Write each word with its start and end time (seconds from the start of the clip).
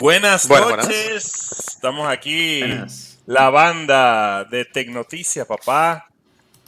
Buenas 0.00 0.48
noches. 0.48 1.52
Estamos 1.68 2.08
aquí. 2.08 2.62
La 3.26 3.50
banda 3.50 4.44
de 4.44 4.64
Tecnoticias, 4.64 5.46
papá. 5.46 6.08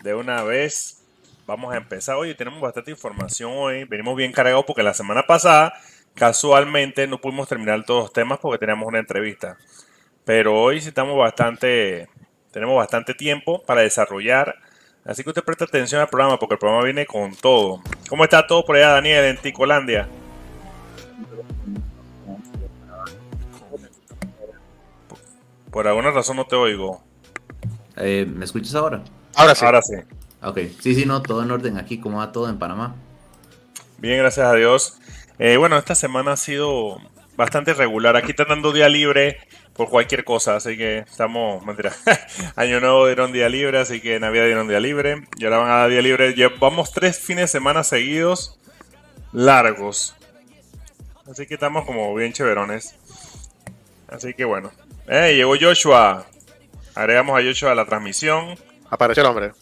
De 0.03 0.15
una 0.15 0.43
vez 0.43 1.03
vamos 1.47 1.73
a 1.73 1.79
empezar. 1.79 2.17
Hoy 2.17 2.35
tenemos 2.35 2.61
bastante 2.61 2.91
información 2.91 3.53
hoy. 3.55 3.85
Venimos 3.85 4.17
bien 4.17 4.33
cargados 4.33 4.67
porque 4.67 4.83
la 4.83 4.93
semana 4.93 5.23
pasada, 5.27 5.73
casualmente, 6.15 7.07
no 7.07 7.23
pudimos 7.23 7.49
terminar 7.49 7.83
todos 7.87 8.03
los 8.03 8.13
temas 8.13 8.39
porque 8.39 8.59
teníamos 8.59 8.87
una 8.87 8.99
entrevista. 8.99 9.57
Pero 10.27 10.61
hoy 10.61 10.83
sí 10.83 10.89
estamos 10.89 11.17
bastante, 11.17 12.11
tenemos 12.51 12.77
bastante 12.77 13.15
tiempo 13.15 13.63
para 13.63 13.81
desarrollar. 13.81 14.57
Así 15.07 15.25
que 15.25 15.31
usted 15.31 15.43
presta 15.43 15.65
atención 15.65 16.03
al 16.03 16.09
programa 16.09 16.39
porque 16.39 16.57
el 16.57 16.59
programa 16.59 16.85
viene 16.85 17.07
con 17.07 17.35
todo. 17.35 17.83
¿Cómo 18.11 18.25
está 18.25 18.47
todo 18.47 18.63
por 18.63 18.77
allá, 18.77 18.91
Daniel, 18.91 19.25
en 19.25 19.39
Ticolandia? 19.39 20.07
Por 25.73 25.89
alguna 25.89 26.11
razón 26.11 26.37
no 26.37 26.47
te 26.47 26.55
oigo. 26.55 27.03
Eh, 27.97 28.27
¿Me 28.29 28.45
escuchas 28.45 28.75
ahora? 28.75 29.03
Ahora 29.35 29.55
sí. 29.55 29.65
Ahora 29.65 29.81
sí. 29.81 29.95
Ok, 30.43 30.59
sí, 30.81 30.95
sí, 30.95 31.07
no, 31.07 31.23
todo 31.23 31.43
en 31.43 31.51
orden 31.51 31.79
aquí, 31.79 31.99
¿cómo 31.99 32.19
va 32.19 32.31
todo 32.31 32.51
en 32.51 32.59
Panamá? 32.59 32.95
Bien, 33.97 34.19
gracias 34.19 34.47
a 34.47 34.53
Dios. 34.53 34.99
Eh, 35.39 35.57
bueno, 35.57 35.79
esta 35.79 35.95
semana 35.95 36.33
ha 36.33 36.37
sido 36.37 36.99
bastante 37.37 37.73
regular. 37.73 38.17
Aquí 38.17 38.33
está 38.33 38.45
dando 38.45 38.73
día 38.73 38.91
libre 38.91 39.39
por 39.73 39.89
cualquier 39.89 40.25
cosa, 40.25 40.57
así 40.57 40.77
que 40.77 40.99
estamos, 40.99 41.65
mentira, 41.65 41.93
año 42.57 42.79
nuevo 42.81 43.07
dieron 43.07 43.33
día 43.33 43.49
libre, 43.49 43.79
así 43.79 44.03
que 44.03 44.21
Navidad 44.21 44.45
dieron 44.45 44.69
día 44.69 44.79
libre, 44.79 45.25
y 45.39 45.45
ahora 45.45 45.57
van 45.59 45.71
a 45.71 45.77
dar 45.77 45.91
día 45.91 46.03
libre. 46.03 46.35
Llevamos 46.35 46.93
tres 46.93 47.19
fines 47.19 47.45
de 47.45 47.49
semana 47.49 47.83
seguidos 47.83 48.59
largos. 49.33 50.17
Así 51.31 51.47
que 51.47 51.55
estamos 51.55 51.87
como 51.87 52.15
bien 52.15 52.35
chéverones. 52.35 52.97
Así 54.09 54.35
que 54.35 54.45
bueno, 54.45 54.71
eh, 55.09 55.35
llegó 55.35 55.55
Joshua. 55.61 56.27
Agregamos 56.95 57.39
a 57.39 57.43
Joshua 57.43 57.73
a 57.73 57.75
la 57.75 57.85
transmisión. 57.87 58.57
Apareció 58.91 59.23
el 59.23 59.29
hombre. 59.29 59.53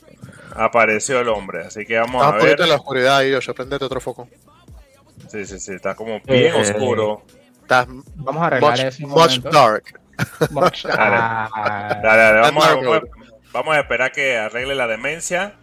Apareció 0.55 1.21
el 1.21 1.29
hombre, 1.29 1.65
así 1.67 1.87
que 1.87 1.99
vamos 1.99 2.23
a 2.23 2.33
ver. 2.33 2.61
en 2.61 2.69
la 2.69 2.75
oscuridad 2.75 3.19
ahí, 3.19 3.33
Joshua. 3.33 3.55
Prendete 3.55 3.85
otro 3.85 4.01
foco. 4.01 4.29
Sí, 5.29 5.47
sí, 5.47 5.61
sí, 5.61 5.75
está 5.75 5.95
como 5.95 6.21
bien 6.21 6.55
eh, 6.55 6.61
oscuro. 6.61 7.23
vamos 7.69 8.43
a 8.43 8.47
arreglar 8.47 8.73
much, 8.73 8.81
eso. 8.81 9.07
Much 9.07 9.39
dark. 9.39 10.01
Much 10.51 10.85
dark. 10.85 11.51
Dale, 12.03 12.03
dale, 12.03 12.41
Vamos, 12.41 12.67
a, 12.67 12.75
vamos, 13.53 13.77
a, 13.77 13.81
esperar 13.81 14.13
que 14.13 14.37
arregle 14.37 14.75
la 14.75 14.87
demencia. 14.87 15.55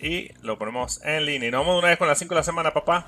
Y 0.00 0.32
lo 0.42 0.58
ponemos 0.58 1.00
en 1.04 1.24
línea. 1.26 1.48
Y 1.48 1.52
nos 1.52 1.60
vamos 1.60 1.78
una 1.78 1.88
vez 1.88 1.98
con 1.98 2.08
las 2.08 2.18
5 2.18 2.34
de 2.34 2.40
la 2.40 2.44
semana, 2.44 2.72
papá. 2.72 3.06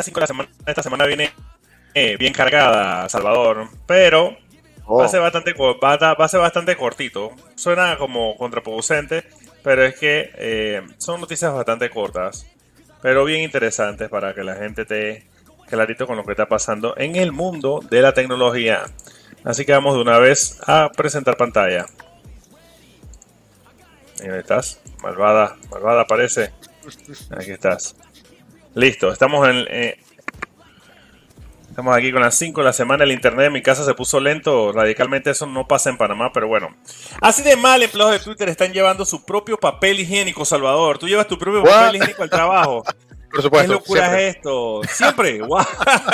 Y 0.00 0.02
cinco 0.02 0.20
de 0.20 0.22
la 0.22 0.26
semana, 0.28 0.48
esta 0.66 0.82
semana 0.82 1.06
viene 1.06 1.32
eh, 1.94 2.16
bien 2.16 2.32
cargada, 2.32 3.08
Salvador, 3.08 3.68
pero 3.86 4.30
va, 4.30 5.02
a 5.02 5.06
oh. 5.06 5.08
ser 5.08 5.20
bastante, 5.20 5.52
va, 5.54 6.12
a, 6.12 6.28
ser 6.28 6.40
bastante 6.40 6.76
cortito. 6.76 7.32
Suena 7.56 7.98
como 7.98 8.36
contraproducente, 8.36 9.24
pero 9.64 9.84
es 9.84 9.98
que 9.98 10.30
eh, 10.34 10.82
son 10.98 11.20
noticias 11.20 11.52
bastante 11.52 11.90
cortas, 11.90 12.46
pero 13.02 13.24
bien 13.24 13.42
interesantes 13.42 14.08
para 14.08 14.34
que 14.34 14.44
la 14.44 14.54
gente 14.54 14.82
esté 14.82 15.26
clarito 15.68 16.06
con 16.06 16.16
lo 16.16 16.24
que 16.24 16.32
está 16.32 16.46
pasando 16.46 16.94
en 16.96 17.16
el 17.16 17.32
mundo 17.32 17.80
de 17.90 18.00
la 18.00 18.14
tecnología. 18.14 18.84
Así 19.42 19.64
que 19.64 19.72
vamos 19.72 19.94
de 19.94 20.02
una 20.02 20.18
vez 20.18 20.60
a 20.66 20.90
presentar 20.96 21.36
pantalla. 21.36 21.86
Ahí 24.20 24.38
estás, 24.38 24.80
malvada, 25.02 25.56
malvada 25.70 26.02
aparece. 26.02 26.52
Aquí 27.36 27.50
estás. 27.50 27.96
Listo, 28.78 29.10
estamos 29.10 29.48
en. 29.48 29.66
Eh, 29.70 29.98
estamos 31.68 31.96
aquí 31.96 32.12
con 32.12 32.22
las 32.22 32.38
5 32.38 32.60
de 32.60 32.64
la 32.64 32.72
semana. 32.72 33.02
El 33.02 33.10
internet 33.10 33.46
de 33.46 33.50
mi 33.50 33.60
casa 33.60 33.84
se 33.84 33.92
puso 33.92 34.20
lento. 34.20 34.70
Radicalmente 34.70 35.30
eso 35.30 35.46
no 35.46 35.66
pasa 35.66 35.90
en 35.90 35.96
Panamá, 35.96 36.30
pero 36.32 36.46
bueno. 36.46 36.76
Así 37.20 37.42
de 37.42 37.56
mal, 37.56 37.82
empleados 37.82 38.12
de 38.12 38.20
Twitter 38.20 38.48
están 38.48 38.72
llevando 38.72 39.04
su 39.04 39.24
propio 39.24 39.58
papel 39.58 39.98
higiénico, 39.98 40.44
Salvador. 40.44 40.96
Tú 40.96 41.08
llevas 41.08 41.26
tu 41.26 41.36
propio 41.36 41.64
papel 41.64 41.96
higiénico 41.96 42.22
al 42.22 42.30
trabajo. 42.30 42.84
Por 43.32 43.42
supuesto. 43.42 43.66
¿Qué 43.66 43.78
locura 43.80 44.20
es 44.20 44.36
esto? 44.36 44.82
Siempre. 44.88 45.40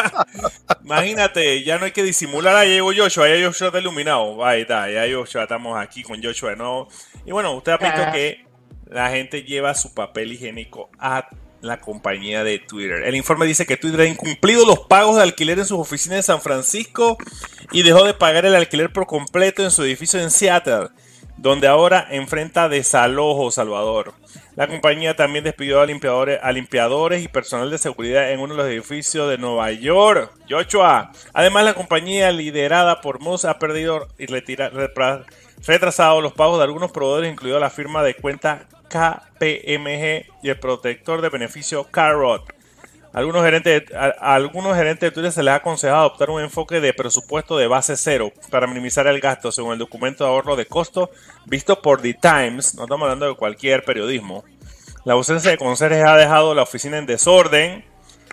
Imagínate, 0.84 1.62
ya 1.64 1.78
no 1.78 1.84
hay 1.84 1.92
que 1.92 2.02
disimular. 2.02 2.56
Ahí 2.56 2.70
llegó 2.70 2.94
Joshua, 2.96 3.28
ya 3.28 3.46
Joshua 3.46 3.66
está 3.66 3.78
iluminado. 3.78 4.42
Ahí 4.42 4.62
está, 4.62 4.88
ya 4.88 5.04
Joshua, 5.14 5.42
estamos 5.42 5.78
aquí 5.78 6.02
con 6.02 6.22
Joshua 6.22 6.52
de 6.52 6.56
nuevo. 6.56 6.88
Y 7.26 7.30
bueno, 7.30 7.52
usted 7.52 7.72
ha 7.72 7.76
visto 7.76 8.02
ah. 8.06 8.10
que 8.10 8.46
la 8.86 9.10
gente 9.10 9.42
lleva 9.42 9.74
su 9.74 9.92
papel 9.92 10.32
higiénico 10.32 10.88
a 10.98 11.28
la 11.64 11.80
compañía 11.80 12.44
de 12.44 12.58
Twitter. 12.58 13.02
El 13.04 13.16
informe 13.16 13.46
dice 13.46 13.66
que 13.66 13.76
Twitter 13.76 14.02
ha 14.02 14.06
incumplido 14.06 14.66
los 14.66 14.80
pagos 14.80 15.16
de 15.16 15.22
alquiler 15.22 15.58
en 15.58 15.66
sus 15.66 15.78
oficinas 15.78 16.18
de 16.18 16.22
San 16.22 16.40
Francisco 16.40 17.16
y 17.72 17.82
dejó 17.82 18.04
de 18.04 18.14
pagar 18.14 18.44
el 18.44 18.54
alquiler 18.54 18.92
por 18.92 19.06
completo 19.06 19.64
en 19.64 19.70
su 19.70 19.82
edificio 19.82 20.20
en 20.20 20.30
Seattle, 20.30 20.88
donde 21.36 21.66
ahora 21.66 22.06
enfrenta 22.10 22.68
desalojo 22.68 23.50
Salvador. 23.50 24.12
La 24.56 24.68
compañía 24.68 25.16
también 25.16 25.42
despidió 25.42 25.80
a 25.80 25.86
limpiadores, 25.86 26.38
a 26.42 26.52
limpiadores 26.52 27.24
y 27.24 27.28
personal 27.28 27.70
de 27.70 27.78
seguridad 27.78 28.30
en 28.30 28.40
uno 28.40 28.54
de 28.54 28.62
los 28.62 28.68
edificios 28.68 29.28
de 29.28 29.38
Nueva 29.38 29.72
York. 29.72 30.30
Joshua. 30.48 31.10
Además, 31.32 31.64
la 31.64 31.74
compañía 31.74 32.30
liderada 32.30 33.00
por 33.00 33.20
Moss 33.20 33.44
ha 33.46 33.58
perdido 33.58 34.06
y 34.16 34.26
retrasado 35.66 36.20
los 36.20 36.34
pagos 36.34 36.58
de 36.58 36.64
algunos 36.64 36.92
proveedores, 36.92 37.32
incluido 37.32 37.58
la 37.58 37.70
firma 37.70 38.04
de 38.04 38.14
cuenta 38.14 38.68
KPMG 38.94 40.26
y 40.42 40.50
el 40.50 40.58
protector 40.60 41.20
de 41.20 41.28
beneficio 41.28 41.90
Carrot. 41.90 42.54
Algunos 43.12 43.42
gerentes, 43.44 43.82
a, 43.92 44.34
algunos 44.34 44.76
gerentes 44.76 45.08
de 45.08 45.10
Twitter 45.10 45.32
se 45.32 45.42
les 45.42 45.52
ha 45.52 45.56
aconsejado 45.56 46.00
adoptar 46.00 46.30
un 46.30 46.40
enfoque 46.40 46.80
de 46.80 46.94
presupuesto 46.94 47.56
de 47.56 47.66
base 47.66 47.96
cero 47.96 48.32
para 48.50 48.68
minimizar 48.68 49.06
el 49.08 49.20
gasto, 49.20 49.50
según 49.50 49.72
el 49.72 49.78
documento 49.80 50.22
de 50.22 50.30
ahorro 50.30 50.54
de 50.54 50.66
costo 50.66 51.10
visto 51.44 51.82
por 51.82 52.02
The 52.02 52.14
Times. 52.14 52.76
No 52.76 52.84
estamos 52.84 53.02
hablando 53.02 53.26
de 53.26 53.34
cualquier 53.34 53.84
periodismo. 53.84 54.44
La 55.04 55.14
ausencia 55.14 55.50
de 55.50 55.58
conserjes 55.58 56.04
ha 56.04 56.16
dejado 56.16 56.54
la 56.54 56.62
oficina 56.62 56.98
en 56.98 57.06
desorden, 57.06 57.84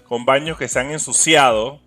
con 0.07 0.25
baños 0.25 0.57
que 0.57 0.67
se 0.67 0.79
han 0.79 0.91
ensuciado 0.91 1.79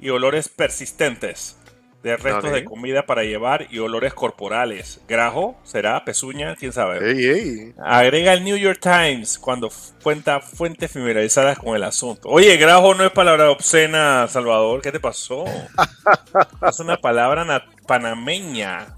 y 0.00 0.08
olores 0.08 0.48
persistentes 0.48 1.58
de 2.06 2.16
restos 2.16 2.52
de 2.52 2.64
comida 2.64 3.04
para 3.04 3.24
llevar 3.24 3.66
y 3.68 3.80
olores 3.80 4.14
corporales. 4.14 5.00
Grajo, 5.08 5.56
será, 5.64 6.04
pezuña, 6.04 6.54
quién 6.54 6.72
sabe. 6.72 7.74
Agrega 7.78 8.32
el 8.32 8.44
New 8.44 8.56
York 8.56 8.78
Times 8.80 9.40
cuando 9.40 9.72
cuenta 10.04 10.40
fuentes 10.40 10.92
familiarizadas 10.92 11.58
con 11.58 11.74
el 11.74 11.82
asunto. 11.82 12.28
Oye, 12.28 12.56
grajo 12.58 12.94
no 12.94 13.04
es 13.04 13.10
palabra 13.10 13.50
obscena, 13.50 14.28
Salvador, 14.28 14.82
¿qué 14.82 14.92
te 14.92 15.00
pasó? 15.00 15.46
es 16.68 16.78
una 16.78 16.96
palabra 16.96 17.66
panameña. 17.88 18.96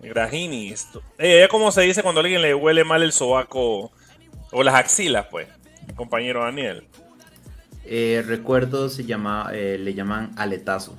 Grajinis. 0.00 0.86
Eh, 1.18 1.48
¿Cómo 1.50 1.72
se 1.72 1.82
dice 1.82 2.02
cuando 2.02 2.20
a 2.20 2.22
alguien 2.22 2.42
le 2.42 2.54
huele 2.54 2.84
mal 2.84 3.02
el 3.02 3.10
sobaco 3.10 3.90
o 4.52 4.62
las 4.62 4.76
axilas, 4.76 5.26
pues, 5.30 5.48
compañero 5.96 6.44
Daniel? 6.44 6.86
Eh, 7.84 8.22
recuerdo 8.24 8.88
se 8.88 9.04
llama, 9.04 9.50
eh, 9.52 9.78
le 9.80 9.94
llaman 9.94 10.30
aletazo. 10.36 10.96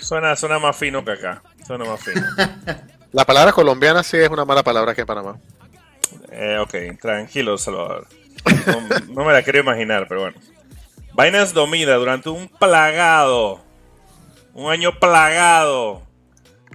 Suena, 0.00 0.36
suena 0.36 0.58
más 0.58 0.76
fino 0.76 1.04
que 1.04 1.12
acá. 1.12 1.42
Suena 1.66 1.84
más 1.84 2.02
fino. 2.02 2.22
La 3.12 3.24
palabra 3.24 3.52
colombiana 3.52 4.02
sí 4.02 4.16
es 4.18 4.28
una 4.28 4.44
mala 4.44 4.62
palabra 4.62 4.94
que 4.94 5.00
en 5.00 5.06
Panamá. 5.06 5.38
Eh, 6.30 6.58
ok, 6.58 7.00
tranquilo, 7.00 7.56
Salvador. 7.56 8.06
No, 9.08 9.24
me 9.24 9.32
la 9.32 9.42
quiero 9.42 9.60
imaginar, 9.60 10.06
pero 10.08 10.20
bueno. 10.20 10.36
Binance 11.16 11.54
domina 11.54 11.94
durante 11.94 12.28
un 12.28 12.48
plagado. 12.48 13.60
Un 14.52 14.70
año 14.70 14.98
plagado. 14.98 16.02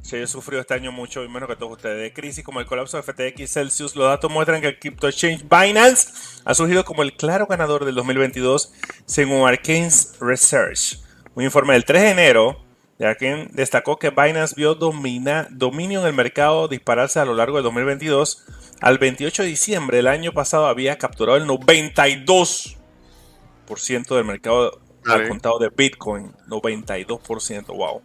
Se 0.01 0.23
ha 0.23 0.27
sufrido 0.27 0.61
este 0.61 0.73
año 0.73 0.91
mucho, 0.91 1.23
y 1.23 1.29
menos 1.29 1.47
que 1.47 1.55
todos 1.55 1.73
ustedes, 1.73 2.01
de 2.01 2.11
crisis 2.11 2.43
como 2.43 2.59
el 2.59 2.65
colapso 2.65 2.97
de 2.97 3.03
FTX 3.03 3.51
Celsius. 3.51 3.95
Los 3.95 4.07
datos 4.07 4.31
muestran 4.31 4.61
que 4.61 4.67
el 4.69 4.79
crypto 4.79 5.07
exchange 5.07 5.43
Binance 5.47 6.09
ha 6.43 6.55
surgido 6.55 6.83
como 6.83 7.03
el 7.03 7.13
claro 7.13 7.45
ganador 7.45 7.85
del 7.85 7.93
2022, 7.93 8.73
según 9.05 9.47
Arcane's 9.47 10.17
Research. 10.19 10.99
Un 11.33 11.43
informe 11.43 11.73
del 11.73 11.85
3 11.85 12.01
de 12.01 12.09
enero 12.09 12.59
de 12.99 13.07
Arkane 13.07 13.47
destacó 13.51 13.97
que 13.97 14.09
Binance 14.09 14.53
vio 14.55 14.75
dominio 14.75 16.01
en 16.01 16.05
el 16.05 16.13
mercado 16.13 16.67
dispararse 16.67 17.19
a 17.19 17.25
lo 17.25 17.33
largo 17.33 17.57
del 17.57 17.63
2022. 17.63 18.45
Al 18.81 18.97
28 18.97 19.43
de 19.43 19.49
diciembre 19.49 19.97
del 19.97 20.07
año 20.07 20.33
pasado 20.33 20.65
había 20.65 20.97
capturado 20.97 21.37
el 21.37 21.47
92% 21.47 24.15
del 24.15 24.25
mercado 24.25 24.81
al 25.05 25.29
contado 25.29 25.59
de 25.59 25.69
Bitcoin. 25.69 26.33
92%, 26.47 27.67
wow. 27.67 28.01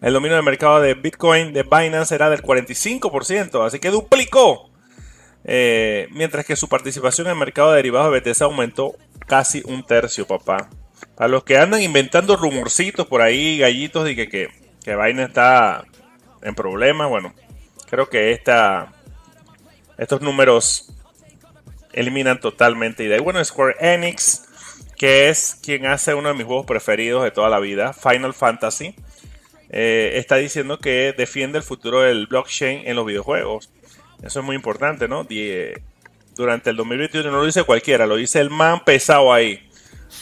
El 0.00 0.12
dominio 0.12 0.36
del 0.36 0.44
mercado 0.44 0.80
de 0.80 0.94
Bitcoin 0.94 1.52
de 1.52 1.62
Binance 1.62 2.14
era 2.14 2.30
del 2.30 2.42
45%, 2.42 3.66
así 3.66 3.78
que 3.78 3.90
duplicó. 3.90 4.70
Eh, 5.44 6.08
mientras 6.12 6.44
que 6.44 6.56
su 6.56 6.68
participación 6.68 7.28
en 7.28 7.32
el 7.32 7.38
mercado 7.38 7.70
de 7.70 7.76
derivados 7.76 8.12
de 8.12 8.20
BTC 8.20 8.42
aumentó 8.42 8.96
casi 9.26 9.62
un 9.64 9.86
tercio, 9.86 10.26
papá. 10.26 10.68
A 11.18 11.28
los 11.28 11.44
que 11.44 11.58
andan 11.58 11.82
inventando 11.82 12.36
rumorcitos 12.36 13.06
por 13.06 13.22
ahí, 13.22 13.58
gallitos, 13.58 14.04
de 14.04 14.14
que, 14.14 14.28
que, 14.28 14.48
que 14.84 14.94
Vaina 14.94 15.24
está 15.24 15.84
en 16.42 16.54
problemas, 16.54 17.08
bueno, 17.08 17.34
creo 17.90 18.08
que 18.08 18.32
esta, 18.32 18.92
estos 19.96 20.22
números 20.22 20.92
eliminan 21.92 22.40
totalmente 22.40 23.04
idea. 23.04 23.18
Y 23.18 23.20
bueno, 23.20 23.44
Square 23.44 23.76
Enix, 23.80 24.44
que 24.96 25.28
es 25.28 25.58
quien 25.62 25.86
hace 25.86 26.14
uno 26.14 26.28
de 26.28 26.34
mis 26.34 26.46
juegos 26.46 26.66
preferidos 26.66 27.24
de 27.24 27.30
toda 27.30 27.48
la 27.48 27.58
vida, 27.58 27.92
Final 27.92 28.34
Fantasy, 28.34 28.94
eh, 29.70 30.12
está 30.14 30.36
diciendo 30.36 30.78
que 30.78 31.12
defiende 31.16 31.58
el 31.58 31.64
futuro 31.64 32.00
del 32.00 32.26
blockchain 32.26 32.82
en 32.86 32.96
los 32.96 33.04
videojuegos. 33.04 33.70
Eso 34.22 34.40
es 34.40 34.46
muy 34.46 34.56
importante, 34.56 35.08
¿no? 35.08 35.26
durante 36.36 36.70
el 36.70 36.76
2021 36.76 37.32
no 37.32 37.38
lo 37.38 37.44
dice 37.46 37.64
cualquiera, 37.64 38.06
lo 38.06 38.14
dice 38.14 38.38
el 38.40 38.50
man 38.50 38.84
pesado 38.84 39.32
ahí. 39.32 39.67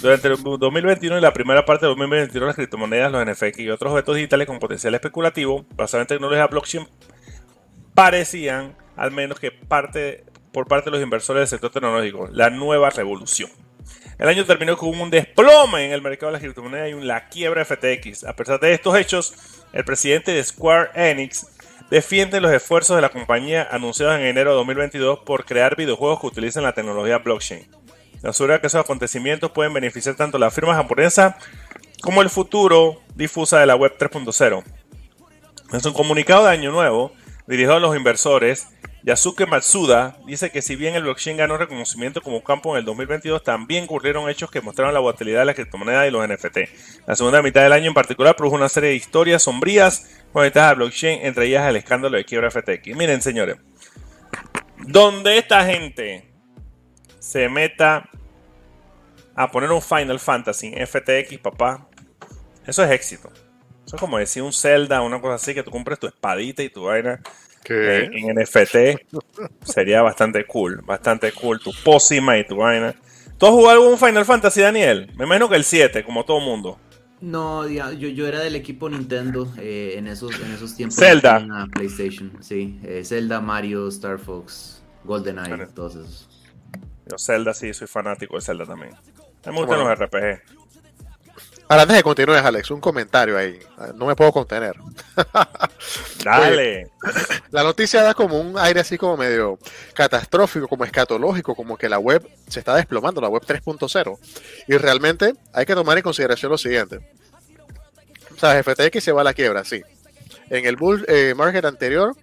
Durante 0.01 0.29
el 0.29 0.43
2021 0.43 1.19
y 1.19 1.21
la 1.21 1.33
primera 1.33 1.65
parte 1.65 1.87
de 1.87 1.91
2021 1.91 2.47
las 2.47 2.57
criptomonedas, 2.57 3.11
los 3.11 3.25
NFT 3.25 3.61
y 3.61 3.71
otros 3.71 3.93
objetos 3.93 4.17
digitales 4.17 4.47
con 4.47 4.59
potencial 4.59 4.95
especulativo 4.95 5.65
basados 5.75 6.03
en 6.03 6.09
tecnología 6.09 6.47
blockchain 6.47 6.87
parecían, 7.95 8.77
al 8.97 9.11
menos 9.11 9.41
que 9.41 9.51
parte 9.51 10.25
por 10.53 10.67
parte 10.67 10.91
de 10.91 10.97
los 10.97 11.03
inversores 11.03 11.41
del 11.41 11.49
sector 11.49 11.71
tecnológico, 11.71 12.29
la 12.33 12.51
nueva 12.51 12.91
revolución. 12.91 13.51
El 14.19 14.29
año 14.29 14.45
terminó 14.47 14.77
con 14.77 14.99
un 14.99 15.11
desplome 15.11 15.85
en 15.85 15.93
el 15.93 16.01
mercado 16.01 16.29
de 16.29 16.33
las 16.33 16.43
criptomonedas 16.43 16.91
y 16.91 16.95
una 16.95 17.29
quiebra 17.29 17.65
FTX. 17.65 18.25
A 18.25 18.35
pesar 18.35 18.59
de 18.61 18.73
estos 18.73 18.97
hechos, 18.97 19.35
el 19.73 19.85
presidente 19.85 20.33
de 20.33 20.43
Square 20.43 20.91
Enix 20.95 21.47
defiende 21.91 22.41
los 22.41 22.53
esfuerzos 22.53 22.97
de 22.97 23.03
la 23.03 23.11
compañía 23.11 23.69
anunciados 23.71 24.17
en 24.17 24.27
enero 24.27 24.51
de 24.51 24.57
2022 24.57 25.21
por 25.21 25.45
crear 25.45 25.77
videojuegos 25.77 26.21
que 26.21 26.27
utilicen 26.29 26.63
la 26.63 26.73
tecnología 26.73 27.19
blockchain. 27.19 27.67
Asegura 28.23 28.61
que 28.61 28.67
esos 28.67 28.81
acontecimientos 28.81 29.51
pueden 29.51 29.73
beneficiar 29.73 30.17
tanto 30.17 30.37
a 30.37 30.41
las 30.41 30.55
firmas 30.55 30.77
japonesas 30.77 31.35
como 32.01 32.23
el 32.23 32.31
futuro 32.31 33.03
difusa 33.15 33.59
de 33.61 33.67
la 33.67 33.77
web 33.77 33.97
3.0. 33.99 34.63
En 35.73 35.87
un 35.87 35.93
comunicado 35.93 36.45
de 36.45 36.51
Año 36.51 36.71
Nuevo, 36.71 37.13
dirigido 37.47 37.75
a 37.75 37.81
los 37.81 37.97
inversores, 37.97 38.69
Yasuke 39.07 39.47
Matsuda 39.47 40.17
dice 40.27 40.51
que 40.51 40.63
si 40.63 40.75
bien 40.75 40.97
el 40.97 41.05
blockchain 41.05 41.37
ganó 41.37 41.57
reconocimiento 41.57 42.21
como 42.21 42.43
campo 42.43 42.73
en 42.73 42.81
el 42.81 42.85
2022, 42.85 43.43
también 43.45 43.85
ocurrieron 43.85 44.29
hechos 44.29 44.51
que 44.51 44.61
mostraron 44.61 44.93
la 44.93 44.99
volatilidad 44.99 45.41
de 45.41 45.45
la 45.45 45.55
criptomoneda 45.55 46.09
y 46.09 46.11
los 46.11 46.29
NFT. 46.29 46.59
La 47.07 47.15
segunda 47.15 47.41
mitad 47.41 47.63
del 47.63 47.73
año 47.73 47.87
en 47.87 47.95
particular 47.95 48.35
produjo 48.35 48.57
una 48.57 48.69
serie 48.69 48.91
de 48.91 48.97
historias 48.97 49.45
sombrías 49.45 50.11
conectadas 50.33 50.71
al 50.71 50.77
blockchain, 50.77 51.25
entre 51.25 51.47
ellas 51.47 51.69
el 51.69 51.77
escándalo 51.77 52.17
de 52.17 52.25
quiebra 52.25 52.51
FTX. 52.51 52.97
Miren, 52.97 53.23
señores, 53.23 53.59
donde 54.89 55.39
esta 55.39 55.65
gente 55.65 56.26
se 57.27 57.49
meta 57.49 58.09
a 59.35 59.51
poner 59.51 59.73
un 59.73 59.83
Final 59.83 60.21
Fantasy 60.21 60.73
en 60.73 60.87
FTX, 60.87 61.39
papá, 61.43 61.89
eso 62.65 62.85
es 62.85 62.91
éxito. 62.93 63.31
Eso 63.85 63.97
es 63.97 64.01
como 64.01 64.19
decir 64.19 64.43
un 64.43 64.53
Zelda, 64.53 65.03
una 65.03 65.21
cosa 65.21 65.35
así, 65.35 65.53
que 65.53 65.65
tú 65.65 65.73
compres 65.73 65.99
tu 65.99 66.07
espadita 66.07 66.63
y 66.63 66.71
tu 66.71 66.85
vaina 66.85 67.21
eh, 67.69 68.09
en 68.13 68.41
NFT 68.41 69.11
sería 69.65 70.03
bastante 70.03 70.47
cool, 70.47 70.83
bastante 70.87 71.33
cool. 71.33 71.59
Tu 71.61 71.73
pócima 71.85 72.39
y 72.39 72.47
tu 72.47 72.57
vaina. 72.57 72.95
¿Tú 73.39 73.47
has 73.47 73.53
jugado 73.53 73.83
algún 73.83 73.99
Final 73.99 74.25
Fantasy, 74.25 74.61
Daniel? 74.61 75.13
Me 75.17 75.25
imagino 75.25 75.49
que 75.49 75.57
el 75.57 75.65
7, 75.65 76.05
como 76.05 76.25
todo 76.25 76.39
mundo. 76.39 76.79
No, 77.21 77.69
yo, 77.69 77.91
yo 77.91 78.29
era 78.29 78.39
del 78.41 78.55
equipo 78.55 78.89
Nintendo 78.89 79.53
eh, 79.59 79.95
en, 79.97 80.07
esos, 80.07 80.39
en 80.41 80.53
esos 80.53 80.77
tiempos. 80.77 80.97
Zelda. 80.97 81.67
PlayStation, 81.73 82.33
sí. 82.41 82.79
Eh, 82.85 83.03
Zelda, 83.05 83.41
Mario, 83.41 83.89
Star 83.89 84.19
Fox, 84.21 84.85
GoldenEye, 85.05 85.67
todos 85.75 85.97
esos. 85.97 86.36
Yo 87.07 87.19
Zelda 87.19 87.55
sí, 87.55 87.73
soy 87.73 87.87
fanático 87.87 88.37
de 88.37 88.43
Zelda 88.43 88.67
también. 88.67 88.95
Me 89.45 89.53
gustan 89.53 89.79
los 89.79 89.99
RPG. 89.99 90.43
Ahora, 91.69 91.83
antes 91.83 91.97
de 91.97 92.03
continúes, 92.05 92.43
Alex, 92.43 92.71
un 92.71 92.81
comentario 92.81 93.37
ahí. 93.37 93.59
No 93.97 94.07
me 94.07 94.15
puedo 94.15 94.31
contener. 94.31 94.77
Dale. 96.25 96.91
la 97.51 97.65
noticia 97.65 98.03
da 98.03 98.15
como 98.15 98.41
un 98.41 98.57
aire 98.57 98.81
así 98.81 98.97
como 98.97 99.17
medio 99.17 99.59
catastrófico, 99.93 100.69
como 100.69 100.85
escatológico, 100.85 101.57
como 101.57 101.77
que 101.77 101.89
la 101.89 101.99
web 101.99 102.29
se 102.49 102.61
está 102.61 102.77
desplomando, 102.77 103.21
la 103.21 103.29
web 103.29 103.43
3.0. 103.45 104.19
Y 104.69 104.77
realmente 104.77 105.35
hay 105.53 105.67
que 105.67 105.75
tomar 105.75 105.97
en 105.97 106.05
consideración 106.05 106.53
lo 106.53 106.59
siguiente. 106.59 107.01
O 108.37 108.39
sea, 108.39 108.63
FTX 108.63 109.03
se 109.03 109.13
va 109.13 109.23
a 109.23 109.25
la 109.25 109.35
quiebra, 109.35 109.65
sí. 109.65 109.83
En 110.51 110.67
el 110.67 110.77
bull 110.77 111.05
eh, 111.09 111.35
market 111.37 111.65
anterior 111.65 112.15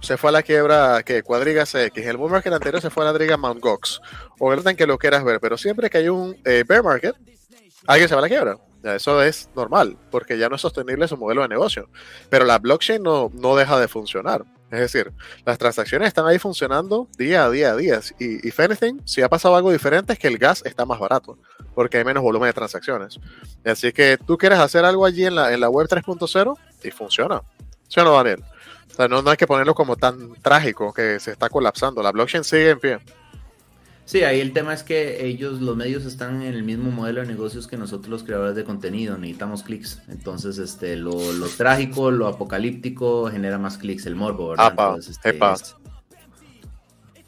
se 0.00 0.16
fue 0.16 0.30
a 0.30 0.32
la 0.32 0.42
quiebra 0.42 1.02
que 1.02 1.22
Cuadriga 1.22 1.64
CX. 1.64 1.96
En 1.96 2.08
el 2.08 2.16
bull 2.16 2.30
market 2.30 2.52
anterior 2.52 2.80
se 2.80 2.90
fue 2.90 3.04
a 3.04 3.06
la 3.06 3.12
Driga 3.12 3.36
Mount 3.36 3.60
Gox. 3.60 4.00
O 4.38 4.52
el 4.52 4.76
que 4.76 4.86
lo 4.86 4.98
quieras 4.98 5.24
ver, 5.24 5.40
pero 5.40 5.56
siempre 5.56 5.90
que 5.90 5.98
hay 5.98 6.08
un 6.08 6.36
eh, 6.44 6.64
bear 6.66 6.82
market, 6.82 7.16
alguien 7.86 8.08
se 8.08 8.14
va 8.14 8.20
a 8.20 8.22
la 8.22 8.28
quiebra 8.28 8.56
eso 8.94 9.22
es 9.22 9.48
normal, 9.56 9.96
porque 10.10 10.38
ya 10.38 10.48
no 10.48 10.56
es 10.56 10.62
sostenible 10.62 11.08
su 11.08 11.16
modelo 11.16 11.42
de 11.42 11.48
negocio. 11.48 11.88
Pero 12.30 12.44
la 12.44 12.58
blockchain 12.58 13.02
no, 13.02 13.30
no 13.34 13.56
deja 13.56 13.78
de 13.80 13.88
funcionar. 13.88 14.44
Es 14.70 14.80
decir, 14.80 15.12
las 15.44 15.58
transacciones 15.58 16.08
están 16.08 16.26
ahí 16.26 16.38
funcionando 16.38 17.08
día 17.16 17.44
a 17.44 17.50
día 17.50 17.72
a 17.72 17.76
día. 17.76 18.00
Y, 18.18 18.46
if 18.46 18.58
anything, 18.60 19.00
si 19.04 19.22
ha 19.22 19.28
pasado 19.28 19.56
algo 19.56 19.72
diferente 19.72 20.12
es 20.12 20.18
que 20.18 20.28
el 20.28 20.38
gas 20.38 20.62
está 20.64 20.84
más 20.84 20.98
barato, 20.98 21.38
porque 21.74 21.98
hay 21.98 22.04
menos 22.04 22.22
volumen 22.22 22.48
de 22.48 22.52
transacciones. 22.52 23.18
Así 23.64 23.92
que 23.92 24.18
tú 24.18 24.36
quieres 24.36 24.58
hacer 24.58 24.84
algo 24.84 25.06
allí 25.06 25.24
en 25.24 25.36
la, 25.36 25.52
en 25.52 25.60
la 25.60 25.70
web 25.70 25.88
3.0 25.88 26.58
y 26.82 26.90
funciona. 26.90 27.42
¿Sí 27.88 28.00
o 28.00 28.04
no, 28.04 28.14
Daniel? 28.14 28.42
O 28.96 28.98
sea, 28.98 29.08
no, 29.08 29.20
no 29.20 29.30
hay 29.30 29.36
que 29.36 29.46
ponerlo 29.46 29.74
como 29.74 29.96
tan 29.96 30.32
trágico 30.40 30.90
que 30.90 31.20
se 31.20 31.32
está 31.32 31.50
colapsando. 31.50 32.02
La 32.02 32.12
blockchain 32.12 32.44
sigue 32.44 32.70
en 32.70 32.80
pie. 32.80 32.98
Sí, 34.06 34.22
ahí 34.22 34.40
el 34.40 34.54
tema 34.54 34.72
es 34.72 34.82
que 34.82 35.26
ellos, 35.26 35.60
los 35.60 35.76
medios, 35.76 36.06
están 36.06 36.40
en 36.40 36.54
el 36.54 36.62
mismo 36.62 36.90
modelo 36.90 37.20
de 37.20 37.26
negocios 37.26 37.66
que 37.66 37.76
nosotros 37.76 38.08
los 38.08 38.22
creadores 38.22 38.56
de 38.56 38.64
contenido, 38.64 39.18
necesitamos 39.18 39.64
clics. 39.64 40.00
Entonces, 40.08 40.56
este, 40.56 40.96
lo, 40.96 41.12
trágico, 41.58 42.10
lo 42.10 42.26
apocalíptico 42.26 43.28
genera 43.30 43.58
más 43.58 43.76
clics, 43.76 44.06
el 44.06 44.14
morbo, 44.14 44.48
¿verdad? 44.50 44.96
este, 44.98 45.34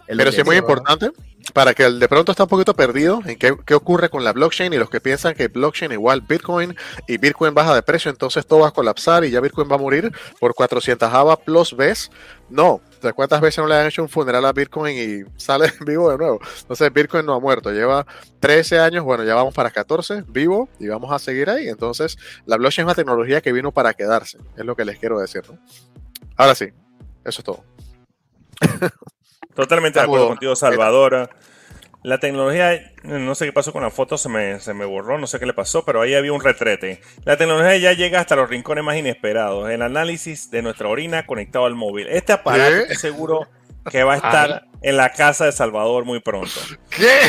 Pero 0.07 0.33
sí 0.33 0.41
es 0.41 0.47
muy 0.47 0.57
importante 0.57 1.11
para 1.53 1.75
que 1.75 1.85
el 1.85 1.99
de 1.99 2.09
pronto 2.09 2.33
está 2.33 2.45
un 2.45 2.49
poquito 2.49 2.75
perdido 2.75 3.21
en 3.25 3.39
qué, 3.39 3.75
ocurre 3.75 4.11
con 4.11 4.25
la 4.25 4.33
blockchain 4.33 4.73
y 4.73 4.77
los 4.77 4.91
que 4.91 5.01
piensan 5.01 5.35
que 5.35 5.49
blockchain 5.49 5.93
igual 5.93 6.21
Bitcoin 6.21 6.77
y 7.07 7.19
Bitcoin 7.19 7.55
baja 7.55 7.75
de 7.75 7.83
precio, 7.83 8.11
entonces 8.11 8.47
todo 8.47 8.61
va 8.61 8.69
a 8.69 8.73
colapsar 8.73 9.25
y 9.25 9.31
ya 9.31 9.41
Bitcoin 9.41 9.71
va 9.71 9.77
a 9.77 9.79
morir 9.79 10.13
por 10.41 10.55
400 10.55 11.13
AVA 11.13 11.37
plus 11.37 11.77
vez. 11.77 12.11
No, 12.51 12.81
¿cuántas 13.15 13.41
veces 13.41 13.59
no 13.59 13.67
le 13.67 13.77
han 13.77 13.87
hecho 13.87 14.03
un 14.03 14.09
funeral 14.09 14.45
a 14.45 14.53
Bitcoin 14.53 14.97
y 14.97 15.31
sale 15.37 15.73
vivo 15.87 16.11
de 16.11 16.19
nuevo? 16.19 16.41
Entonces 16.61 16.93
Bitcoin 16.93 17.27
no 17.27 17.35
ha 17.35 17.41
muerto, 17.41 17.71
lleva 17.71 18.07
13 18.41 18.79
años, 18.79 19.05
bueno, 19.05 19.25
ya 19.25 19.35
vamos 19.35 19.55
para 19.55 19.71
14, 19.71 20.25
vivo 20.29 20.69
y 20.79 20.89
vamos 20.89 21.13
a 21.13 21.19
seguir 21.19 21.51
ahí. 21.51 21.69
Entonces 21.69 22.19
la 22.47 22.57
blockchain 22.57 22.85
es 22.85 22.89
una 22.89 22.95
tecnología 22.95 23.41
que 23.41 23.53
vino 23.53 23.73
para 23.73 23.95
quedarse, 23.95 24.39
es 24.57 24.65
lo 24.65 24.77
que 24.77 24.85
les 24.85 24.99
quiero 24.99 25.19
decir. 25.19 25.43
¿no? 25.49 25.59
Ahora 26.37 26.55
sí, 26.55 26.67
eso 27.25 27.41
es 27.41 27.45
todo. 27.45 27.65
Totalmente 29.59 29.99
de 29.99 30.05
acuerdo 30.05 30.29
contigo, 30.29 30.55
Salvador. 30.55 31.31
La 32.05 32.19
tecnología, 32.19 32.93
no 33.03 33.35
sé 33.35 33.45
qué 33.45 33.53
pasó 33.53 33.73
con 33.73 33.83
la 33.83 33.91
foto, 33.91 34.17
se 34.17 34.29
me, 34.29 34.61
se 34.61 34.73
me 34.73 34.85
borró, 34.85 35.19
no 35.19 35.27
sé 35.27 35.41
qué 35.41 35.47
le 35.47 35.53
pasó, 35.53 35.85
pero 35.85 36.01
ahí 36.01 36.15
había 36.15 36.33
un 36.33 36.41
retrete. 36.41 37.01
La 37.25 37.37
tecnología 37.37 37.77
ya 37.77 37.93
llega 37.93 38.21
hasta 38.21 38.37
los 38.37 38.49
rincones 38.49 38.85
más 38.85 38.97
inesperados. 38.97 39.69
El 39.69 39.83
análisis 39.83 40.49
de 40.53 40.63
nuestra 40.63 40.87
orina 40.87 41.27
conectado 41.27 41.67
al 41.67 41.75
móvil. 41.75 42.07
Este 42.07 42.33
aparato 42.33 42.85
es 42.89 43.01
seguro 43.01 43.49
que 43.91 44.05
va 44.05 44.13
a 44.13 44.17
estar 44.19 44.67
en 44.81 44.97
la 44.97 45.11
casa 45.11 45.47
de 45.47 45.51
Salvador 45.51 46.05
muy 46.05 46.21
pronto. 46.21 46.61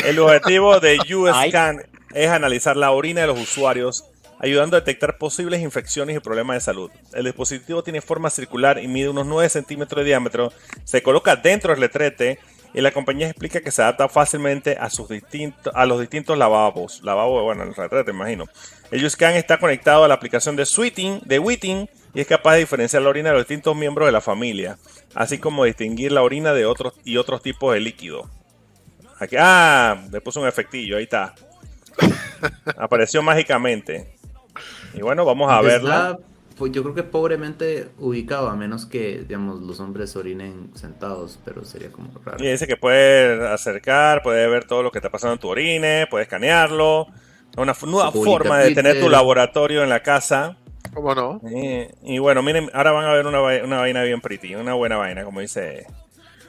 El 0.04 0.20
objetivo 0.20 0.78
de 0.78 1.00
USCAN 1.12 1.82
es 2.14 2.30
analizar 2.30 2.76
la 2.76 2.92
orina 2.92 3.22
de 3.22 3.26
los 3.26 3.40
usuarios, 3.40 4.04
ayudando 4.40 4.76
a 4.76 4.80
detectar 4.80 5.18
posibles 5.18 5.60
infecciones 5.60 6.16
y 6.16 6.20
problemas 6.20 6.56
de 6.56 6.60
salud. 6.60 6.90
El 7.12 7.24
dispositivo 7.24 7.82
tiene 7.82 8.00
forma 8.00 8.30
circular 8.30 8.82
y 8.82 8.88
mide 8.88 9.10
unos 9.10 9.26
9 9.26 9.48
centímetros 9.48 10.02
de 10.02 10.08
diámetro. 10.08 10.52
Se 10.84 11.02
coloca 11.02 11.36
dentro 11.36 11.72
del 11.72 11.82
retrete 11.82 12.38
y 12.72 12.80
la 12.80 12.92
compañía 12.92 13.28
explica 13.28 13.60
que 13.60 13.70
se 13.70 13.82
adapta 13.82 14.08
fácilmente 14.08 14.76
a, 14.78 14.90
sus 14.90 15.08
distintos, 15.08 15.72
a 15.74 15.86
los 15.86 16.00
distintos 16.00 16.38
lavabos. 16.38 17.02
Lavabo, 17.02 17.42
bueno, 17.42 17.64
el 17.64 17.74
retrete, 17.74 18.12
imagino. 18.12 18.46
El 18.90 19.04
USCAN 19.04 19.34
está 19.34 19.58
conectado 19.58 20.04
a 20.04 20.08
la 20.08 20.14
aplicación 20.14 20.56
de 20.56 20.64
Sweeting, 20.64 21.20
de 21.24 21.38
Witting, 21.38 21.90
y 22.14 22.20
es 22.20 22.26
capaz 22.26 22.54
de 22.54 22.60
diferenciar 22.60 23.02
la 23.02 23.10
orina 23.10 23.30
de 23.30 23.36
los 23.36 23.46
distintos 23.46 23.76
miembros 23.76 24.06
de 24.06 24.12
la 24.12 24.20
familia, 24.20 24.78
así 25.14 25.38
como 25.38 25.64
distinguir 25.64 26.12
la 26.12 26.22
orina 26.22 26.52
de 26.52 26.66
otros 26.66 26.94
y 27.04 27.16
otros 27.16 27.42
tipos 27.42 27.74
de 27.74 27.80
líquido. 27.80 28.28
Aquí, 29.18 29.36
ah, 29.38 30.06
le 30.10 30.20
puso 30.20 30.40
un 30.40 30.48
efectillo, 30.48 30.96
ahí 30.96 31.04
está. 31.04 31.34
Apareció 32.78 33.22
mágicamente. 33.22 34.19
Y 34.94 35.02
bueno, 35.02 35.24
vamos 35.24 35.50
a 35.50 35.60
verla 35.60 36.18
pues 36.60 36.72
yo 36.72 36.82
creo 36.82 36.94
que 36.94 37.04
pobremente 37.04 37.88
ubicado, 37.98 38.50
a 38.50 38.54
menos 38.54 38.84
que, 38.84 39.24
digamos, 39.26 39.62
los 39.62 39.80
hombres 39.80 40.14
orinen 40.14 40.70
sentados, 40.74 41.38
pero 41.42 41.64
sería 41.64 41.90
como 41.90 42.10
raro. 42.22 42.36
Y 42.44 42.50
dice 42.50 42.66
que 42.66 42.76
puede 42.76 43.48
acercar, 43.48 44.22
puede 44.22 44.46
ver 44.46 44.66
todo 44.66 44.82
lo 44.82 44.90
que 44.90 44.98
está 44.98 45.08
pasando 45.08 45.32
en 45.32 45.38
tu 45.38 45.48
orine, 45.48 46.06
puede 46.10 46.24
escanearlo. 46.24 47.06
Una 47.56 47.74
nueva 47.86 48.12
forma 48.12 48.58
de 48.58 48.74
tener 48.74 49.00
tu 49.00 49.08
laboratorio 49.08 49.82
en 49.82 49.88
la 49.88 50.02
casa. 50.02 50.58
¿Cómo 50.92 51.14
no? 51.14 51.40
Y, 52.02 52.18
bueno, 52.18 52.42
miren, 52.42 52.68
ahora 52.74 52.90
van 52.92 53.06
a 53.06 53.14
ver 53.14 53.26
una, 53.26 53.40
una 53.40 53.78
vaina 53.78 54.02
bien 54.02 54.20
pretty, 54.20 54.54
una 54.54 54.74
buena 54.74 54.98
vaina, 54.98 55.24
como 55.24 55.40
dice. 55.40 55.86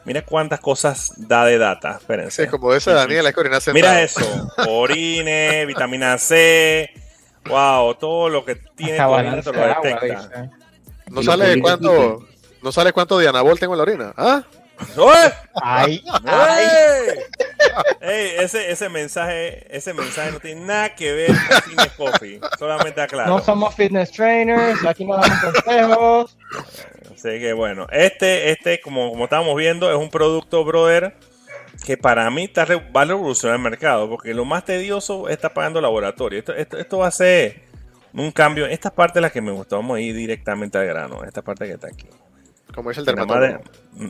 Mira 0.04 0.26
cuántas 0.26 0.60
cosas 0.60 1.14
da 1.16 1.46
de 1.46 1.58
data. 1.58 2.00
Espérense. 2.02 2.44
Sí, 2.44 2.50
como 2.50 2.74
dice 2.74 2.92
Daniel, 2.92 3.24
la 3.24 3.34
orina 3.38 3.60
Mira 3.74 4.02
eso: 4.02 4.52
orine, 4.68 5.66
vitamina 5.66 6.18
C, 6.18 6.90
Wow, 7.46 7.96
todo 7.96 8.30
lo 8.30 8.46
que 8.46 8.56
tiene 8.56 8.98
lo 8.98 9.18
detecta. 9.82 10.52
no 11.10 11.24
sale 11.24 11.60
cuánto, 11.62 12.28
no 12.62 12.72
sale 12.72 12.94
cuánto 12.94 13.18
de 13.18 13.28
anabol 13.28 13.60
tengo 13.60 13.74
en 13.74 13.78
la 13.78 13.84
orina. 13.84 14.14
¿Ah? 14.16 14.44
¡Ay! 15.62 16.04
Ey, 18.02 18.32
ese, 18.40 18.72
ese, 18.72 18.90
mensaje, 18.90 19.66
ese 19.76 19.94
mensaje 19.94 20.32
no 20.32 20.40
tiene 20.40 20.62
nada 20.62 20.96
que 20.96 21.12
ver 21.14 21.28
con 21.28 21.62
Fitness 21.62 21.92
Coffee. 21.94 22.42
Solamente 22.58 23.02
aclaro. 23.02 23.30
No 23.30 23.40
somos 23.40 23.76
fitness 23.76 24.12
trainers, 24.12 24.84
aquí 24.86 25.06
no 25.06 25.16
damos 25.16 25.40
consejos. 25.40 26.38
Así 27.14 27.40
que 27.40 27.54
bueno, 27.54 27.88
este, 27.92 28.52
este 28.52 28.82
como, 28.82 29.12
como 29.12 29.26
estábamos 29.26 29.56
viendo, 29.56 29.92
es 29.92 29.98
un 29.98 30.10
producto, 30.10 30.66
brother, 30.66 31.16
que 31.84 31.98
para 31.98 32.30
mí 32.30 32.44
está, 32.44 32.66
va 32.66 33.02
a 33.02 33.06
revolucionar 33.06 33.58
el 33.58 33.64
mercado, 33.64 34.10
porque 34.10 34.34
lo 34.34 34.46
más 34.46 34.66
tedioso 34.66 35.30
está 35.30 35.54
pagando 35.54 35.82
laboratorio. 35.82 36.40
Esto, 36.40 36.54
esto, 36.54 36.78
esto 36.78 37.00
va 37.00 37.08
a 37.08 37.12
ser 37.12 37.64
un 38.14 38.32
cambio. 38.32 38.66
Esta 38.66 38.92
parte 38.92 39.20
es 39.20 39.22
la 39.22 39.30
que 39.30 39.42
me 39.42 39.52
gustó. 39.52 39.78
Vamos 39.78 39.98
a 39.98 40.02
ir 40.02 40.16
directamente 40.16 40.78
al 40.78 40.86
grano. 40.86 41.24
Esta 41.24 41.42
parte 41.42 41.66
que 41.66 41.74
está 41.74 41.88
aquí. 41.88 42.08
Como 42.74 42.90
dice 42.90 43.02
el 43.02 43.06
dermatólogo. 43.06 43.64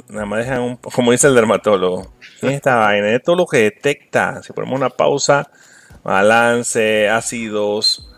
Nada 0.10 0.26
más, 0.26 0.40
dejan 0.40 0.62
un, 0.62 0.76
como 0.78 1.12
dice 1.12 1.28
el 1.28 1.36
dermatólogo. 1.36 2.14
esta 2.42 2.76
vaina? 2.76 3.10
Es 3.16 3.24
todo 3.24 3.36
lo 3.36 3.46
que 3.46 3.58
detecta. 3.58 4.44
Si 4.44 4.54
ponemos 4.54 4.78
una 4.78 4.90
pausa, 4.90 5.50
balance, 6.04 7.10
ácidos, 7.10 8.10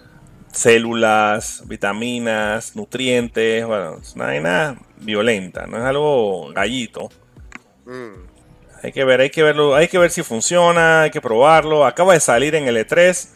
células, 0.52 1.64
vitaminas, 1.68 2.76
nutrientes. 2.76 3.66
Bueno, 3.66 3.98
es 4.02 4.16
una 4.16 4.26
vaina 4.26 4.82
violenta. 4.98 5.66
No 5.68 5.78
es 5.78 5.84
algo 5.84 6.52
gallito. 6.54 7.10
Mm. 7.86 8.33
Hay 8.84 8.92
que 8.92 9.04
ver, 9.04 9.22
hay 9.22 9.30
que 9.30 9.42
verlo, 9.42 9.76
hay 9.76 9.88
que 9.88 9.98
ver 9.98 10.12
si 10.12 10.22
funciona, 10.24 11.04
hay 11.04 11.12
que 11.12 11.22
probarlo. 11.22 11.86
Acaba 11.86 12.14
de 12.14 12.20
salir 12.20 12.54
en 12.56 12.68
el 12.68 12.78
E3. 12.78 13.30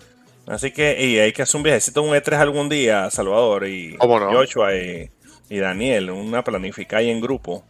Así 0.48 0.72
que 0.72 1.04
y 1.04 1.20
hay 1.20 1.34
que 1.34 1.42
hacer 1.42 1.58
un 1.58 1.64
viajecito 1.64 2.04
un 2.04 2.16
E3 2.16 2.38
algún 2.38 2.70
día, 2.70 3.10
Salvador 3.10 3.68
y 3.68 3.98
Joshua 4.00 4.76
y 4.76 5.10
y 5.50 5.60
Daniel, 5.60 6.12
una 6.12 6.44
planificada 6.44 7.02
en 7.02 7.22
grupo. 7.22 7.64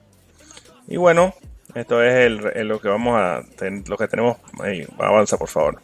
Y 0.88 0.98
bueno, 0.98 1.34
esto 1.76 2.02
es 2.02 2.14
el, 2.16 2.68
lo 2.68 2.80
que 2.80 2.88
vamos 2.88 3.20
a 3.20 3.44
lo 3.86 3.98
que 3.98 4.08
tenemos. 4.08 4.38
Ahí, 4.60 4.86
avanza 4.98 5.38
por 5.38 5.50
favor. 5.50 5.82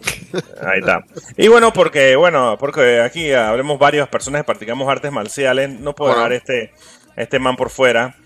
Ahí 0.62 0.80
está. 0.80 1.04
Y 1.36 1.48
bueno, 1.48 1.72
porque 1.72 2.16
bueno, 2.16 2.56
porque 2.58 3.00
aquí 3.00 3.32
hablemos 3.32 3.78
varias 3.78 4.08
personas 4.08 4.40
que 4.42 4.46
practicamos 4.46 4.88
artes 4.88 5.12
marciales, 5.12 5.70
no 5.70 5.94
puedo 5.94 6.14
dejar 6.14 6.32
este, 6.32 6.72
este 7.16 7.38
man 7.38 7.56
por 7.56 7.70
fuera. 7.70 8.16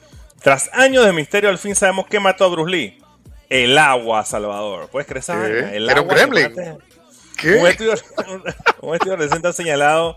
Tras 0.42 0.70
años 0.72 1.04
de 1.04 1.12
misterio, 1.12 1.50
al 1.50 1.58
fin 1.58 1.74
sabemos 1.74 2.06
qué 2.06 2.20
mató 2.20 2.44
a 2.44 2.48
Bruce 2.48 2.70
Lee. 2.70 2.98
El 3.48 3.78
agua, 3.78 4.24
Salvador. 4.24 4.88
¿Puedes 4.88 5.06
creer? 5.06 5.74
El 5.74 5.88
Era 5.88 6.00
un 6.00 6.08
gremlin. 6.08 6.54
¿Qué? 7.36 7.56
Un 7.56 7.66
estudio, 7.66 7.92
un 8.80 8.94
estudio 8.94 9.16
reciente 9.16 9.48
ha 9.48 9.52
señalado 9.52 10.16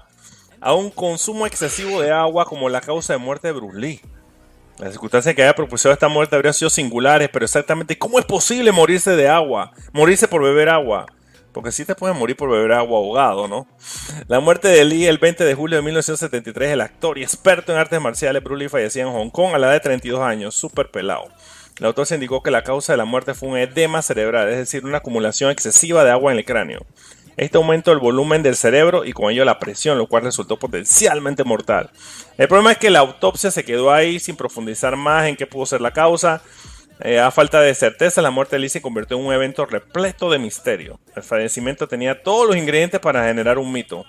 a 0.62 0.74
un 0.74 0.90
consumo 0.90 1.46
excesivo 1.46 2.02
de 2.02 2.12
agua 2.12 2.46
como 2.46 2.70
la 2.70 2.82
causa 2.82 3.14
de 3.14 3.20
muerte 3.20 3.48
de 3.48 3.54
Bruce 3.54 3.78
Lee. 3.78 4.02
Las 4.78 4.92
circunstancias 4.92 5.36
que 5.36 5.44
haya 5.44 5.54
propulsado 5.54 5.92
esta 5.92 6.08
muerte 6.08 6.36
habrían 6.36 6.54
sido 6.54 6.70
singulares, 6.70 7.30
pero 7.32 7.44
exactamente 7.44 7.98
cómo 7.98 8.18
es 8.18 8.26
posible 8.26 8.72
morirse 8.72 9.16
de 9.16 9.28
agua, 9.28 9.74
morirse 9.92 10.28
por 10.28 10.42
beber 10.42 10.70
agua. 10.70 11.06
Porque 11.52 11.72
sí 11.72 11.84
te 11.84 11.96
puedes 11.96 12.16
morir 12.16 12.38
por 12.38 12.50
beber 12.50 12.72
agua 12.72 13.00
ahogado, 13.00 13.48
¿no? 13.48 13.68
La 14.28 14.40
muerte 14.40 14.68
de 14.68 14.86
Lee 14.86 15.08
el 15.08 15.18
20 15.18 15.44
de 15.44 15.56
julio 15.56 15.78
de 15.78 15.82
1973, 15.82 16.72
el 16.72 16.82
actor 16.82 17.18
y 17.18 17.24
experto 17.24 17.74
en 17.74 17.80
artes 17.80 18.00
marciales 18.00 18.44
Bruce 18.44 18.64
Lee 18.64 18.70
fallecía 18.70 19.04
en 19.04 19.12
Hong 19.12 19.30
Kong 19.30 19.56
a 19.56 19.58
la 19.58 19.68
edad 19.68 19.74
de 19.74 19.80
32 19.82 20.22
años, 20.22 20.56
súper 20.56 20.92
pelado. 20.92 21.28
El 21.80 21.86
autor 21.86 22.06
se 22.06 22.16
indicó 22.16 22.44
que 22.44 22.52
la 22.52 22.64
causa 22.64 22.94
de 22.94 22.98
la 22.98 23.06
muerte 23.06 23.34
fue 23.34 23.50
un 23.50 23.58
edema 23.58 24.02
cerebral, 24.02 24.50
es 24.50 24.58
decir, 24.58 24.86
una 24.86 24.98
acumulación 24.98 25.50
excesiva 25.50 26.04
de 26.04 26.12
agua 26.12 26.32
en 26.32 26.40
el 26.40 26.46
cráneo. 26.46 26.86
Este 27.38 27.58
aumentó 27.58 27.94
el 27.94 28.00
volumen 28.00 28.44
del 28.44 28.58
cerebro 28.58 29.06
y 29.06 29.14
con 29.14 29.32
ello 29.32 29.46
la 29.46 29.60
presión, 29.60 29.98
lo 29.98 30.08
cual 30.08 30.24
resultó 30.24 30.60
potencialmente 30.60 31.46
mortal. 31.46 31.90
El 32.38 32.50
problema 32.50 32.74
es 32.74 32.78
que 32.78 32.90
la 32.90 33.00
autopsia 33.00 33.50
se 33.50 33.64
quedó 33.64 33.94
ahí 33.94 34.20
sin 34.20 34.36
profundizar 34.36 34.98
más 34.98 35.28
en 35.28 35.38
qué 35.38 35.48
pudo 35.48 35.66
ser 35.66 35.80
la 35.80 35.92
causa. 35.92 36.42
Eh, 37.00 37.18
a 37.18 37.32
falta 37.32 37.62
de 37.62 37.74
certeza, 37.74 38.22
la 38.22 38.30
muerte 38.30 38.58
de 38.58 38.60
Lee 38.60 38.68
se 38.68 38.82
convirtió 38.82 39.18
en 39.18 39.26
un 39.26 39.34
evento 39.34 39.66
repleto 39.66 40.30
de 40.30 40.38
misterio. 40.38 41.00
El 41.16 41.24
fallecimiento 41.24 41.88
tenía 41.88 42.22
todos 42.24 42.46
los 42.46 42.58
ingredientes 42.58 43.00
para 43.00 43.24
generar 43.24 43.58
un 43.58 43.72
mito. 43.72 44.04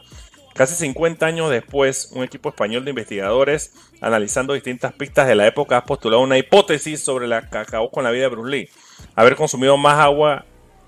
Casi 0.54 0.74
50 0.74 1.24
años 1.24 1.50
después, 1.50 2.10
un 2.12 2.24
equipo 2.24 2.48
español 2.48 2.84
de 2.84 2.90
investigadores, 2.90 3.72
analizando 4.00 4.54
distintas 4.54 4.92
pistas 4.92 5.28
de 5.28 5.34
la 5.34 5.46
época, 5.46 5.78
ha 5.78 5.84
postulado 5.84 6.22
una 6.22 6.38
hipótesis 6.38 7.00
sobre 7.00 7.28
la 7.28 7.48
que 7.48 7.58
acabó 7.58 7.90
con 7.90 8.04
la 8.04 8.10
vida 8.10 8.24
de 8.24 8.28
Bruce 8.28 8.50
Lee. 8.50 8.68
Haber 9.14 9.36
consumido 9.36 9.76
más 9.76 9.98
agua 9.98 10.44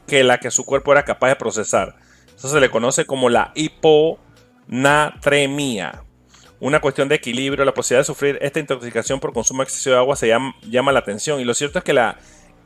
que 0.06 0.24
la 0.24 0.38
que 0.38 0.50
su 0.50 0.64
cuerpo 0.64 0.92
era 0.92 1.04
capaz 1.04 1.28
de 1.28 1.36
procesar. 1.36 1.94
Eso 2.36 2.48
se 2.48 2.60
le 2.60 2.70
conoce 2.70 3.06
como 3.06 3.30
la 3.30 3.52
hiponatremia. 3.54 6.02
Una 6.58 6.80
cuestión 6.80 7.08
de 7.08 7.14
equilibrio, 7.14 7.64
la 7.64 7.72
posibilidad 7.72 8.00
de 8.00 8.06
sufrir 8.06 8.36
esta 8.42 8.58
intoxicación 8.60 9.20
por 9.20 9.32
consumo 9.32 9.62
excesivo 9.62 9.94
de 9.94 10.00
agua 10.00 10.16
se 10.16 10.26
llama, 10.28 10.54
llama 10.62 10.92
la 10.92 10.98
atención. 10.98 11.40
Y 11.40 11.44
lo 11.44 11.54
cierto 11.54 11.78
es 11.78 11.84
que 11.84 11.92
la 11.92 12.18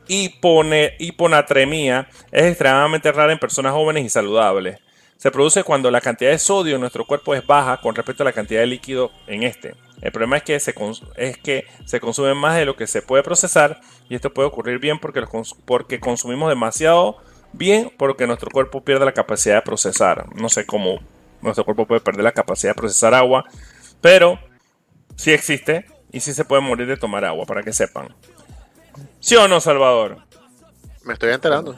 hiponatremia 0.07 2.09
es 2.31 2.45
extremadamente 2.45 3.11
rara 3.11 3.33
en 3.33 3.39
personas 3.39 3.73
jóvenes 3.73 4.05
y 4.05 4.09
saludables. 4.09 4.79
Se 5.17 5.31
produce 5.31 5.63
cuando 5.63 5.89
la 5.89 5.99
cantidad 5.99 6.29
de 6.29 6.37
sodio 6.37 6.75
en 6.75 6.81
nuestro 6.81 7.05
cuerpo 7.05 7.33
es 7.33 7.45
baja 7.45 7.81
con 7.81 7.95
respecto 7.95 8.23
a 8.23 8.25
la 8.25 8.33
cantidad 8.33 8.61
de 8.61 8.67
líquido 8.67 9.11
en 9.25 9.43
este. 9.43 9.75
El 10.01 10.11
problema 10.11 10.37
es 10.37 10.43
que 10.43 10.59
se, 10.59 10.75
es 11.15 11.37
que 11.37 11.65
se 11.85 11.99
consume 11.99 12.35
más 12.35 12.55
de 12.55 12.65
lo 12.65 12.75
que 12.75 12.85
se 12.85 13.01
puede 13.01 13.23
procesar 13.23 13.81
y 14.09 14.15
esto 14.15 14.31
puede 14.31 14.47
ocurrir 14.47 14.77
bien 14.79 14.99
porque, 14.99 15.23
porque 15.65 15.99
consumimos 15.99 16.49
demasiado 16.49 17.17
bien 17.51 17.91
porque 17.97 18.27
nuestro 18.27 18.51
cuerpo 18.51 18.83
pierde 18.83 19.05
la 19.05 19.13
capacidad 19.13 19.55
de 19.55 19.61
procesar. 19.63 20.25
No 20.35 20.49
sé 20.49 20.67
cómo 20.67 20.99
nuestro 21.41 21.65
cuerpo 21.65 21.87
puede 21.87 22.01
perder 22.01 22.23
la 22.23 22.31
capacidad 22.31 22.71
de 22.71 22.75
procesar 22.75 23.15
agua, 23.15 23.45
pero 24.01 24.39
sí 25.15 25.31
existe 25.31 25.85
y 26.11 26.19
sí 26.19 26.33
se 26.33 26.45
puede 26.45 26.61
morir 26.61 26.87
de 26.87 26.97
tomar 26.97 27.25
agua, 27.25 27.45
para 27.45 27.63
que 27.63 27.73
sepan. 27.73 28.15
¿Sí 29.19 29.35
o 29.35 29.47
no, 29.47 29.59
Salvador? 29.59 30.17
Me 31.03 31.13
estoy 31.13 31.33
enterando. 31.33 31.75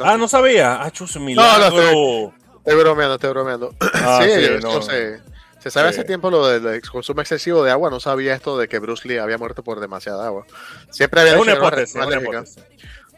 Ah, 0.00 0.16
no 0.16 0.28
sabía. 0.28 0.82
Ah, 0.82 0.90
chus, 0.90 1.16
milagro. 1.16 1.52
No, 1.52 1.70
no, 1.70 1.80
estoy, 1.80 2.41
bromeando, 2.64 3.14
estoy 3.14 3.30
bromeando. 3.30 3.74
Ah, 3.94 4.20
sí, 4.24 4.48
no, 4.62 4.82
sé. 4.82 5.20
Se 5.60 5.70
sabe 5.70 5.90
hace 5.90 6.02
tiempo 6.02 6.28
lo 6.28 6.48
del 6.48 6.82
consumo 6.82 7.20
excesivo 7.20 7.62
de 7.62 7.70
agua, 7.70 7.88
no 7.88 8.00
sabía 8.00 8.34
esto 8.34 8.58
de 8.58 8.66
que 8.66 8.80
Bruce 8.80 9.06
Lee 9.06 9.18
había 9.18 9.38
muerto 9.38 9.62
por 9.62 9.78
demasiada 9.78 10.26
agua. 10.26 10.44
Siempre 10.90 11.20
había 11.20 11.38
una 11.38 11.52
hipótesis, 11.52 11.94
una 11.94 12.20
hipótesis. 12.20 12.64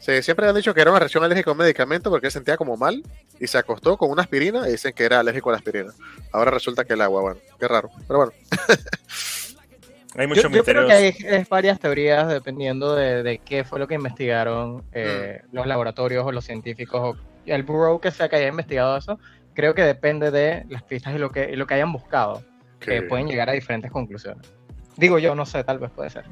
Sí, 0.05 0.23
siempre 0.23 0.47
han 0.47 0.55
dicho 0.55 0.75
que 0.75 0.83
era 0.83 0.91
una 0.91 1.01
reacción 1.01 1.25
alérgica 1.25 1.51
a 1.51 1.53
un 1.53 1.59
medicamento 1.59 2.11
porque 2.11 2.27
se 2.27 2.33
sentía 2.33 2.59
como 2.59 2.77
mal 2.77 3.03
y 3.41 3.47
se 3.47 3.57
acostó 3.57 3.97
con 3.97 4.11
una 4.11 4.21
aspirina 4.21 4.69
y 4.69 4.73
dicen 4.73 4.93
que 4.93 5.05
era 5.05 5.21
alérgico 5.21 5.49
a 5.49 5.53
la 5.53 5.59
aspirina. 5.59 5.95
Ahora 6.31 6.51
resulta 6.51 6.85
que 6.85 6.93
el 6.93 7.01
agua, 7.01 7.23
bueno, 7.23 7.41
qué 7.59 7.67
raro, 7.67 7.91
pero 8.07 8.19
bueno. 8.19 8.33
hay 10.17 10.27
muchos 10.27 10.45
yo, 10.45 10.51
yo 10.51 10.63
creo 10.63 10.87
que 10.87 10.93
hay, 10.93 11.47
varias 11.49 11.81
teorías 11.81 12.29
dependiendo 12.29 12.95
de, 12.95 13.41
qué 13.43 13.65
fue 13.65 13.79
lo 13.79 13.89
que 13.89 13.95
investigaron 13.95 14.85
eh, 14.93 15.41
mm. 15.43 15.57
los 15.57 15.67
laboratorios 15.67 16.27
o 16.27 16.33
los 16.33 16.45
científicos 16.45 17.01
o 17.03 17.17
el 17.47 17.63
bureau 17.63 18.01
que 18.01 18.11
sea 18.11 18.29
que 18.29 18.37
haya 18.37 18.49
investigado 18.49 18.97
eso. 18.97 19.19
Creo 19.55 19.75
que 19.75 19.83
depende 19.83 20.31
de 20.31 20.65
las 20.69 20.83
pistas 20.83 21.15
y 21.15 21.19
lo 21.19 21.31
que, 21.31 21.57
lo 21.57 21.67
que 21.67 21.75
hayan 21.75 21.93
buscado, 21.93 22.43
que 22.81 23.03
pueden 23.03 23.29
llegar 23.29 23.49
a 23.49 23.53
diferentes 23.53 23.91
conclusiones. 23.91 24.53
Digo 24.97 25.19
yo, 25.19 25.35
no 25.35 25.47
sé, 25.47 25.63
tal 25.65 25.79
vez 25.79 25.91
puede 25.91 26.11
ser. 26.11 26.25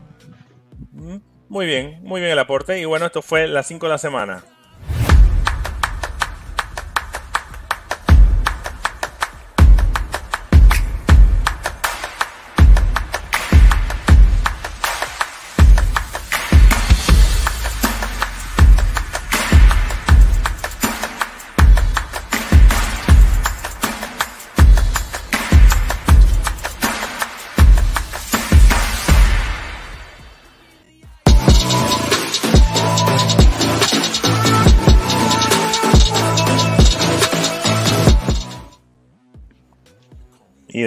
Muy 1.49 1.67
bien, 1.67 2.01
muy 2.03 2.21
bien 2.21 2.33
el 2.33 2.39
aporte. 2.39 2.81
Y 2.81 2.85
bueno, 2.85 3.07
esto 3.07 3.23
fue 3.23 3.47
las 3.47 3.67
5 3.67 3.87
de 3.87 3.91
la 3.91 3.99
semana. 3.99 4.45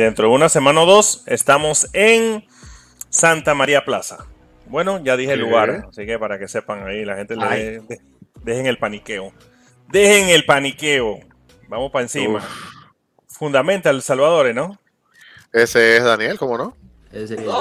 Dentro 0.05 0.29
de 0.29 0.35
una 0.35 0.49
semana 0.49 0.81
o 0.81 0.85
dos 0.85 1.23
estamos 1.25 1.89
en 1.93 2.45
Santa 3.09 3.55
María 3.55 3.83
Plaza. 3.85 4.27
Bueno, 4.67 5.03
ya 5.03 5.17
dije 5.17 5.33
el 5.33 5.39
lugar, 5.39 5.87
así 5.89 6.05
que 6.05 6.19
para 6.19 6.37
que 6.37 6.47
sepan 6.47 6.87
ahí, 6.87 7.03
la 7.03 7.15
gente 7.15 7.35
le 7.35 7.81
dejen 8.43 8.67
el 8.67 8.77
paniqueo. 8.77 9.33
Dejen 9.87 10.29
el 10.29 10.45
paniqueo. 10.45 11.19
Vamos 11.69 11.91
para 11.91 12.03
encima. 12.03 12.43
Fundamenta 13.27 13.89
el 13.89 14.03
Salvador, 14.03 14.53
¿no? 14.53 14.79
Ese 15.51 15.97
es 15.97 16.03
Daniel, 16.03 16.37
¿cómo 16.37 16.57
no? 16.57 16.77
Ese 17.11 17.35
sería 17.35 17.51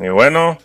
Y 0.00 0.08
bueno, 0.08 0.56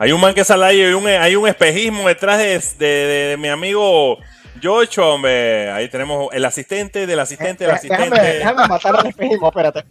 hay 0.00 0.12
un 0.12 0.20
man 0.20 0.32
que 0.32 0.44
sale 0.44 0.64
ahí, 0.64 0.80
hay 0.80 0.94
un, 0.94 1.06
hay 1.06 1.36
un 1.36 1.46
espejismo 1.46 2.08
detrás 2.08 2.38
de, 2.78 3.36
mi 3.38 3.48
amigo 3.48 4.16
Joshua, 4.62 5.08
hombre, 5.08 5.70
ahí 5.70 5.90
tenemos 5.90 6.30
el 6.32 6.42
asistente 6.46 7.06
del 7.06 7.20
asistente 7.20 7.64
del 7.64 7.74
asistente. 7.74 8.18
Déjame, 8.18 8.66
matar 8.66 8.96
al 8.96 9.06
espejismo, 9.06 9.48
espérate. 9.48 9.84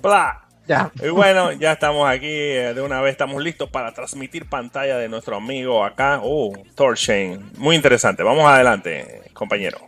¡Pla! 0.00 0.46
Ya. 0.66 0.90
Y 1.02 1.10
bueno, 1.10 1.52
ya 1.52 1.72
estamos 1.72 2.08
aquí, 2.08 2.26
eh, 2.26 2.72
de 2.74 2.80
una 2.80 3.02
vez 3.02 3.12
estamos 3.12 3.42
listos 3.42 3.68
para 3.68 3.92
transmitir 3.92 4.48
pantalla 4.48 4.96
de 4.96 5.10
nuestro 5.10 5.36
amigo 5.36 5.84
acá. 5.84 6.20
Oh, 6.22 6.54
Torchain. 6.74 7.52
Muy 7.58 7.76
interesante. 7.76 8.22
Vamos 8.22 8.46
adelante, 8.46 9.24
compañero. 9.34 9.78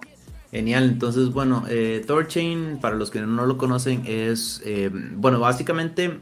Genial, 0.50 0.84
entonces 0.84 1.30
bueno, 1.30 1.64
eh, 1.70 2.04
Thorchain, 2.06 2.78
para 2.78 2.96
los 2.96 3.10
que 3.10 3.20
no 3.20 3.46
lo 3.46 3.56
conocen, 3.56 4.02
es, 4.06 4.60
eh, 4.66 4.90
bueno, 4.92 5.40
básicamente 5.40 6.18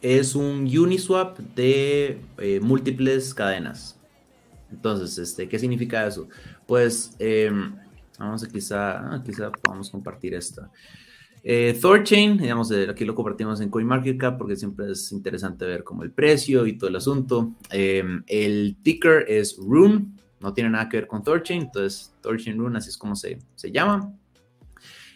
es 0.00 0.34
un 0.34 0.66
Uniswap 0.66 1.38
de 1.38 2.20
eh, 2.38 2.60
múltiples 2.60 3.34
cadenas. 3.34 3.98
Entonces, 4.70 5.18
este, 5.18 5.48
¿qué 5.48 5.58
significa 5.58 6.06
eso? 6.06 6.28
Pues, 6.66 7.14
em, 7.18 7.74
vamos 8.18 8.44
a 8.44 8.48
quizá, 8.48 9.14
ah, 9.14 9.22
quizá 9.24 9.50
podamos 9.50 9.90
compartir 9.90 10.34
esta. 10.34 10.70
Thorchain, 11.80 12.36
digamos, 12.36 12.70
aquí 12.70 13.06
lo 13.06 13.14
compartimos 13.14 13.62
en 13.62 13.70
CoinMarketCap 13.70 14.36
porque 14.36 14.56
siempre 14.56 14.92
es 14.92 15.10
interesante 15.10 15.64
ver 15.64 15.82
como 15.84 16.02
el 16.02 16.12
precio 16.12 16.66
y 16.66 16.76
todo 16.76 16.90
el 16.90 16.96
asunto. 16.96 17.54
Em, 17.70 18.22
el 18.26 18.76
ticker 18.82 19.24
es 19.26 19.56
Rune, 19.56 20.06
no 20.40 20.52
tiene 20.52 20.70
nada 20.70 20.88
que 20.88 20.98
ver 20.98 21.06
con 21.06 21.22
Thorchain, 21.22 21.62
entonces 21.62 22.14
Thorchain 22.20 22.58
Rune, 22.58 22.78
así 22.78 22.90
es 22.90 22.98
como 22.98 23.16
se, 23.16 23.38
se 23.54 23.70
llama. 23.70 24.12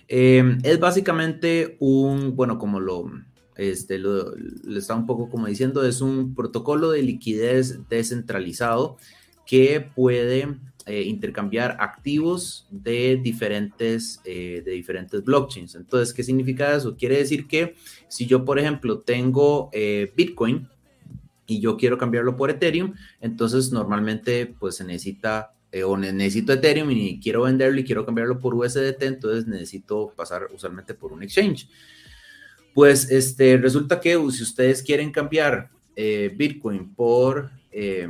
Em, 0.09 0.59
es 0.63 0.79
básicamente 0.79 1.77
un, 1.81 2.37
bueno, 2.37 2.59
como 2.59 2.79
lo, 2.79 3.11
este, 3.57 3.99
lo, 3.99 4.35
está 4.77 4.95
un 4.95 5.07
poco 5.07 5.29
como 5.31 5.47
diciendo, 5.47 5.85
es 5.85 6.01
un 6.01 6.35
protocolo 6.35 6.91
de 6.91 7.03
liquidez 7.03 7.89
descentralizado 7.89 8.97
que 9.47 9.81
puede 9.95 10.57
eh, 10.87 11.03
intercambiar 11.03 11.77
activos 11.81 12.67
de 12.71 13.17
diferentes, 13.17 14.21
eh, 14.25 14.63
de 14.65 14.73
diferentes 14.73 15.23
blockchains. 15.25 15.75
Entonces, 15.77 16.13
¿qué 16.13 16.23
significa 16.23 16.75
eso? 16.75 16.97
Quiere 16.97 17.19
decir 17.19 17.47
que 17.47 17.75
si 18.09 18.27
yo, 18.27 18.45
por 18.45 18.59
ejemplo, 18.59 19.01
tengo 19.01 19.71
eh, 19.73 20.13
Bitcoin, 20.17 20.69
y 21.47 21.61
yo 21.61 21.77
quiero 21.77 21.99
cambiarlo 21.99 22.37
por 22.37 22.49
Ethereum, 22.49 22.95
entonces 23.21 23.71
normalmente 23.71 24.47
pues 24.47 24.77
se 24.77 24.85
necesita 24.85 25.53
o 25.85 25.97
necesito 25.97 26.55
Ethereum 26.55 26.91
y 26.91 27.21
quiero 27.21 27.43
venderlo 27.43 27.81
y 27.81 27.85
quiero 27.85 28.07
cambiarlo 28.07 28.39
por 28.39 28.55
USDT, 28.55 29.03
entonces 29.03 29.47
necesito 29.47 30.15
pasar 30.17 30.49
usualmente 30.55 30.95
por 30.95 31.13
un 31.13 31.23
exchange. 31.23 31.69
Pues 32.75 33.11
este, 33.11 33.57
resulta 33.57 34.01
que 34.01 34.15
si 34.31 34.43
ustedes 34.43 34.83
quieren 34.83 35.13
cambiar 35.13 35.71
eh, 35.97 36.35
Bitcoin 36.37 36.95
por 36.95 37.51
eh, 37.71 38.09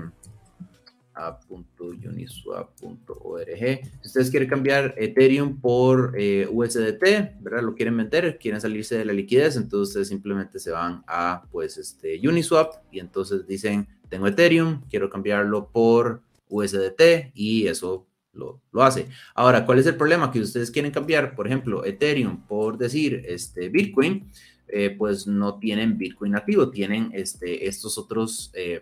a.uniswap.org. 1.15 3.47
Si 3.47 4.07
ustedes 4.07 4.31
quieren 4.31 4.49
cambiar 4.49 4.95
Ethereum 4.97 5.61
por 5.61 6.15
eh, 6.19 6.49
USDT, 6.51 7.41
¿verdad? 7.41 7.63
Lo 7.63 7.75
quieren 7.75 7.95
vender, 7.97 8.39
quieren 8.39 8.61
salirse 8.61 8.99
de 8.99 9.05
la 9.05 9.13
liquidez, 9.13 9.57
entonces 9.57 9.91
ustedes 9.91 10.09
simplemente 10.09 10.59
se 10.59 10.73
van 10.73 11.05
a 11.07 11.45
pues 11.53 11.79
este 11.79 12.21
Uniswap 12.27 12.75
y 12.91 12.99
entonces 12.99 13.47
dicen, 13.47 13.87
tengo 14.09 14.27
Ethereum, 14.27 14.83
quiero 14.91 15.09
cambiarlo 15.09 15.71
por 15.71 16.21
USDT 16.49 17.31
y 17.35 17.69
eso 17.69 18.09
lo, 18.33 18.61
lo, 18.73 18.83
hace. 18.83 19.07
Ahora, 19.35 19.65
¿cuál 19.65 19.79
es 19.79 19.87
el 19.87 19.97
problema? 19.97 20.33
Que 20.33 20.41
ustedes 20.41 20.73
quieren 20.73 20.91
cambiar, 20.91 21.37
por 21.37 21.47
ejemplo, 21.47 21.85
Ethereum 21.85 22.45
por 22.47 22.77
decir 22.77 23.23
este 23.29 23.69
Bitcoin, 23.69 24.29
eh, 24.69 24.95
pues 24.97 25.27
no 25.27 25.59
tienen 25.59 25.99
Bitcoin 25.99 26.33
nativo, 26.33 26.71
tienen 26.71 27.11
este, 27.13 27.69
estos 27.69 27.99
otros... 27.99 28.51
Eh, 28.55 28.81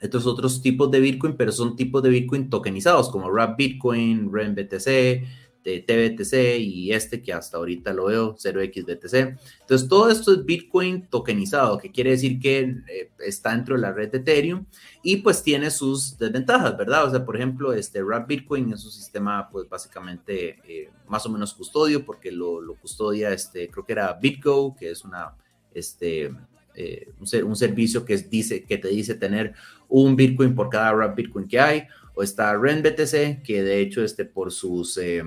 estos 0.00 0.26
otros 0.26 0.62
tipos 0.62 0.90
de 0.90 0.98
Bitcoin, 0.98 1.36
pero 1.36 1.52
son 1.52 1.76
tipos 1.76 2.02
de 2.02 2.08
Bitcoin 2.08 2.48
tokenizados 2.48 3.10
como 3.10 3.30
RAP 3.30 3.58
Bitcoin, 3.58 4.32
REN 4.32 4.54
BTC, 4.54 5.26
TBTC 5.62 6.58
y 6.58 6.92
este 6.92 7.22
que 7.22 7.32
hasta 7.32 7.58
ahorita 7.58 7.92
lo 7.92 8.06
veo, 8.06 8.36
0xBTC. 8.36 9.38
Entonces, 9.60 9.88
todo 9.88 10.10
esto 10.10 10.32
es 10.32 10.44
Bitcoin 10.44 11.06
tokenizado, 11.06 11.78
que 11.78 11.90
quiere 11.90 12.10
decir 12.10 12.40
que 12.40 12.60
eh, 12.60 13.10
está 13.18 13.50
dentro 13.50 13.74
de 13.74 13.82
la 13.82 13.92
red 13.92 14.10
de 14.10 14.18
Ethereum 14.18 14.64
y 15.02 15.16
pues 15.16 15.42
tiene 15.42 15.70
sus 15.70 16.18
desventajas, 16.18 16.76
¿verdad? 16.76 17.04
O 17.04 17.10
sea, 17.10 17.24
por 17.24 17.36
ejemplo, 17.36 17.72
este 17.72 18.02
RAP 18.02 18.28
Bitcoin 18.28 18.72
es 18.72 18.84
un 18.84 18.92
sistema 18.92 19.48
pues 19.50 19.68
básicamente 19.68 20.58
eh, 20.66 20.90
más 21.08 21.24
o 21.26 21.30
menos 21.30 21.54
custodio 21.54 22.04
porque 22.04 22.32
lo, 22.32 22.60
lo, 22.60 22.74
custodia, 22.74 23.32
este, 23.32 23.68
creo 23.68 23.84
que 23.84 23.92
era 23.92 24.12
BitGo, 24.14 24.74
que 24.76 24.90
es 24.90 25.04
una, 25.04 25.34
este, 25.74 26.32
eh, 26.74 27.08
un, 27.18 27.56
servicio 27.56 28.04
que, 28.04 28.16
dice, 28.16 28.64
que 28.64 28.78
te 28.78 28.88
dice 28.88 29.14
tener 29.14 29.54
un 29.88 30.16
Bitcoin 30.16 30.54
por 30.54 30.70
cada 30.70 30.92
wrap 30.92 31.16
Bitcoin 31.16 31.48
que 31.48 31.58
hay, 31.58 31.86
o 32.20 32.22
está 32.22 32.54
RenBTC, 32.54 33.42
que 33.42 33.62
de 33.62 33.80
hecho 33.80 34.04
este, 34.04 34.24
por 34.24 34.52
sus 34.52 34.98
eh, 34.98 35.22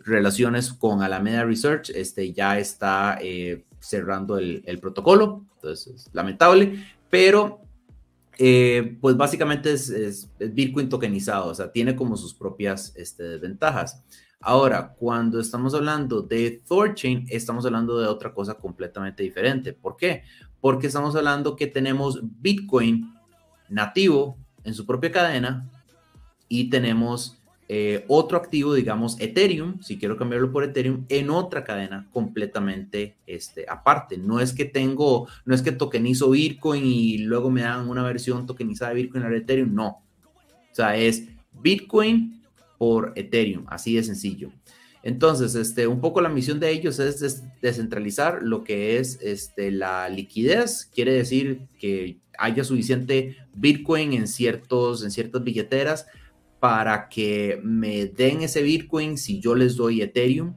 relaciones 0.00 0.72
con 0.72 1.02
Alameda 1.02 1.44
Research 1.44 1.90
este, 1.90 2.32
ya 2.32 2.58
está 2.58 3.18
eh, 3.20 3.64
cerrando 3.80 4.38
el, 4.38 4.78
protocolo, 4.80 5.44
entonces 5.56 5.94
es 5.94 6.10
lamentable, 6.14 6.86
pero 7.10 7.60
pues 9.00 9.16
básicamente 9.16 9.72
es, 9.72 10.28
Bitcoin 10.38 10.88
tokenizado, 10.88 11.50
o 11.50 11.54
sea, 11.54 11.70
tiene 11.70 11.94
como 11.94 12.16
sus 12.16 12.34
propias 12.34 12.92
este, 12.96 13.22
desventajas. 13.22 14.02
Ahora, 14.40 14.94
cuando 14.98 15.38
estamos 15.38 15.74
hablando 15.74 16.22
de 16.22 16.62
Thorchain, 16.66 17.26
estamos 17.28 17.64
hablando 17.66 18.00
de 18.00 18.08
otra 18.08 18.34
cosa 18.34 18.54
completamente 18.54 19.22
diferente. 19.22 19.72
¿Por 19.72 19.96
qué? 19.96 20.24
porque 20.62 20.86
estamos 20.86 21.16
hablando 21.16 21.56
que 21.56 21.66
tenemos 21.66 22.20
Bitcoin 22.22 23.12
nativo 23.68 24.38
en 24.62 24.74
su 24.74 24.86
propia 24.86 25.10
cadena 25.10 25.68
y 26.52 26.68
tenemos 26.68 27.38
eh, 27.66 28.04
otro 28.08 28.36
activo, 28.36 28.74
digamos 28.74 29.18
Ethereum, 29.18 29.80
si 29.80 29.98
quiero 29.98 30.18
cambiarlo 30.18 30.52
por 30.52 30.64
Ethereum, 30.64 31.06
en 31.08 31.30
otra 31.30 31.64
cadena 31.64 32.06
completamente 32.12 33.16
este, 33.26 33.64
aparte. 33.66 34.18
No 34.18 34.38
es 34.38 34.52
que 34.52 34.66
tengo, 34.66 35.26
no 35.46 35.54
es 35.54 35.62
que 35.62 35.72
tokenizo 35.72 36.28
Bitcoin 36.28 36.84
y 36.84 37.16
luego 37.18 37.50
me 37.50 37.62
dan 37.62 37.88
una 37.88 38.02
versión 38.02 38.44
tokenizada 38.44 38.90
de 38.90 39.02
Bitcoin 39.02 39.24
a 39.24 39.34
Ethereum, 39.34 39.74
no. 39.74 39.88
O 39.88 40.74
sea, 40.74 40.94
es 40.94 41.26
Bitcoin 41.52 42.42
por 42.76 43.14
Ethereum, 43.16 43.64
así 43.68 43.94
de 43.94 44.02
sencillo. 44.02 44.52
Entonces, 45.02 45.54
este, 45.54 45.86
un 45.86 46.02
poco 46.02 46.20
la 46.20 46.28
misión 46.28 46.60
de 46.60 46.70
ellos 46.70 46.98
es 46.98 47.42
descentralizar 47.62 48.42
lo 48.42 48.62
que 48.62 48.98
es 48.98 49.18
este, 49.22 49.70
la 49.70 50.10
liquidez, 50.10 50.84
quiere 50.94 51.14
decir 51.14 51.62
que 51.78 52.18
haya 52.36 52.62
suficiente 52.62 53.38
Bitcoin 53.54 54.12
en, 54.12 54.28
ciertos, 54.28 55.02
en 55.02 55.10
ciertas 55.10 55.42
billeteras 55.42 56.06
para 56.62 57.08
que 57.08 57.60
me 57.64 58.06
den 58.06 58.42
ese 58.42 58.62
Bitcoin 58.62 59.18
si 59.18 59.40
yo 59.40 59.56
les 59.56 59.74
doy 59.74 60.00
Ethereum 60.00 60.54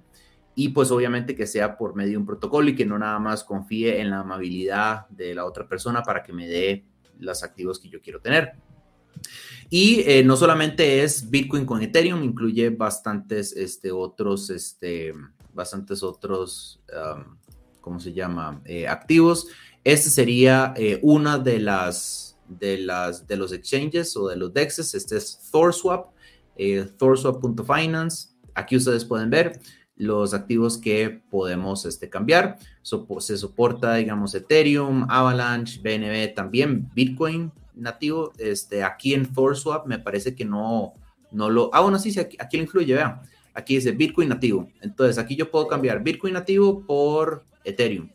y 0.54 0.70
pues 0.70 0.92
obviamente 0.92 1.36
que 1.36 1.48
sea 1.48 1.80
por 1.80 1.96
medio 1.96 2.12
de 2.12 2.18
un 2.18 2.28
protocolo 2.28 2.70
y 2.70 2.76
que 2.76 2.86
no 2.86 3.00
nada 3.00 3.18
más 3.18 3.44
confíe 3.44 4.00
en 4.00 4.12
la 4.12 4.20
amabilidad 4.20 5.10
de 5.10 5.34
la 5.34 5.46
otra 5.46 5.68
persona 5.68 6.04
para 6.04 6.22
que 6.22 6.32
me 6.32 6.48
dé 6.48 6.86
los 7.18 7.42
activos 7.42 7.80
que 7.80 7.90
yo 7.90 8.00
quiero 8.04 8.22
tener. 8.22 8.52
Y 9.72 10.02
eh, 10.06 10.24
no 10.24 10.38
solamente 10.38 11.02
es 11.02 11.28
Bitcoin 11.28 11.66
con 11.66 11.82
Ethereum, 11.82 12.24
incluye 12.24 12.70
bastantes 12.70 13.52
este, 13.58 13.92
otros, 13.92 14.52
este, 14.52 15.12
bastantes 15.56 16.04
otros, 16.04 16.84
¿cómo 17.82 18.00
se 18.00 18.14
llama? 18.14 18.62
Eh, 18.66 18.88
activos. 18.88 19.48
Este 19.84 20.12
sería 20.12 20.76
eh, 20.78 21.00
una 21.02 21.40
de 21.40 21.60
las, 21.60 22.35
de 22.48 22.78
las, 22.78 23.28
de 23.28 23.38
los 23.38 23.52
exchanges 23.52 24.16
o 24.18 24.28
de 24.28 24.36
los 24.36 24.54
dexes. 24.54 24.94
Este 24.94 25.18
es 25.18 25.50
ThorSwap, 25.52 26.12
ThorSwap.finance. 26.98 28.30
Aquí 28.54 28.78
ustedes 28.78 29.06
pueden 29.06 29.30
ver 29.30 29.60
los 29.98 30.34
activos 30.34 30.78
que 30.78 31.22
podemos 31.30 31.86
este, 31.86 32.10
cambiar. 32.10 32.58
se 32.82 33.38
soporta, 33.38 33.96
digamos, 33.96 34.36
Ethereum, 34.36 35.08
Avalanche, 35.10 35.80
BNB, 35.82 36.34
también 36.34 36.90
Bitcoin, 36.94 37.52
nativo, 37.76 38.34
este, 38.38 38.84
aquí 38.84 39.14
en 39.14 39.32
ThorSwap 39.32 39.86
me 39.86 40.00
parece 40.00 40.36
que 40.36 40.46
no, 40.46 40.94
no 41.32 41.50
lo, 41.50 41.70
ah, 41.74 41.82
bueno, 41.82 42.00
sí, 42.00 42.12
sí 42.12 42.20
aquí, 42.20 42.38
aquí 42.40 42.58
lo 42.58 42.64
incluye, 42.64 42.94
vean, 42.94 43.22
aquí 43.54 43.76
dice 43.76 43.92
Bitcoin 43.92 44.30
nativo, 44.30 44.70
entonces 44.82 45.18
aquí 45.18 45.36
yo 45.36 45.52
puedo 45.52 45.68
cambiar 45.68 46.04
Bitcoin 46.04 46.34
nativo 46.34 46.86
por 46.86 47.44
Ethereum. 47.64 48.10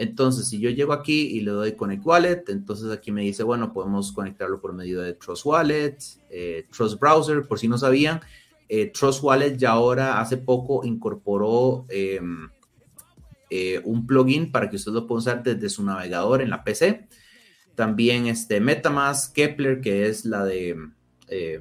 Entonces, 0.00 0.48
si 0.48 0.58
yo 0.58 0.70
llego 0.70 0.94
aquí 0.94 1.26
y 1.26 1.40
le 1.40 1.50
doy 1.50 1.72
Connect 1.72 2.06
Wallet, 2.06 2.44
entonces 2.48 2.90
aquí 2.90 3.12
me 3.12 3.20
dice, 3.20 3.42
bueno, 3.42 3.70
podemos 3.70 4.12
conectarlo 4.12 4.58
por 4.58 4.72
medio 4.72 5.02
de 5.02 5.12
Trust 5.12 5.44
Wallet, 5.44 5.98
eh, 6.30 6.66
Trust 6.74 6.98
Browser, 6.98 7.46
por 7.46 7.58
si 7.58 7.68
no 7.68 7.76
sabían, 7.76 8.18
eh, 8.70 8.86
Trust 8.86 9.22
Wallet 9.22 9.58
ya 9.58 9.72
ahora 9.72 10.18
hace 10.18 10.38
poco 10.38 10.86
incorporó 10.86 11.84
em, 11.90 12.48
eh, 13.50 13.82
un 13.84 14.06
plugin 14.06 14.50
para 14.50 14.70
que 14.70 14.76
usted 14.76 14.90
lo 14.90 15.06
pueda 15.06 15.18
usar 15.18 15.42
desde 15.42 15.68
su 15.68 15.84
navegador 15.84 16.40
en 16.40 16.48
la 16.48 16.64
PC 16.64 17.06
también 17.74 18.26
este 18.26 18.58
Metamask, 18.58 19.34
Kepler, 19.34 19.82
que 19.82 20.06
es 20.06 20.24
la 20.24 20.46
de 20.46 20.76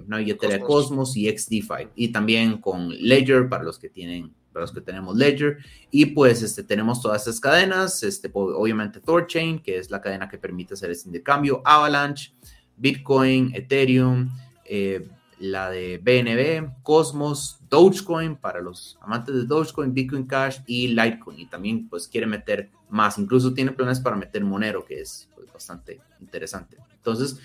una 0.08 0.17
billetera 0.17 0.54
de 0.54 0.60
Cosmos 0.62 1.15
y 1.15 1.30
XDeFi. 1.30 1.89
Y 1.95 2.08
también 2.08 2.58
con 2.60 2.89
Ledger 2.89 3.47
para 3.49 3.63
los 3.63 3.78
que 3.78 3.89
tienen, 3.89 4.34
los 4.62 4.72
que 4.72 4.82
tenemos 4.82 5.15
Ledger. 5.15 5.58
Y 5.91 6.08
pues 6.08 6.41
este, 6.41 6.63
tenemos 6.63 7.02
todas 7.02 7.22
estas 7.22 7.39
cadenas, 7.39 8.04
este, 8.04 8.30
obviamente 8.34 9.00
Thorchain, 9.00 9.60
que 9.60 9.78
es 9.78 9.89
la 9.89 10.02
cadena 10.02 10.30
que 10.30 10.38
permite 10.38 10.74
hacer 10.74 10.91
este 10.91 11.10
intercambio, 11.10 11.62
Avalanche, 11.65 12.34
Bitcoin, 12.78 13.52
Ethereum, 13.54 14.30
eh, 14.65 15.08
la 15.39 15.69
de 15.69 15.98
BNB, 15.98 16.84
Cosmos, 16.84 17.60
Dogecoin 17.69 18.36
para 18.36 18.62
los 18.62 18.98
amantes 19.02 19.36
de 19.36 19.45
Dogecoin, 19.45 19.93
Bitcoin 19.93 20.26
Cash 20.26 20.60
y 20.67 20.89
Litecoin. 20.89 21.39
Y 21.39 21.45
también 21.45 21.88
pues 21.88 22.08
quiere 22.08 22.28
meter 22.28 22.69
más, 22.89 23.17
incluso 23.17 23.54
tiene 23.54 23.72
planes 23.72 24.00
para 24.00 24.15
meter 24.15 24.43
Monero, 24.43 24.84
que 24.84 25.00
es 25.02 25.30
pues, 25.36 25.52
bastante 25.52 26.02
interesante. 26.19 26.78
Entonces, 26.95 27.39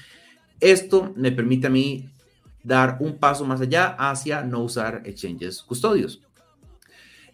esto 0.60 1.12
me 1.16 1.30
permite 1.32 1.66
a 1.66 1.70
mí 1.70 2.08
dar 2.62 2.96
un 3.00 3.18
paso 3.18 3.44
más 3.44 3.60
allá 3.60 3.94
hacia 3.98 4.42
no 4.42 4.60
usar 4.60 5.02
exchanges 5.04 5.62
custodios. 5.62 6.20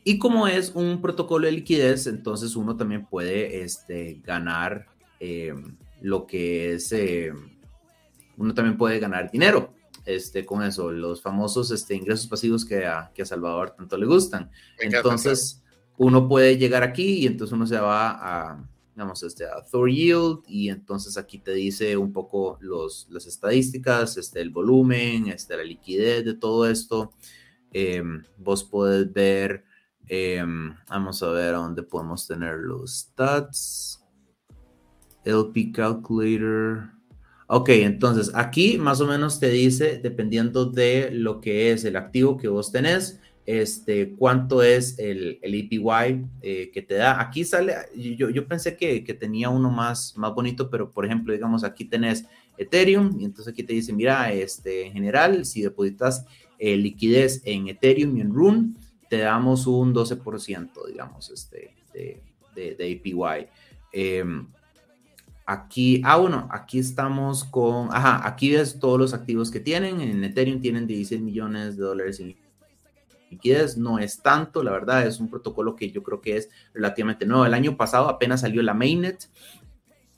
Y 0.04 0.18
como 0.18 0.46
es 0.46 0.72
un 0.74 1.00
protocolo 1.02 1.46
de 1.46 1.52
liquidez, 1.52 2.06
entonces 2.06 2.56
uno 2.56 2.76
también 2.76 3.06
puede 3.06 3.62
este, 3.62 4.20
ganar 4.24 4.86
eh, 5.18 5.54
lo 6.00 6.26
que 6.26 6.74
es, 6.74 6.90
eh, 6.92 7.32
uno 8.36 8.54
también 8.54 8.78
puede 8.78 8.98
ganar 8.98 9.30
dinero 9.30 9.74
este, 10.06 10.46
con 10.46 10.62
eso, 10.62 10.90
los 10.90 11.20
famosos 11.20 11.70
este, 11.70 11.94
ingresos 11.94 12.26
pasivos 12.26 12.64
que 12.64 12.86
a, 12.86 13.10
que 13.14 13.22
a 13.22 13.26
Salvador 13.26 13.74
tanto 13.76 13.98
le 13.98 14.06
gustan. 14.06 14.50
Entonces, 14.78 15.62
uno 15.98 16.26
puede 16.28 16.56
llegar 16.56 16.82
aquí 16.82 17.18
y 17.18 17.26
entonces 17.26 17.52
uno 17.52 17.66
se 17.66 17.78
va 17.78 18.10
a, 18.52 18.66
digamos, 18.94 19.22
este, 19.22 19.44
a 19.44 19.62
Thor 19.70 19.90
Yield 19.90 20.40
y 20.48 20.70
entonces 20.70 21.18
aquí 21.18 21.38
te 21.38 21.52
dice 21.52 21.96
un 21.96 22.12
poco 22.12 22.56
los, 22.60 23.06
las 23.10 23.26
estadísticas, 23.26 24.16
este, 24.16 24.40
el 24.40 24.50
volumen, 24.50 25.28
este, 25.28 25.56
la 25.56 25.64
liquidez 25.64 26.24
de 26.24 26.34
todo 26.34 26.68
esto. 26.68 27.12
Em, 27.72 28.24
vos 28.38 28.64
podés 28.64 29.12
ver 29.12 29.64
Em, 30.12 30.74
vamos 30.88 31.22
a 31.22 31.30
ver 31.30 31.54
dónde 31.54 31.84
podemos 31.84 32.26
tener 32.26 32.58
los 32.58 32.98
stats. 32.98 34.04
LP 35.24 35.70
Calculator. 35.70 36.90
Ok, 37.46 37.68
entonces 37.68 38.32
aquí 38.34 38.76
más 38.76 39.00
o 39.00 39.06
menos 39.06 39.38
te 39.38 39.50
dice, 39.50 40.00
dependiendo 40.02 40.66
de 40.66 41.12
lo 41.12 41.40
que 41.40 41.70
es 41.70 41.84
el 41.84 41.94
activo 41.94 42.36
que 42.36 42.48
vos 42.48 42.72
tenés, 42.72 43.20
este, 43.46 44.16
cuánto 44.16 44.64
es 44.64 44.98
el, 44.98 45.38
el 45.42 45.66
APY 45.66 46.26
eh, 46.42 46.70
que 46.74 46.82
te 46.82 46.94
da. 46.94 47.20
Aquí 47.20 47.44
sale, 47.44 47.74
yo, 47.94 48.30
yo 48.30 48.48
pensé 48.48 48.76
que, 48.76 49.04
que, 49.04 49.14
tenía 49.14 49.48
uno 49.48 49.70
más, 49.70 50.16
más 50.16 50.34
bonito, 50.34 50.70
pero 50.70 50.90
por 50.90 51.06
ejemplo, 51.06 51.32
digamos, 51.32 51.62
aquí 51.62 51.84
tenés 51.84 52.24
Ethereum 52.58 53.16
y 53.20 53.26
entonces 53.26 53.52
aquí 53.52 53.62
te 53.62 53.74
dice, 53.74 53.92
mira, 53.92 54.32
este, 54.32 54.86
en 54.86 54.92
general, 54.92 55.44
si 55.44 55.62
depositas 55.62 56.26
eh, 56.58 56.76
liquidez 56.76 57.42
en 57.44 57.68
Ethereum 57.68 58.16
y 58.16 58.20
en 58.20 58.34
Rune, 58.34 58.74
te 59.10 59.18
damos 59.18 59.66
un 59.66 59.92
12%, 59.92 60.86
digamos, 60.86 61.30
este, 61.30 61.74
de, 61.92 62.22
de, 62.54 63.00
APY. 63.00 63.48
Em, 63.92 64.46
aquí, 65.44 66.00
ah, 66.04 66.16
bueno, 66.16 66.48
aquí 66.52 66.78
estamos 66.78 67.42
con, 67.42 67.88
ajá, 67.90 68.24
aquí 68.24 68.52
ves 68.52 68.78
todos 68.78 69.00
los 69.00 69.12
activos 69.12 69.50
que 69.50 69.58
tienen. 69.58 70.00
En 70.00 70.22
Ethereum 70.22 70.60
tienen 70.60 70.86
16 70.86 71.20
millones 71.22 71.76
de 71.76 71.82
dólares 71.82 72.20
en 72.20 72.36
liquidez. 73.32 73.76
No 73.76 73.98
es 73.98 74.22
tanto, 74.22 74.62
la 74.62 74.70
verdad, 74.70 75.04
es 75.04 75.18
un 75.18 75.28
protocolo 75.28 75.74
que 75.74 75.90
yo 75.90 76.04
creo 76.04 76.20
que 76.20 76.36
es 76.36 76.48
relativamente 76.72 77.26
nuevo. 77.26 77.44
El 77.44 77.54
año 77.54 77.76
pasado 77.76 78.08
apenas 78.08 78.42
salió 78.42 78.62
la 78.62 78.74
mainnet. 78.74 79.28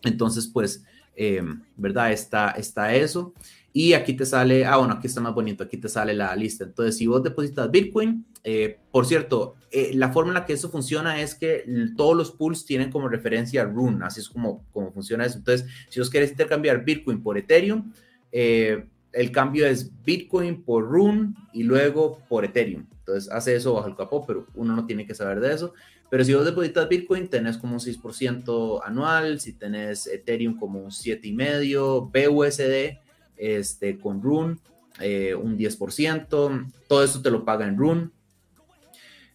Entonces, 0.03 0.49
pues, 0.49 0.85
em, 1.17 1.63
¿verdad? 1.79 2.13
Está, 2.13 2.51
está 2.51 2.95
eso. 2.95 3.33
Y 3.73 3.95
aquí 3.95 4.13
te 4.13 4.27
sale, 4.27 4.67
ah, 4.67 4.77
bueno, 4.77 4.93
aquí 4.93 5.07
está 5.07 5.23
más 5.23 5.35
bonito, 5.35 5.65
aquí 5.65 5.79
te 5.79 5.89
sale 5.89 6.13
la 6.13 6.37
lista. 6.37 6.65
Entonces, 6.65 6.99
si 6.99 7.07
vos 7.07 7.23
depositas 7.23 7.71
Bitcoin, 7.71 8.27
eh, 8.45 8.79
por 8.91 9.07
cierto, 9.07 9.55
eh, 9.71 9.93
la 9.95 10.13
forma 10.13 10.31
en 10.31 10.35
la 10.35 10.45
que 10.45 10.53
eso 10.53 10.69
funciona 10.69 11.21
es 11.21 11.35
que 11.35 11.65
todos 11.97 12.17
los 12.17 12.33
pools 12.33 12.65
tienen 12.67 12.91
como 12.91 13.09
referencia 13.09 13.65
Rune, 13.65 14.05
así 14.05 14.21
es 14.21 14.29
como, 14.29 14.65
como 14.73 14.93
funciona 14.93 15.25
eso. 15.25 15.39
Entonces, 15.39 15.69
si 15.89 16.01
vos 16.01 16.11
querés 16.11 16.33
intercambiar 16.33 16.85
Bitcoin 16.85 17.23
por 17.23 17.39
Ethereum, 17.39 17.93
eh, 18.33 18.85
el 19.13 19.31
cambio 19.31 19.67
es 19.67 19.91
Bitcoin 20.05 20.63
por 20.63 20.85
Rune 20.85 21.35
y 21.53 21.63
luego 21.63 22.19
por 22.29 22.45
Ethereum. 22.45 22.87
Entonces, 22.99 23.31
hace 23.31 23.55
eso 23.55 23.75
bajo 23.75 23.89
el 23.89 23.97
capó, 23.97 24.27
pero 24.27 24.47
uno 24.55 24.75
no 24.75 24.87
tiene 24.87 25.07
que 25.07 25.15
saber 25.15 25.41
de 25.41 25.55
eso. 25.55 25.75
Pero 26.11 26.25
si 26.25 26.35
vos 26.35 26.45
depositas 26.45 26.89
Bitcoin, 26.89 27.29
tenés 27.29 27.57
como 27.57 27.75
un 27.75 27.81
6% 27.81 28.81
anual, 28.85 29.41
si 29.41 29.55
tenés 29.55 30.07
Ethereum 30.07 30.59
como 30.59 30.81
un 30.81 30.91
7,5%, 30.91 32.11
BUSD 32.13 32.99
este, 33.37 33.99
con 33.99 34.21
Rune, 34.23 34.59
eh, 35.01 35.35
un 35.35 35.57
10%, 35.57 36.73
todo 36.87 37.03
eso 37.05 37.23
te 37.23 37.31
lo 37.31 37.45
paga 37.45 37.67
en 37.67 37.79
Rune. 37.79 38.11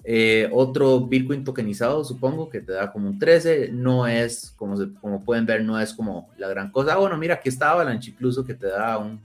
Eh, 0.09 0.49
otro 0.53 1.01
Bitcoin 1.01 1.43
tokenizado, 1.43 2.01
supongo, 2.05 2.49
que 2.49 2.61
te 2.61 2.71
da 2.71 2.93
como 2.93 3.09
un 3.09 3.19
13, 3.19 3.71
no 3.73 4.07
es, 4.07 4.53
como, 4.55 4.77
como 5.01 5.21
pueden 5.21 5.45
ver, 5.45 5.65
no 5.65 5.77
es 5.77 5.93
como 5.93 6.29
la 6.37 6.47
gran 6.47 6.71
cosa. 6.71 6.93
Ah, 6.93 6.97
bueno, 6.97 7.17
mira, 7.17 7.33
aquí 7.33 7.49
está 7.49 7.71
Avalanche 7.71 8.11
incluso 8.11 8.45
que 8.45 8.53
te 8.53 8.67
da 8.67 8.97
un, 8.97 9.19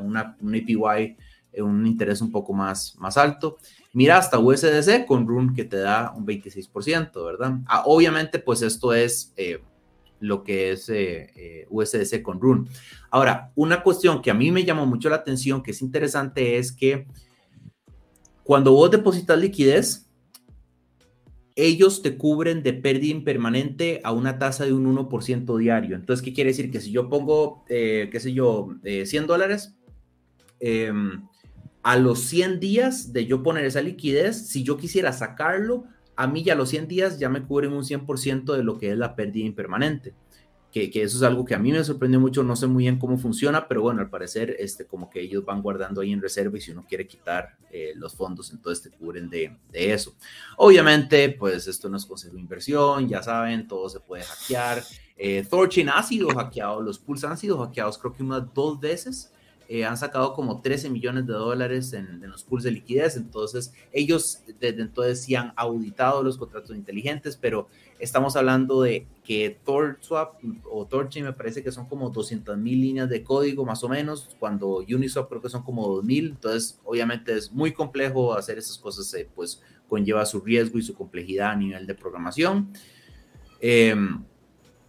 una, 0.00 0.36
un 0.40 0.54
APY, 0.54 1.16
eh, 1.52 1.62
un 1.62 1.84
interés 1.84 2.20
un 2.20 2.30
poco 2.30 2.52
más, 2.52 2.94
más 2.98 3.16
alto. 3.16 3.58
Mira 3.92 4.18
hasta 4.18 4.38
USDC 4.38 5.04
con 5.04 5.26
Rune 5.26 5.52
que 5.52 5.64
te 5.64 5.78
da 5.78 6.12
un 6.16 6.24
26%, 6.24 7.24
¿verdad? 7.24 7.58
Ah, 7.66 7.82
obviamente, 7.86 8.38
pues 8.38 8.62
esto 8.62 8.94
es 8.94 9.34
lo 10.20 10.44
que 10.44 10.70
es 10.70 10.88
eh, 10.90 11.32
eh, 11.34 11.66
USDC 11.70 12.22
con 12.22 12.40
Rune. 12.40 12.68
Ahora, 13.10 13.50
una 13.56 13.82
cuestión 13.82 14.22
que 14.22 14.30
a 14.30 14.34
mí 14.34 14.52
me 14.52 14.64
llamó 14.64 14.86
mucho 14.86 15.08
la 15.08 15.16
atención, 15.16 15.60
que 15.60 15.72
es 15.72 15.82
interesante, 15.82 16.56
es 16.56 16.70
que 16.70 17.08
cuando 18.44 18.72
vos 18.72 18.90
depositas 18.92 19.38
liquidez, 19.38 20.06
ellos 21.56 22.02
te 22.02 22.16
cubren 22.16 22.62
de 22.62 22.72
pérdida 22.72 23.12
impermanente 23.12 24.00
a 24.04 24.12
una 24.12 24.38
tasa 24.38 24.64
de 24.64 24.72
un 24.72 24.86
1% 24.86 25.56
diario. 25.58 25.96
Entonces, 25.96 26.24
¿qué 26.24 26.32
quiere 26.32 26.50
decir? 26.50 26.70
Que 26.70 26.80
si 26.80 26.90
yo 26.90 27.08
pongo, 27.08 27.64
eh, 27.68 28.08
qué 28.10 28.20
sé 28.20 28.32
yo, 28.32 28.76
100 28.82 29.26
dólares, 29.26 29.76
em, 30.60 31.26
a 31.82 31.96
los 31.96 32.20
100 32.20 32.60
días 32.60 33.12
de 33.12 33.26
yo 33.26 33.42
poner 33.42 33.64
esa 33.64 33.80
liquidez, 33.80 34.48
si 34.48 34.62
yo 34.62 34.76
quisiera 34.76 35.12
sacarlo, 35.12 35.84
a 36.16 36.26
mí 36.26 36.42
ya 36.42 36.54
los 36.54 36.68
100 36.68 36.86
días 36.88 37.18
ya 37.18 37.28
me 37.28 37.42
cubren 37.42 37.72
un 37.72 37.84
100% 37.84 38.54
de 38.54 38.62
lo 38.62 38.78
que 38.78 38.92
es 38.92 38.98
la 38.98 39.16
pérdida 39.16 39.46
impermanente. 39.46 40.14
Que, 40.72 40.88
que, 40.88 41.02
eso 41.02 41.16
es 41.16 41.22
algo 41.24 41.44
que 41.44 41.54
a 41.54 41.58
mí 41.58 41.72
me 41.72 41.82
sorprendió 41.82 42.20
mucho, 42.20 42.44
no 42.44 42.54
sé 42.54 42.68
muy 42.68 42.84
bien 42.84 42.98
cómo 42.98 43.18
funciona, 43.18 43.66
pero 43.66 43.82
bueno, 43.82 44.00
al 44.00 44.08
parecer, 44.08 44.54
este, 44.60 44.86
como 44.86 45.10
que 45.10 45.20
ellos 45.20 45.44
van 45.44 45.62
guardando 45.62 46.00
ahí 46.00 46.12
en 46.12 46.22
reserva 46.22 46.56
y 46.56 46.60
si 46.60 46.70
uno 46.70 46.86
quiere 46.88 47.08
quitar 47.08 47.56
eh, 47.72 47.92
los 47.96 48.14
fondos, 48.14 48.52
entonces 48.52 48.88
te 48.88 48.96
cubren 48.96 49.28
de, 49.28 49.56
de, 49.72 49.92
eso. 49.92 50.14
Obviamente, 50.56 51.28
pues 51.30 51.66
esto 51.66 51.88
no 51.88 51.96
es 51.96 52.06
consejo 52.06 52.34
de 52.34 52.40
inversión, 52.40 53.08
ya 53.08 53.20
saben, 53.20 53.66
todo 53.66 53.88
se 53.88 53.98
puede 53.98 54.22
hackear. 54.22 54.82
Eh, 55.16 55.44
Thorchain 55.48 55.88
ha 55.88 56.02
sido 56.02 56.28
hackeado, 56.28 56.80
los 56.80 56.98
pools 56.98 57.24
han 57.24 57.36
sido 57.36 57.58
hackeados 57.58 57.98
creo 57.98 58.14
que 58.14 58.22
unas 58.22 58.54
dos 58.54 58.80
veces 58.80 59.32
eh, 59.72 59.84
han 59.84 59.96
sacado 59.96 60.32
como 60.32 60.60
13 60.60 60.90
millones 60.90 61.28
de 61.28 61.32
dólares 61.32 61.92
en, 61.92 62.20
los 62.28 62.42
pools 62.42 62.64
de 62.64 62.72
liquidez, 62.72 63.16
entonces 63.16 63.72
ellos 63.92 64.42
desde 64.58 64.82
entonces 64.82 65.22
sí 65.22 65.36
han 65.36 65.52
auditado 65.54 66.24
los 66.24 66.36
contratos 66.36 66.74
inteligentes, 66.74 67.36
pero 67.36 67.68
estamos 68.00 68.34
hablando 68.34 68.82
de 68.82 69.06
que 69.30 69.60
TorSwap 69.64 70.40
o 70.68 70.88
Torchain 70.88 71.24
me 71.24 71.32
parece 71.32 71.62
que 71.62 71.70
son 71.70 71.86
como 71.86 72.10
200 72.10 72.58
mil 72.58 72.80
líneas 72.80 73.08
de 73.08 73.22
código 73.22 73.64
más 73.64 73.84
o 73.84 73.88
menos, 73.88 74.34
cuando 74.40 74.78
Uniswap 74.78 75.28
creo 75.28 75.40
que 75.40 75.48
son 75.48 75.62
como 75.62 75.86
2000, 75.86 76.30
entonces 76.30 76.80
obviamente 76.82 77.36
es 77.36 77.52
muy 77.52 77.72
complejo 77.72 78.34
hacer 78.34 78.58
esas 78.58 78.76
cosas, 78.76 79.14
eh, 79.14 79.28
pues 79.32 79.62
conlleva 79.88 80.26
su 80.26 80.40
riesgo 80.40 80.80
y 80.80 80.82
su 80.82 80.96
complejidad 80.96 81.52
a 81.52 81.54
nivel 81.54 81.86
de 81.86 81.94
programación. 81.94 82.72
Em, 83.60 84.24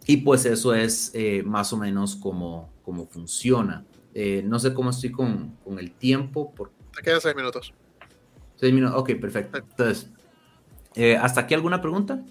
y 0.08 0.18
pues 0.18 0.44
eso 0.48 0.74
es 0.74 1.12
eh, 1.14 1.44
más 1.46 1.72
o 1.72 1.78
menos 1.78 2.16
como, 2.16 2.74
como 2.82 3.06
funciona. 3.06 3.86
Eh, 4.16 4.42
no 4.44 4.58
sé 4.58 4.74
cómo 4.74 4.90
estoy 4.90 5.12
con, 5.12 5.56
con 5.64 5.78
el 5.78 5.92
tiempo. 5.92 6.52
Por... 6.52 6.72
Te 6.96 7.04
quedan 7.04 7.22
seis 7.22 7.36
minutos. 7.36 7.76
Seis 8.56 8.74
minutos, 8.74 8.98
ok, 9.00 9.12
perfecto. 9.22 9.60
Entonces, 9.60 10.10
eh, 10.96 11.16
¿hasta 11.16 11.42
aquí 11.42 11.54
alguna 11.54 11.80
pregunta? 11.80 12.26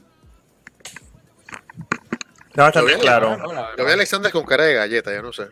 Está 2.68 2.82
bien, 2.82 3.00
claro. 3.00 3.36
Yo 3.76 3.84
vi 3.84 3.90
a 3.90 3.94
Alexander 3.94 4.30
con 4.32 4.44
cara 4.44 4.64
de 4.64 4.74
galleta, 4.74 5.14
yo 5.14 5.22
no 5.22 5.32
sé. 5.32 5.48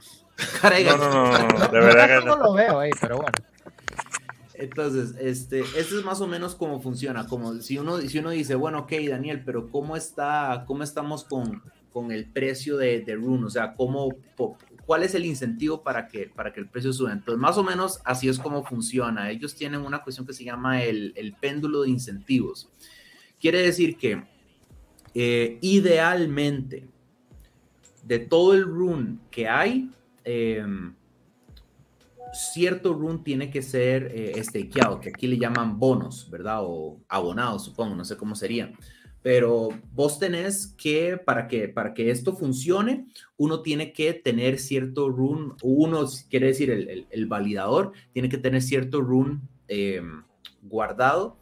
Cara 0.61 0.77
de 0.77 0.85
galleta. 0.85 1.09
No, 1.09 1.33
no, 1.33 1.49
no, 1.49 1.69
de 1.69 1.81
verdad 1.81 2.21
que 2.21 2.27
no. 2.27 2.37
lo 2.37 2.53
veo 2.53 2.81
ahí, 2.81 2.91
pero 3.01 3.17
bueno. 3.17 3.33
Entonces, 4.55 5.15
este, 5.21 5.61
esto 5.61 5.99
es 5.99 6.05
más 6.05 6.21
o 6.21 6.27
menos 6.27 6.55
cómo 6.55 6.81
funciona. 6.81 7.27
Como 7.27 7.55
si 7.61 7.79
uno, 7.79 8.01
si 8.01 8.19
uno 8.19 8.31
dice, 8.31 8.55
bueno, 8.57 8.81
ok, 8.81 8.93
Daniel, 9.09 9.43
pero 9.45 9.71
¿cómo 9.71 9.97
está, 9.97 10.65
cómo 10.67 10.83
estamos 10.83 11.25
con, 11.25 11.63
con 11.93 12.11
el 12.11 12.27
precio 12.27 12.77
de, 12.77 13.01
de 13.01 13.15
Rune? 13.15 13.47
O 13.47 13.51
sea, 13.51 13.75
¿cómo, 13.75 14.09
cuál 14.89 15.03
es 15.03 15.15
el 15.15 15.27
incentivo 15.27 15.83
para 15.83 16.09
que, 16.09 16.31
para 16.35 16.51
que 16.51 16.61
el 16.61 16.67
precio 16.67 16.95
suba. 16.95 17.13
Entonces, 17.13 17.39
más 17.39 17.59
o 17.59 17.63
menos 17.63 18.01
así 18.07 18.27
es 18.27 18.39
como 18.39 18.65
funciona. 18.65 19.31
Ellos 19.31 19.55
tienen 19.55 19.83
una 19.83 20.03
cuestión 20.03 20.27
que 20.27 20.33
se 20.33 20.45
llama 20.45 20.83
el, 20.83 21.13
el 21.15 21.35
péndulo 21.35 21.83
de 21.83 21.91
incentivos. 21.91 22.71
Quiere 23.39 23.61
decir 23.61 23.99
que 23.99 24.25
eh, 25.13 25.59
idealmente, 25.61 26.89
de 28.09 28.19
todo 28.19 28.55
el 28.55 28.65
run 28.65 29.21
que 29.31 29.47
hay, 29.47 29.91
em, 30.25 30.95
cierto 32.33 32.95
run 32.95 33.23
tiene 33.23 33.51
que 33.51 33.61
ser 33.61 34.11
eh, 34.15 34.43
stakeado, 34.43 34.99
que 34.99 35.11
aquí 35.11 35.27
le 35.27 35.39
llaman 35.39 35.79
bonos, 35.79 36.29
¿verdad? 36.31 36.61
O 36.63 37.01
abonados, 37.09 37.67
supongo, 37.67 37.95
no 37.95 38.05
sé 38.05 38.17
cómo 38.17 38.35
sería. 38.35 38.73
pero 39.21 39.69
vos 39.93 40.19
tenés 40.19 40.69
que 40.79 41.19
para, 41.19 41.49
que, 41.49 41.69
para 41.69 41.93
que 41.93 42.11
esto 42.11 42.35
funcione, 42.35 43.09
uno 43.37 43.61
tiene 43.63 43.93
que 43.93 44.15
tener 44.15 44.59
cierto 44.59 45.11
run, 45.11 45.55
uno 45.63 46.07
quiere 46.31 46.47
decir 46.47 46.71
el, 46.71 47.07
el, 47.11 47.27
validador, 47.27 47.93
tiene 48.13 48.29
que 48.31 48.39
tener 48.39 48.63
cierto 48.63 49.03
run 49.03 49.43
eh, 49.67 50.01
guardado 50.63 51.37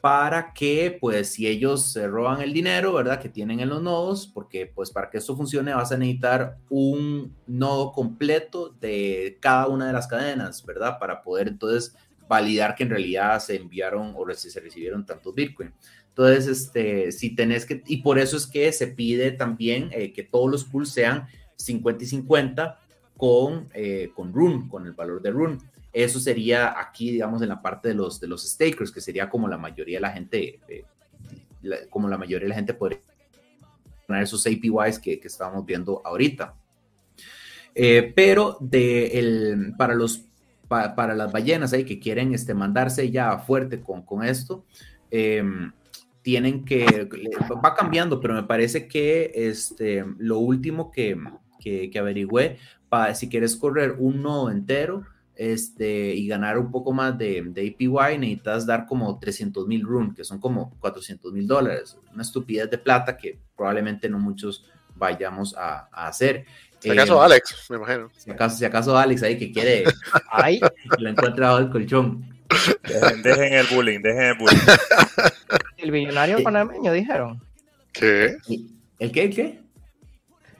para 0.00 0.52
que, 0.52 0.96
pues, 1.00 1.32
si 1.32 1.46
ellos 1.46 1.92
se 1.92 2.06
roban 2.06 2.40
el 2.40 2.52
dinero, 2.52 2.92
¿verdad? 2.94 3.20
Que 3.20 3.28
tienen 3.28 3.60
en 3.60 3.68
los 3.68 3.82
nodos, 3.82 4.26
porque, 4.26 4.66
pues, 4.66 4.90
para 4.90 5.10
que 5.10 5.18
esto 5.18 5.36
funcione 5.36 5.74
vas 5.74 5.92
a 5.92 5.98
necesitar 5.98 6.56
un 6.68 7.36
nodo 7.46 7.92
completo 7.92 8.74
de 8.80 9.38
cada 9.40 9.68
una 9.68 9.86
de 9.86 9.92
las 9.92 10.06
cadenas, 10.06 10.64
¿verdad? 10.64 10.98
Para 10.98 11.22
poder 11.22 11.48
entonces 11.48 11.94
validar 12.28 12.74
que 12.74 12.84
en 12.84 12.90
realidad 12.90 13.40
se 13.40 13.56
enviaron 13.56 14.14
o 14.16 14.24
se 14.34 14.60
recibieron 14.60 15.04
tantos 15.04 15.34
Bitcoin. 15.34 15.72
Entonces, 16.08 16.46
este, 16.46 17.12
si 17.12 17.34
tenés 17.34 17.66
que, 17.66 17.82
y 17.86 17.98
por 17.98 18.18
eso 18.18 18.36
es 18.36 18.46
que 18.46 18.72
se 18.72 18.86
pide 18.86 19.32
también 19.32 19.90
eh, 19.92 20.12
que 20.12 20.22
todos 20.22 20.50
los 20.50 20.64
pools 20.64 20.90
sean 20.90 21.26
50 21.56 22.04
y 22.04 22.06
50 22.06 22.78
con, 23.16 23.68
eh, 23.74 24.10
con 24.14 24.32
RUN, 24.32 24.68
con 24.68 24.86
el 24.86 24.92
valor 24.92 25.20
de 25.20 25.30
RUN. 25.30 25.58
Eso 25.92 26.20
sería 26.20 26.78
aquí, 26.78 27.10
digamos, 27.10 27.42
en 27.42 27.48
la 27.48 27.60
parte 27.60 27.88
de 27.88 27.94
los, 27.94 28.20
de 28.20 28.28
los 28.28 28.48
stakers, 28.48 28.92
que 28.92 29.00
sería 29.00 29.28
como 29.28 29.48
la 29.48 29.58
mayoría 29.58 29.98
de 29.98 30.02
la 30.02 30.12
gente, 30.12 30.60
eh, 30.68 30.84
como 31.90 32.08
la 32.08 32.16
mayoría 32.16 32.44
de 32.44 32.50
la 32.50 32.54
gente 32.54 32.74
podría 32.74 33.00
poner 34.06 34.22
esos 34.22 34.46
APYs 34.46 34.98
que, 34.98 35.18
que 35.18 35.28
estábamos 35.28 35.64
viendo 35.66 36.00
ahorita. 36.04 36.54
Eh, 37.74 38.12
pero 38.14 38.56
de 38.60 39.18
el, 39.18 39.74
para, 39.76 39.94
los, 39.94 40.24
para 40.68 41.14
las 41.14 41.32
ballenas 41.32 41.72
ahí 41.72 41.84
que 41.84 42.00
quieren 42.00 42.34
este, 42.34 42.54
mandarse 42.54 43.10
ya 43.10 43.38
fuerte 43.38 43.80
con, 43.80 44.02
con 44.02 44.24
esto, 44.24 44.64
em, 45.10 45.72
tienen 46.22 46.64
que, 46.64 47.08
va 47.64 47.74
cambiando, 47.74 48.20
pero 48.20 48.34
me 48.34 48.42
parece 48.42 48.86
que 48.86 49.32
este, 49.34 50.04
lo 50.18 50.38
último 50.38 50.90
que, 50.90 51.16
que, 51.60 51.90
que 51.90 51.98
averigüé, 51.98 52.58
para, 52.88 53.14
si 53.14 53.28
quieres 53.28 53.56
correr 53.56 53.96
un 53.98 54.22
nodo 54.22 54.50
entero, 54.50 55.04
este, 55.40 56.14
y 56.14 56.28
ganar 56.28 56.58
un 56.58 56.70
poco 56.70 56.92
más 56.92 57.16
de, 57.16 57.42
de 57.46 57.68
APY, 57.68 58.18
necesitas 58.18 58.66
dar 58.66 58.84
como 58.84 59.18
300 59.18 59.66
mil 59.66 59.82
run, 59.84 60.14
que 60.14 60.22
son 60.22 60.38
como 60.38 60.78
400 60.80 61.32
mil 61.32 61.46
dólares. 61.46 61.96
Una 62.12 62.20
estupidez 62.20 62.70
de 62.70 62.76
plata 62.76 63.16
que 63.16 63.38
probablemente 63.56 64.10
no 64.10 64.18
muchos 64.18 64.66
vayamos 64.94 65.54
a, 65.56 65.88
hacer. 65.92 66.44
Si 66.78 66.90
acaso 66.90 67.18
eh, 67.18 67.24
Alex, 67.24 67.66
me 67.70 67.76
imagino. 67.76 68.10
Si 68.14 68.30
acaso, 68.30 68.58
si 68.58 68.64
acaso 68.66 68.98
Alex 68.98 69.22
ahí 69.22 69.38
que 69.38 69.50
quiere, 69.50 69.84
ahí 70.30 70.60
lo 70.98 71.08
encuentra 71.08 71.52
bajo 71.52 71.60
el 71.60 71.70
colchón. 71.70 72.38
Dejen, 73.22 73.54
el 73.54 73.66
bullying, 73.68 74.00
dejen 74.02 74.22
el 74.22 74.34
bullying. 74.34 74.58
El 75.78 75.90
millonario 75.90 76.42
panameño, 76.42 76.92
dijeron. 76.92 77.42
¿Qué? 77.94 78.36
¿El 78.98 79.10
qué? 79.10 79.22
¿El 79.22 79.34
qué? 79.34 79.62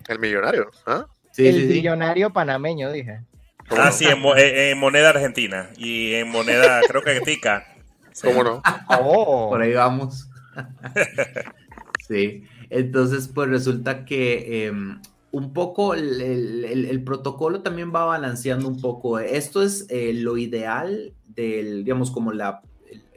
El 0.09 0.19
millonario, 0.19 0.71
¿ah? 0.87 1.05
Sí, 1.33 1.47
el 1.47 1.69
millonario 1.69 2.33
panameño, 2.33 2.90
dije. 2.90 3.21
Ah, 3.70 3.92
sí, 3.92 4.06
en, 4.06 4.78
moneda 4.78 5.11
argentina 5.11 5.70
y 5.76 6.14
en 6.14 6.28
moneda, 6.28 6.80
creo 6.88 7.02
que 7.02 7.20
tica. 7.20 7.66
¿Cómo 8.22 8.42
no? 8.42 8.62
Oh. 8.88 9.48
Por 9.50 9.62
ahí 9.62 9.72
vamos. 9.72 10.28
sí, 12.09 12.44
entonces 12.68 13.28
pues 13.28 13.48
resulta 13.48 14.04
que 14.04 14.66
em, 14.66 15.00
un 15.30 15.52
poco 15.52 15.94
el, 15.94 17.02
protocolo 17.04 17.62
también 17.62 17.94
va 17.94 18.04
balanceando 18.04 18.68
un 18.68 18.80
poco. 18.80 19.18
Esto 19.18 19.62
es 19.62 19.87
eh, 19.88 20.12
lo 20.14 20.37
ideal 20.37 21.14
del, 21.28 21.85
digamos, 21.85 22.11
como 22.11 22.33
la, 22.33 22.62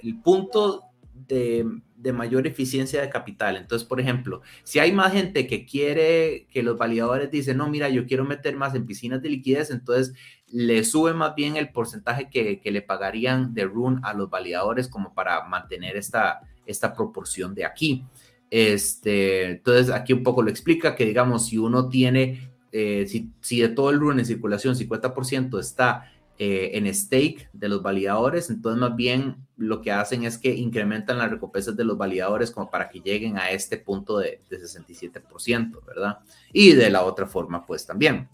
el 0.02 0.22
punto 0.22 0.84
de 1.14 1.66
de 2.04 2.12
mayor 2.12 2.46
eficiencia 2.46 3.02
de 3.02 3.10
capital. 3.10 3.56
Entonces, 3.56 3.88
por 3.88 4.02
ejemplo, 4.02 4.42
si 4.66 4.80
hay 4.80 4.92
más 4.92 5.14
gente 5.14 5.48
que 5.48 5.66
quiere 5.66 6.48
que 6.52 6.62
los 6.62 6.78
validadores 6.78 7.32
dicen, 7.32 7.58
no, 7.58 7.70
mira, 7.70 7.88
yo 7.88 8.06
quiero 8.06 8.26
meter 8.26 8.58
más 8.58 8.76
en 8.76 8.86
piscinas 8.86 9.22
de 9.22 9.30
liquidez, 9.30 9.72
entonces 9.72 10.14
le 10.54 10.84
sube 10.84 11.16
más 11.16 11.34
bien 11.34 11.58
el 11.58 11.70
porcentaje 11.70 12.30
que, 12.30 12.62
le 12.64 12.82
pagarían 12.84 13.56
de 13.56 13.66
RUN 13.66 14.02
a 14.04 14.14
los 14.14 14.30
validadores 14.30 14.88
como 14.88 15.16
para 15.16 15.44
mantener 15.46 15.98
esta, 15.98 16.42
esta 16.68 16.94
proporción 16.94 17.56
de 17.56 17.66
aquí. 17.66 18.06
Este, 18.52 19.50
entonces, 19.50 19.90
aquí 19.90 20.14
un 20.14 20.22
poco 20.22 20.44
lo 20.44 20.52
explica 20.52 20.96
que, 20.96 21.08
digamos, 21.08 21.48
si 21.48 21.58
uno 21.58 21.90
tiene, 21.90 22.52
eh, 22.72 23.06
si, 23.08 23.32
si 23.42 23.62
de 23.62 23.70
todo 23.70 23.90
el 23.90 24.00
RUN 24.00 24.20
en 24.20 24.28
circulación, 24.28 24.76
50% 24.76 25.60
está 25.60 26.12
eh, 26.38 26.78
en 26.78 26.94
stake 26.94 27.50
de 27.52 27.70
los 27.70 27.82
validadores, 27.82 28.52
entonces 28.52 28.80
más 28.80 28.96
bien 28.96 29.38
lo 29.58 29.82
que 29.82 29.92
hacen 29.92 30.24
es 30.24 30.38
que 30.38 30.54
incrementan 30.54 31.18
las 31.18 31.32
recompensas 31.32 31.76
de 31.76 31.84
los 31.84 31.98
validadores 31.98 32.52
como 32.52 32.70
para 32.70 32.90
que 32.90 33.02
lleguen 33.02 33.40
a 33.40 33.50
este 33.50 33.78
punto 33.78 34.20
de, 34.20 34.40
67%, 34.52 35.84
¿verdad? 35.84 36.20
Y 36.52 36.74
de 36.74 36.92
la 36.92 37.06
otra 37.06 37.26
forma, 37.26 37.66
pues 37.66 37.88
también. 37.88 38.30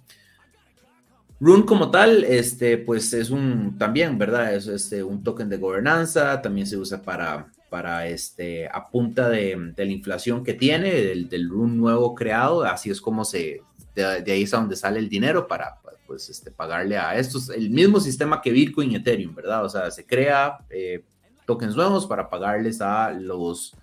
Rune 1.40 1.66
como 1.66 1.90
tal, 1.90 2.26
este, 2.26 2.78
pues 2.78 3.14
es 3.14 3.30
un, 3.30 3.78
también, 3.78 4.18
¿verdad? 4.18 4.54
Es 4.54 4.68
este, 4.68 5.04
un 5.04 5.24
token 5.24 5.48
de 5.48 5.58
gobernanza, 5.58 6.42
también 6.42 6.68
se 6.68 6.76
usa 6.76 7.02
para, 7.02 7.48
para 7.70 8.08
este, 8.08 8.68
a 8.68 8.90
punta 8.90 9.30
de, 9.30 9.74
la 9.78 9.84
inflación 9.86 10.44
que 10.44 10.54
tiene, 10.54 10.94
del, 10.94 11.30
del 11.30 11.50
Rune 11.50 11.76
nuevo 11.76 12.14
creado, 12.14 12.64
así 12.64 12.90
es 12.90 13.00
como 13.00 13.24
se, 13.24 13.62
de, 13.96 14.32
ahí 14.32 14.44
es 14.44 14.54
a 14.54 14.58
donde 14.58 14.76
sale 14.76 15.00
el 15.00 15.08
dinero 15.08 15.48
para, 15.48 15.78
pues 16.06 16.30
este, 16.30 16.52
pagarle 16.52 16.98
a 16.98 17.18
estos, 17.18 17.50
el 17.50 17.70
mismo 17.70 18.00
sistema 18.00 18.42
que 18.42 18.52
Bitcoin 18.52 18.92
y 18.92 18.96
Ethereum, 18.96 19.34
¿verdad? 19.34 19.64
O 19.64 19.70
sea, 19.70 19.90
se 19.92 20.06
crea 20.06 20.58
eh, 20.70 21.04
tokens 21.46 21.76
nuevos 21.76 22.06
para 22.06 22.30
pagarles 22.30 22.82
a 22.82 23.12
los, 23.12 23.76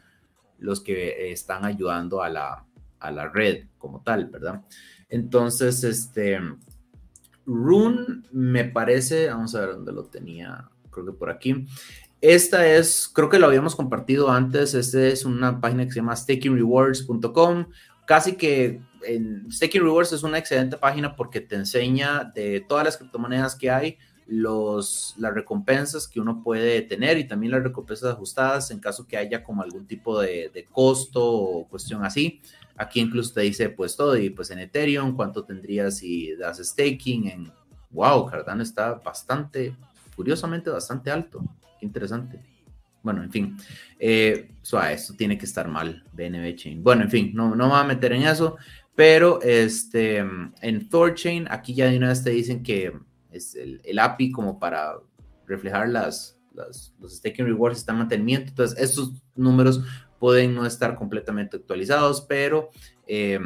los 0.59 0.81
que 0.81 1.33
están 1.33 1.64
ayudando 1.64 2.23
a 2.23 2.29
la, 2.29 2.64
a 3.01 3.11
la 3.11 3.29
red 3.29 3.64
como 3.79 4.03
tal, 4.03 4.27
¿verdad? 4.27 4.62
Entonces, 5.09 5.85
este, 5.85 6.40
Rune 7.47 8.23
me 8.33 8.65
parece, 8.65 9.29
vamos 9.29 9.55
a 9.55 9.61
ver 9.61 9.71
dónde 9.71 9.93
lo 9.93 10.05
tenía, 10.05 10.69
creo 10.91 11.07
que 11.07 11.13
por 11.13 11.31
aquí. 11.31 11.67
Esta 12.21 12.67
es, 12.67 13.09
creo 13.13 13.29
que 13.29 13.39
lo 13.39 13.47
habíamos 13.47 13.77
compartido 13.77 14.31
antes, 14.31 14.75
esta 14.75 15.03
es 15.07 15.25
una 15.25 15.61
página 15.61 15.85
que 15.85 15.93
se 15.93 15.97
llama 15.97 16.17
stakingrewards.com, 16.17 17.67
casi 18.07 18.37
que 18.37 18.81
en 19.03 19.51
Staking 19.51 19.83
Rewards 19.83 20.13
es 20.13 20.23
una 20.23 20.39
excelente 20.39 20.77
página 20.77 21.15
porque 21.15 21.41
te 21.41 21.57
enseña 21.57 22.25
de 22.35 22.61
todas 22.61 22.85
las 22.85 22.97
criptomonedas 22.97 23.55
que 23.55 23.71
hay, 23.71 23.99
los, 24.27 25.15
las 25.19 25.35
recompensas 25.35 26.09
que 26.09 26.21
uno 26.21 26.43
puede 26.43 26.83
tener 26.83 27.17
y 27.19 27.29
también 27.29 27.53
las 27.53 27.63
recompensas 27.63 28.13
ajustadas 28.13 28.71
en 28.71 28.81
caso 28.81 29.07
que 29.07 29.17
haya 29.17 29.45
como 29.45 29.63
algún 29.63 29.87
tipo 29.87 30.21
de, 30.21 30.51
de 30.53 30.65
costo 30.65 31.25
o 31.25 31.69
cuestión 31.69 32.05
así. 32.05 32.41
Aquí 32.77 33.01
incluso 33.01 33.35
te 33.35 33.43
dice 33.43 33.71
pues 33.71 33.97
todo 33.97 34.17
y 34.17 34.31
pues 34.31 34.51
en 34.51 34.59
Ethereum 34.59 35.15
cuánto 35.17 35.45
tendrías 35.45 35.99
si 35.99 36.35
das 36.37 36.59
staking 36.59 37.29
en... 37.29 37.53
Wow, 37.91 38.27
Cardano 38.27 38.62
está 38.62 38.95
bastante, 38.95 39.75
curiosamente 40.15 40.71
bastante 40.71 41.11
alto. 41.11 41.43
Qué 41.81 41.87
interesante. 41.87 42.41
Bueno, 43.03 43.23
en 43.23 43.31
fin, 43.31 43.57
eh, 43.99 44.51
esto 44.62 45.15
tiene 45.17 45.39
que 45.39 45.45
estar 45.47 45.69
mal, 45.69 46.05
BNB 46.12 46.57
Chain. 46.57 46.83
Bueno, 46.83 47.03
en 47.03 47.11
fin, 47.11 47.31
no, 47.35 47.55
no 47.55 47.67
me 47.67 47.71
voy 47.71 47.81
a 47.81 47.85
meter 47.85 48.12
en 48.12 48.23
eso. 48.23 48.57
Pero 48.97 49.41
este, 49.43 50.17
en 50.17 50.89
Thorchain, 50.89 51.47
aquí 51.51 51.75
ya 51.75 51.87
de 51.87 51.99
una 51.99 52.09
vez 52.09 52.25
te 52.25 52.31
dicen 52.31 52.62
que 52.62 52.93
es 53.31 53.55
el, 53.55 53.99
API 53.99 54.33
como 54.33 54.59
para 54.59 54.95
reflejar 55.47 55.91
las, 55.91 56.39
los 56.55 57.15
staking 57.15 57.45
rewards 57.45 57.79
está 57.79 57.93
en 57.93 57.99
mantenimiento. 57.99 58.49
Entonces, 58.49 58.79
estos 58.79 59.12
números 59.35 59.83
pueden 60.27 60.57
no 60.57 60.67
estar 60.67 60.97
completamente 60.97 61.57
actualizados, 61.57 62.21
pero 62.21 62.71
eh, 63.07 63.39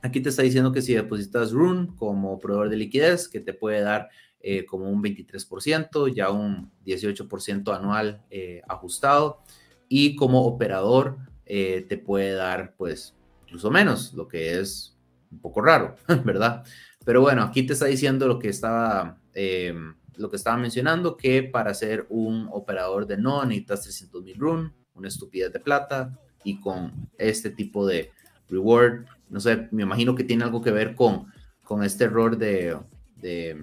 aquí 0.00 0.22
te 0.22 0.30
está 0.30 0.40
diciendo 0.40 0.72
que 0.72 0.80
si 0.80 0.94
depositas 0.94 1.52
Rune 1.52 1.88
como 1.98 2.38
proveedor 2.38 2.70
de 2.70 2.76
liquidez, 2.76 3.28
que 3.28 3.38
te 3.38 3.52
puede 3.52 3.82
dar 3.82 4.08
eh, 4.40 4.64
como 4.64 4.88
un 4.88 5.02
23%, 5.02 6.08
ya 6.14 6.30
un 6.30 6.72
18% 6.86 7.76
anual 7.76 8.24
eh, 8.30 8.62
ajustado, 8.66 9.42
y 9.90 10.16
como 10.16 10.46
operador 10.46 11.18
te 11.44 11.98
puede 11.98 12.32
dar 12.32 12.74
pues 12.78 13.14
incluso 13.42 13.70
menos, 13.70 14.14
lo 14.14 14.26
que 14.26 14.58
es 14.58 14.96
un 15.30 15.40
poco 15.40 15.60
raro, 15.60 15.96
¿verdad? 16.24 16.64
Pero 17.04 17.20
bueno, 17.20 17.42
aquí 17.42 17.62
te 17.64 17.74
está 17.74 17.84
diciendo 17.84 18.26
lo 18.26 18.38
que 18.38 18.48
estaba, 18.48 19.20
eh, 19.34 19.74
lo 20.16 20.30
que 20.30 20.36
estaba 20.36 20.56
mencionando, 20.56 21.18
que 21.18 21.42
para 21.42 21.74
ser 21.74 22.06
un 22.08 22.48
operador 22.52 23.06
de 23.06 23.18
no 23.18 23.44
necesitas 23.44 23.82
300 23.82 24.22
mil 24.22 24.38
run, 24.38 24.79
una 24.94 25.08
estupidez 25.08 25.52
de 25.52 25.60
plata, 25.60 26.18
y 26.44 26.60
con 26.60 27.10
este 27.18 27.50
tipo 27.50 27.86
de 27.86 28.10
reward, 28.48 29.04
no 29.28 29.40
sé, 29.40 29.68
me 29.70 29.82
imagino 29.82 30.14
que 30.14 30.24
tiene 30.24 30.44
algo 30.44 30.62
que 30.62 30.70
ver 30.70 30.94
con, 30.94 31.26
con 31.64 31.84
este 31.84 32.04
error 32.04 32.36
de, 32.36 32.76
de, 33.16 33.56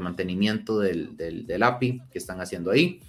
mantenimiento 0.00 0.78
del, 0.80 1.16
del, 1.16 1.62
API 1.62 2.02
que 2.10 2.18
están 2.18 2.40
haciendo 2.40 2.70
ahí. 2.70 3.00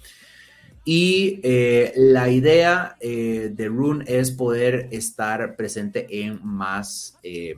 Y 0.84 1.40
eh, 1.42 1.92
la 1.96 2.28
idea 2.28 2.96
eh, 3.00 3.50
de 3.52 3.68
Rune 3.68 4.04
es 4.06 4.30
poder 4.30 4.88
estar 4.90 5.56
presente 5.56 6.06
en 6.10 6.38
más, 6.44 7.18
eh, 7.22 7.54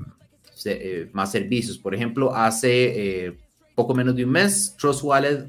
más 1.13 1.33
servicios. 1.33 1.77
Por 1.77 1.95
ejemplo, 1.95 2.35
hace 2.35 3.37
poco 3.77 3.95
menos 3.95 4.17
de 4.17 4.25
un 4.25 4.31
mes, 4.31 4.75
Trust 4.77 5.05
Wallet 5.05 5.49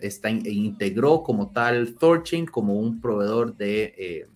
está 0.00 0.30
integró 0.30 1.22
como 1.22 1.50
tal 1.50 1.96
Thorchain 1.96 2.46
como 2.46 2.74
un 2.74 3.00
proveedor 3.00 3.54
de, 3.56 4.26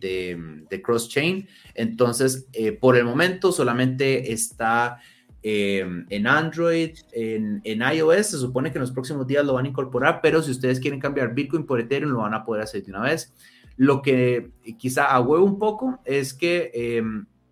de, 0.00 0.82
cross-chain. 0.82 1.48
Entonces, 1.74 2.46
eh, 2.52 2.72
por 2.72 2.96
el 2.96 3.04
momento 3.04 3.50
solamente 3.50 4.32
está 4.32 5.00
en 5.42 6.26
Android, 6.26 6.96
en, 7.12 7.62
iOS. 7.64 8.26
Se 8.26 8.38
supone 8.38 8.70
que 8.70 8.78
en 8.78 8.82
los 8.82 8.92
próximos 8.92 9.26
días 9.26 9.44
lo 9.44 9.54
van 9.54 9.66
a 9.66 9.68
incorporar, 9.68 10.20
pero 10.22 10.42
si 10.42 10.50
ustedes 10.50 10.80
quieren 10.80 11.00
cambiar 11.00 11.34
Bitcoin 11.34 11.66
por 11.66 11.80
Ethereum, 11.80 12.12
lo 12.12 12.20
van 12.20 12.34
a 12.34 12.44
poder 12.44 12.62
hacer 12.62 12.82
de 12.84 12.92
una 12.92 13.02
vez. 13.02 13.32
Lo 13.76 14.02
que 14.02 14.50
quizá 14.78 15.18
huevo 15.20 15.44
un 15.44 15.58
poco 15.58 15.98
es 16.04 16.32
que 16.32 17.02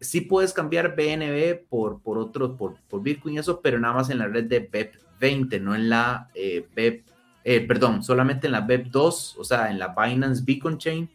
sí 0.02 0.22
puedes 0.22 0.52
cambiar 0.52 0.94
BNB 0.94 1.66
por, 1.68 2.00
por 2.02 2.18
otro, 2.18 2.56
por, 2.56 2.76
por 2.88 3.02
Bitcoin 3.02 3.36
y 3.36 3.38
eso, 3.38 3.60
pero 3.60 3.78
nada 3.78 3.94
más 3.94 4.10
en 4.10 4.18
la 4.18 4.28
red 4.28 4.44
de 4.44 4.70
BEP20, 4.70 5.60
no 5.60 5.74
en 5.74 5.88
la 5.88 6.28
eh, 6.34 6.66
BEP, 6.74 7.06
eh, 7.44 7.60
perdón, 7.60 8.02
solamente 8.02 8.46
en 8.46 8.52
la 8.52 8.66
BEP2, 8.66 9.34
o 9.38 9.44
sea, 9.44 9.70
en 9.70 9.78
la 9.78 9.94
Binance 9.94 10.42
Beacon 10.44 10.78
Chain, 10.78 11.08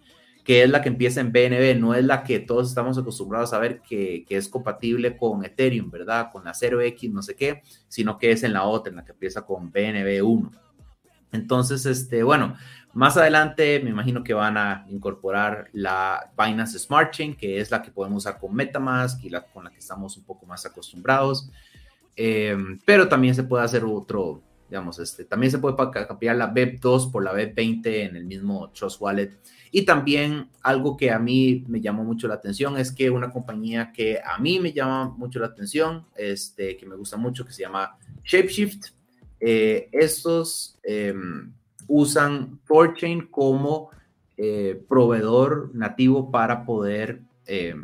que 0.43 0.63
es 0.63 0.69
la 0.69 0.81
que 0.81 0.89
empieza 0.89 1.19
en 1.19 1.31
BNB, 1.31 1.77
no 1.77 1.93
es 1.93 2.05
la 2.05 2.23
que 2.23 2.39
todos 2.39 2.69
estamos 2.69 2.97
acostumbrados 2.97 3.51
a 3.53 3.59
ver 3.59 3.81
que, 3.81 4.23
que 4.27 4.37
es 4.37 4.47
compatible 4.47 5.17
con 5.17 5.43
Ethereum, 5.43 5.91
¿verdad? 5.91 6.29
Con 6.31 6.45
la 6.45 6.53
0x, 6.53 7.11
no 7.11 7.21
sé 7.21 7.35
qué, 7.35 7.63
sino 7.89 8.17
que 8.17 8.31
es 8.31 8.43
en 8.43 8.53
la 8.53 8.63
otra, 8.63 8.91
en 8.91 8.95
la 8.95 9.05
que 9.05 9.11
empieza 9.11 9.45
con 9.45 9.71
BNB1. 9.71 10.49
Entonces, 11.33 11.85
este, 11.85 12.23
bueno, 12.23 12.55
más 12.97 13.15
adelante 13.15 13.79
me 13.83 13.91
imagino 13.91 14.23
que 14.23 14.33
van 14.33 14.57
a 14.57 14.83
incorporar 14.89 15.69
la 15.71 16.31
Binance 16.35 16.79
Smart 16.79 17.13
Chain, 17.13 17.35
que 17.35 17.59
es 17.59 17.69
la 17.69 17.79
que 17.79 17.91
podemos 17.91 18.23
usar 18.23 18.39
con 18.39 18.55
Metamask 18.55 19.23
y 19.23 19.29
la 19.29 19.45
con 19.45 19.65
la 19.65 19.69
que 19.69 19.77
estamos 19.77 20.17
un 20.17 20.23
poco 20.23 20.47
más 20.47 20.65
acostumbrados. 20.65 21.51
Em, 22.15 22.79
pero 22.83 23.07
también 23.07 23.35
se 23.35 23.43
puede 23.43 23.63
hacer 23.63 23.83
otro, 23.85 24.41
digamos, 24.67 24.97
este, 24.97 25.25
también 25.25 25.51
se 25.51 25.59
puede 25.59 25.75
cambiar 26.07 26.37
la 26.37 26.51
BEP2 26.51 27.11
por 27.11 27.23
la 27.23 27.33
BEP20 27.33 27.85
en 27.85 28.15
el 28.15 28.25
mismo 28.25 28.71
Trust 28.71 28.99
Wallet. 28.99 29.37
Y 29.69 29.83
también 29.83 30.49
algo 30.63 30.97
que 30.97 31.11
a 31.11 31.19
mí 31.19 31.65
me 31.67 31.79
llamó 31.79 32.03
mucho 32.03 32.27
la 32.27 32.33
atención 32.33 32.79
es 32.79 32.91
que 32.91 33.11
una 33.11 33.29
compañía 33.29 33.91
que 33.91 34.19
a 34.25 34.39
mí 34.39 34.59
me 34.59 34.73
llama 34.73 35.13
mucho 35.15 35.37
la 35.37 35.45
atención, 35.45 36.07
este, 36.15 36.75
que 36.75 36.87
me 36.87 36.95
gusta 36.95 37.15
mucho, 37.15 37.45
que 37.45 37.53
se 37.53 37.61
llama 37.61 37.95
Shapeshift, 38.23 38.87
eh, 39.39 39.87
estos... 39.91 40.79
Em, 40.81 41.53
usan 41.87 42.59
Thorchain 42.67 43.27
como 43.27 43.89
eh, 44.39 44.79
proveedor 44.87 45.71
nativo 45.73 46.29
para 46.29 46.63
poder 46.63 47.21
eh, 47.45 47.75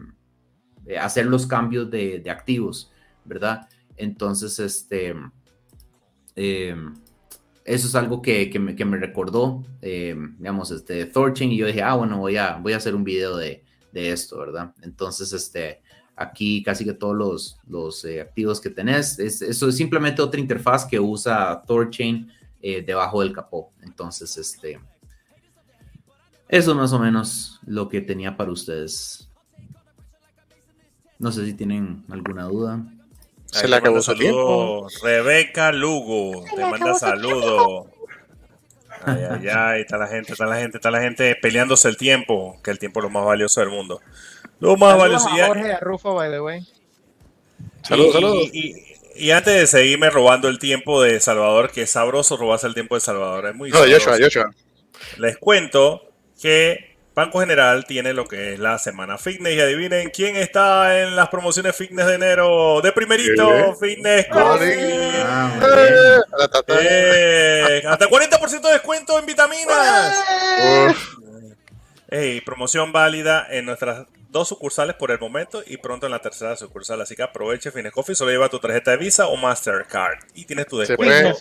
eh, 0.85 0.97
hacer 0.97 1.25
los 1.25 1.47
cambios 1.47 1.89
de, 1.89 2.23
activos, 2.29 2.91
¿verdad? 3.25 3.67
Entonces, 3.95 4.59
este, 4.59 5.15
eso 6.35 6.87
es 7.65 7.95
algo 7.95 8.21
que, 8.21 8.51
me, 8.59 8.97
recordó, 8.97 9.63
digamos, 9.81 10.71
este, 10.71 11.05
Thorchain 11.05 11.51
y 11.51 11.57
yo 11.57 11.67
dije, 11.67 11.81
ah, 11.81 11.95
bueno, 11.95 12.19
voy 12.19 12.37
a, 12.37 12.57
voy 12.57 12.73
a 12.73 12.77
hacer 12.77 12.93
un 12.93 13.03
video 13.03 13.37
de, 13.37 13.63
esto, 13.93 14.37
¿verdad? 14.39 14.73
Entonces, 14.81 15.33
este, 15.33 15.81
aquí 16.15 16.61
casi 16.61 16.83
que 16.83 16.93
todos 16.93 17.15
los, 17.15 17.59
los 17.67 18.05
activos 18.05 18.59
que 18.59 18.69
tenés, 18.69 19.17
eso 19.17 19.69
es 19.69 19.75
simplemente 19.75 20.21
otra 20.21 20.39
interfaz 20.39 20.85
que 20.85 20.99
usa 20.99 21.63
Thorchain 21.65 22.29
eh, 22.63 22.81
debajo 22.81 23.21
del 23.21 23.33
capó. 23.33 23.71
Entonces, 23.81 24.37
este, 24.37 24.79
eso 26.47 26.71
es 26.71 26.77
más 26.77 26.93
o 26.93 26.99
menos 26.99 27.59
lo 27.65 27.89
que 27.89 27.99
tenía 27.99 28.37
para 28.37 28.51
ustedes. 28.51 29.29
No 31.19 31.31
sé 31.31 31.45
si 31.45 31.53
tienen 31.53 32.05
alguna 32.09 32.45
duda. 32.45 32.81
Se 33.47 33.67
le 33.67 33.75
acabó 33.75 34.01
saludo. 34.01 34.87
Rebeca 35.03 35.73
Lugo, 35.73 36.45
te 36.55 36.65
manda 36.65 36.93
saludo. 36.95 37.87
Ay, 39.05 39.23
ay, 39.29 39.47
ay, 39.49 39.81
está 39.81 39.97
la 39.97 40.07
gente, 40.07 40.31
está 40.31 40.45
la 40.45 40.55
gente, 40.55 40.77
está 40.77 40.89
la 40.89 41.01
gente 41.01 41.35
peleándose 41.35 41.89
el 41.89 41.97
tiempo, 41.97 42.57
que 42.63 42.71
el 42.71 42.79
tiempo 42.79 43.01
es 43.01 43.03
lo 43.03 43.09
más 43.09 43.25
valioso 43.25 43.59
del 43.59 43.69
mundo. 43.69 43.99
Lo 44.61 44.77
más 44.77 44.97
valioso. 44.97 45.27
A 45.27 45.47
Jorge, 45.47 45.73
a 45.73 45.79
Rufo, 45.81 46.15
by 46.15 46.31
the 46.31 46.39
way. 46.39 46.65
Saludos, 47.81 48.13
saludos. 48.13 48.49
Y 48.53 48.92
antes 49.31 49.53
de 49.53 49.67
seguirme 49.67 50.09
robando 50.09 50.47
el 50.47 50.59
tiempo 50.59 51.01
de 51.01 51.19
Salvador, 51.19 51.71
que 51.71 51.83
es 51.83 51.91
sabroso 51.91 52.37
robarse 52.37 52.67
el 52.67 52.73
tiempo 52.73 52.95
de 52.95 53.01
Salvador, 53.01 53.47
es 53.47 53.55
muy 53.55 53.69
no, 53.69 53.83
Les 55.17 55.37
cuento 55.37 56.09
que 56.41 56.93
Banco 57.15 57.39
General 57.39 57.85
tiene 57.85 58.13
lo 58.13 58.27
que 58.27 58.53
es 58.53 58.59
la 58.59 58.79
semana 58.79 59.19
fitness 59.19 59.53
y 59.53 59.59
adivinen 59.59 60.09
quién 60.09 60.35
está 60.35 60.99
en 60.99 61.15
las 61.15 61.29
promociones 61.29 61.75
fitness 61.75 62.07
de 62.07 62.15
enero. 62.15 62.81
De 62.81 62.91
primerito 62.91 63.75
Fitness 63.75 64.25
Coffee. 64.27 65.11
Ah, 65.23 65.59
eh, 66.79 67.83
hasta 67.87 68.07
40% 68.07 68.61
de 68.61 68.73
descuento 68.73 69.19
en 69.19 69.25
vitaminas. 69.27 70.23
Hey, 72.09 72.41
promoción 72.41 72.91
válida 72.91 73.45
en 73.49 73.65
nuestras 73.65 74.07
dos 74.33 74.49
sucursales 74.49 74.95
por 74.95 75.11
el 75.11 75.19
momento 75.19 75.63
y 75.65 75.77
pronto 75.77 76.07
en 76.07 76.11
la 76.11 76.19
tercera 76.19 76.57
sucursal. 76.57 76.99
Así 76.99 77.15
que 77.15 77.23
aproveche 77.23 77.71
Fines 77.71 77.93
Coffee, 77.93 78.15
solo 78.15 78.31
lleva 78.31 78.49
tu 78.49 78.59
tarjeta 78.59 78.91
de 78.91 78.97
Visa 78.97 79.27
o 79.27 79.37
Mastercard 79.37 80.17
y 80.33 80.43
tienes 80.43 80.67
tu 80.67 80.79
descuento. 80.79 81.37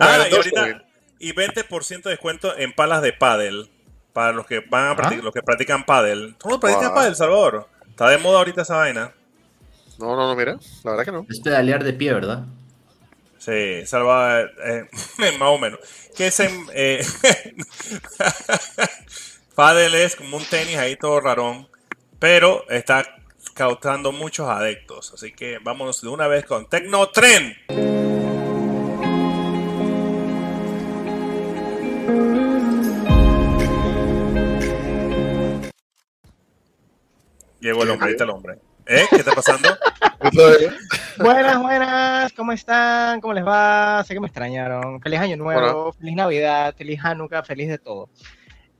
Ah, 0.00 0.26
y, 0.28 0.34
ahorita, 0.34 0.82
y 1.20 1.32
20% 1.32 2.02
de 2.02 2.10
descuento 2.10 2.56
en 2.56 2.72
palas 2.72 3.02
de 3.02 3.12
paddle 3.12 3.70
para 4.12 4.32
los 4.32 4.46
que 4.46 4.60
van 4.60 4.88
a 4.88 4.96
practicar, 4.96 5.22
los 5.22 5.34
que 5.34 5.42
practican 5.42 5.84
paddle. 5.84 6.34
¿Cómo 6.40 6.58
practican 6.58 6.94
paddle, 6.94 7.14
Salvador? 7.14 7.68
Está 7.88 8.08
de 8.08 8.18
moda 8.18 8.38
ahorita 8.38 8.62
esa 8.62 8.76
vaina. 8.76 9.14
No, 9.98 10.16
no, 10.16 10.26
no, 10.26 10.34
mira, 10.34 10.58
la 10.82 10.90
verdad 10.92 11.04
que 11.04 11.12
no. 11.12 11.26
Es 11.28 11.40
pedalear 11.40 11.84
de 11.84 11.92
pie, 11.92 12.14
¿verdad? 12.14 12.46
Sí, 13.38 13.86
Salvador, 13.86 14.50
eh, 14.64 14.88
más 15.38 15.48
o 15.48 15.58
menos. 15.58 15.78
Que 16.16 16.28
es 16.28 16.40
en, 16.40 16.66
eh, 16.72 17.04
paddle 19.54 20.04
es 20.04 20.16
como 20.16 20.38
un 20.38 20.44
tenis 20.46 20.78
ahí 20.78 20.96
todo 20.96 21.20
rarón 21.20 21.69
pero 22.20 22.68
está 22.68 23.16
causando 23.54 24.12
muchos 24.12 24.48
adeptos. 24.48 25.12
Así 25.14 25.32
que 25.32 25.58
vámonos 25.58 26.02
de 26.02 26.08
una 26.08 26.28
vez 26.28 26.44
con 26.44 26.68
Tecnotrend. 26.68 27.56
Llegó 37.60 37.82
el 37.82 37.90
hombre, 37.90 38.06
ahí 38.06 38.12
está 38.12 38.24
el 38.24 38.30
hombre. 38.30 38.58
¿Eh? 38.86 39.06
¿Qué 39.08 39.16
está 39.16 39.32
pasando? 39.32 39.68
buenas, 41.18 41.62
buenas, 41.62 42.32
¿cómo 42.32 42.52
están? 42.52 43.20
¿Cómo 43.20 43.34
les 43.34 43.46
va? 43.46 44.02
Sé 44.04 44.14
que 44.14 44.20
me 44.20 44.26
extrañaron. 44.26 45.00
Feliz 45.00 45.20
Año 45.20 45.36
Nuevo, 45.36 45.92
feliz 45.92 46.16
Navidad, 46.16 46.74
feliz 46.76 47.00
Hanukkah, 47.02 47.42
feliz 47.42 47.68
de 47.68 47.78
todo. 47.78 48.08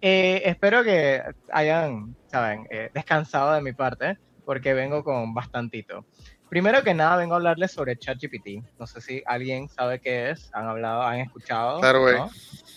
Eh, 0.02 0.42
espero 0.44 0.82
que 0.82 1.22
hayan, 1.52 2.16
saben, 2.26 2.66
eh, 2.70 2.90
descansado 2.94 3.52
de 3.52 3.60
mi 3.60 3.72
parte, 3.72 4.18
porque 4.44 4.72
vengo 4.72 5.04
con 5.04 5.34
bastantito. 5.34 6.06
Primero 6.48 6.82
que 6.82 6.94
nada, 6.94 7.16
vengo 7.16 7.34
a 7.34 7.36
hablarles 7.36 7.72
sobre 7.72 7.96
ChatGPT. 7.96 8.64
No 8.78 8.86
sé 8.86 9.00
si 9.00 9.22
alguien 9.26 9.68
sabe 9.68 10.00
qué 10.00 10.30
es, 10.30 10.50
han 10.52 10.66
hablado, 10.66 11.02
han 11.02 11.20
escuchado. 11.20 11.80
Claro, 11.80 12.00
güey. 12.00 12.16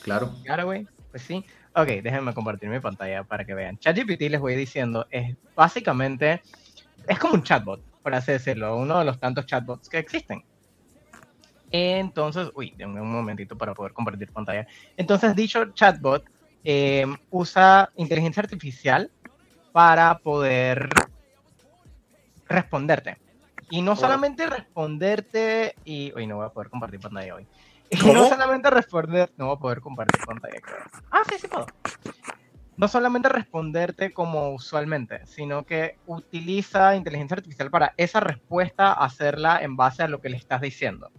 Claro. 0.04 0.34
Claro, 0.44 0.66
güey. 0.66 0.88
Pues 1.12 1.24
sí. 1.24 1.44
Ok, 1.76 1.88
déjenme 1.88 2.34
compartir 2.34 2.70
mi 2.70 2.80
pantalla 2.80 3.24
para 3.24 3.46
que 3.46 3.56
vean. 3.56 3.80
ChatGPT, 3.80 4.22
les 4.30 4.40
voy 4.40 4.56
diciendo, 4.56 5.08
es 5.10 5.36
básicamente, 5.56 6.42
es 7.08 7.18
como 7.18 7.34
un 7.34 7.44
chatbot, 7.44 7.82
por 8.04 8.14
así 8.14 8.34
decirlo, 8.34 8.78
uno 8.78 9.00
de 9.00 9.06
los 9.06 9.20
tantos 9.20 9.46
chatbots 9.48 9.90
que 9.90 9.98
existen. 9.98 10.44
Entonces, 11.72 12.52
uy, 12.54 12.76
denme 12.78 13.02
un 13.02 13.12
momentito 13.12 13.58
para 13.58 13.74
poder 13.74 13.94
compartir 13.94 14.32
pantalla. 14.32 14.68
Entonces, 14.98 15.36
dicho 15.36 15.72
chatbot 15.74 16.24
eh, 16.64 17.06
usa 17.30 17.92
inteligencia 17.96 18.42
artificial 18.42 19.12
para 19.72 20.18
poder 20.20 20.90
responderte. 22.48 23.18
Y 23.70 23.82
no 23.82 23.96
solamente 23.96 24.46
responderte 24.46 25.76
y... 25.84 26.14
Uy, 26.16 26.28
no 26.28 26.38
voy 26.38 26.46
a 26.46 26.50
poder 26.50 26.70
compartir 26.70 27.00
pantalla 27.00 27.36
hoy. 27.36 27.48
Y 27.90 27.98
no 27.98 28.30
solamente 28.30 28.70
responder... 28.70 29.32
No 29.38 29.48
voy 29.48 29.56
a 29.56 29.60
poder 29.60 29.82
compartir 29.82 30.22
pantalla, 30.26 30.60
Ah, 31.10 31.24
sí, 31.28 31.38
sí 31.40 31.48
puedo. 31.48 31.66
No 32.78 32.88
solamente 32.88 33.30
responderte 33.30 34.14
como 34.14 34.50
usualmente, 34.50 35.26
sino 35.26 35.64
que 35.64 35.98
utiliza 36.06 36.96
inteligencia 36.96 37.36
artificial 37.36 37.70
para 37.70 37.94
esa 37.98 38.20
respuesta 38.20 38.94
hacerla 38.94 39.62
en 39.62 39.76
base 39.76 40.04
a 40.04 40.08
lo 40.08 40.22
que 40.22 40.30
le 40.30 40.38
estás 40.38 40.62
diciendo. 40.62 41.12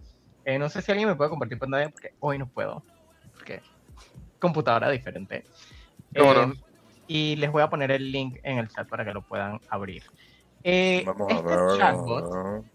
Eh, 0.43 0.59
no 0.59 0.69
sé 0.69 0.81
si 0.81 0.91
alguien 0.91 1.09
me 1.09 1.15
puede 1.15 1.29
compartir 1.29 1.57
pantalla 1.57 1.89
porque 1.89 2.13
hoy 2.19 2.37
no 2.37 2.47
puedo. 2.47 2.83
Computadora 4.39 4.89
diferente. 4.89 5.45
Eh, 6.13 6.53
y 7.07 7.35
les 7.35 7.51
voy 7.51 7.61
a 7.61 7.69
poner 7.69 7.91
el 7.91 8.11
link 8.11 8.37
en 8.43 8.57
el 8.57 8.69
chat 8.69 8.87
para 8.87 9.05
que 9.05 9.13
lo 9.13 9.21
puedan 9.21 9.59
abrir. 9.69 10.03
Eh, 10.63 11.03
Vamos 11.05 11.31
este 11.31 11.53
a 11.53 11.55
ver. 11.57 11.77
chatbot, 11.77 12.65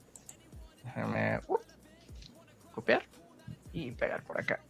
déjame 0.84 1.40
uh, 1.48 1.58
copiar 2.72 3.02
y 3.72 3.90
pegar 3.92 4.22
por 4.22 4.40
acá. 4.40 4.60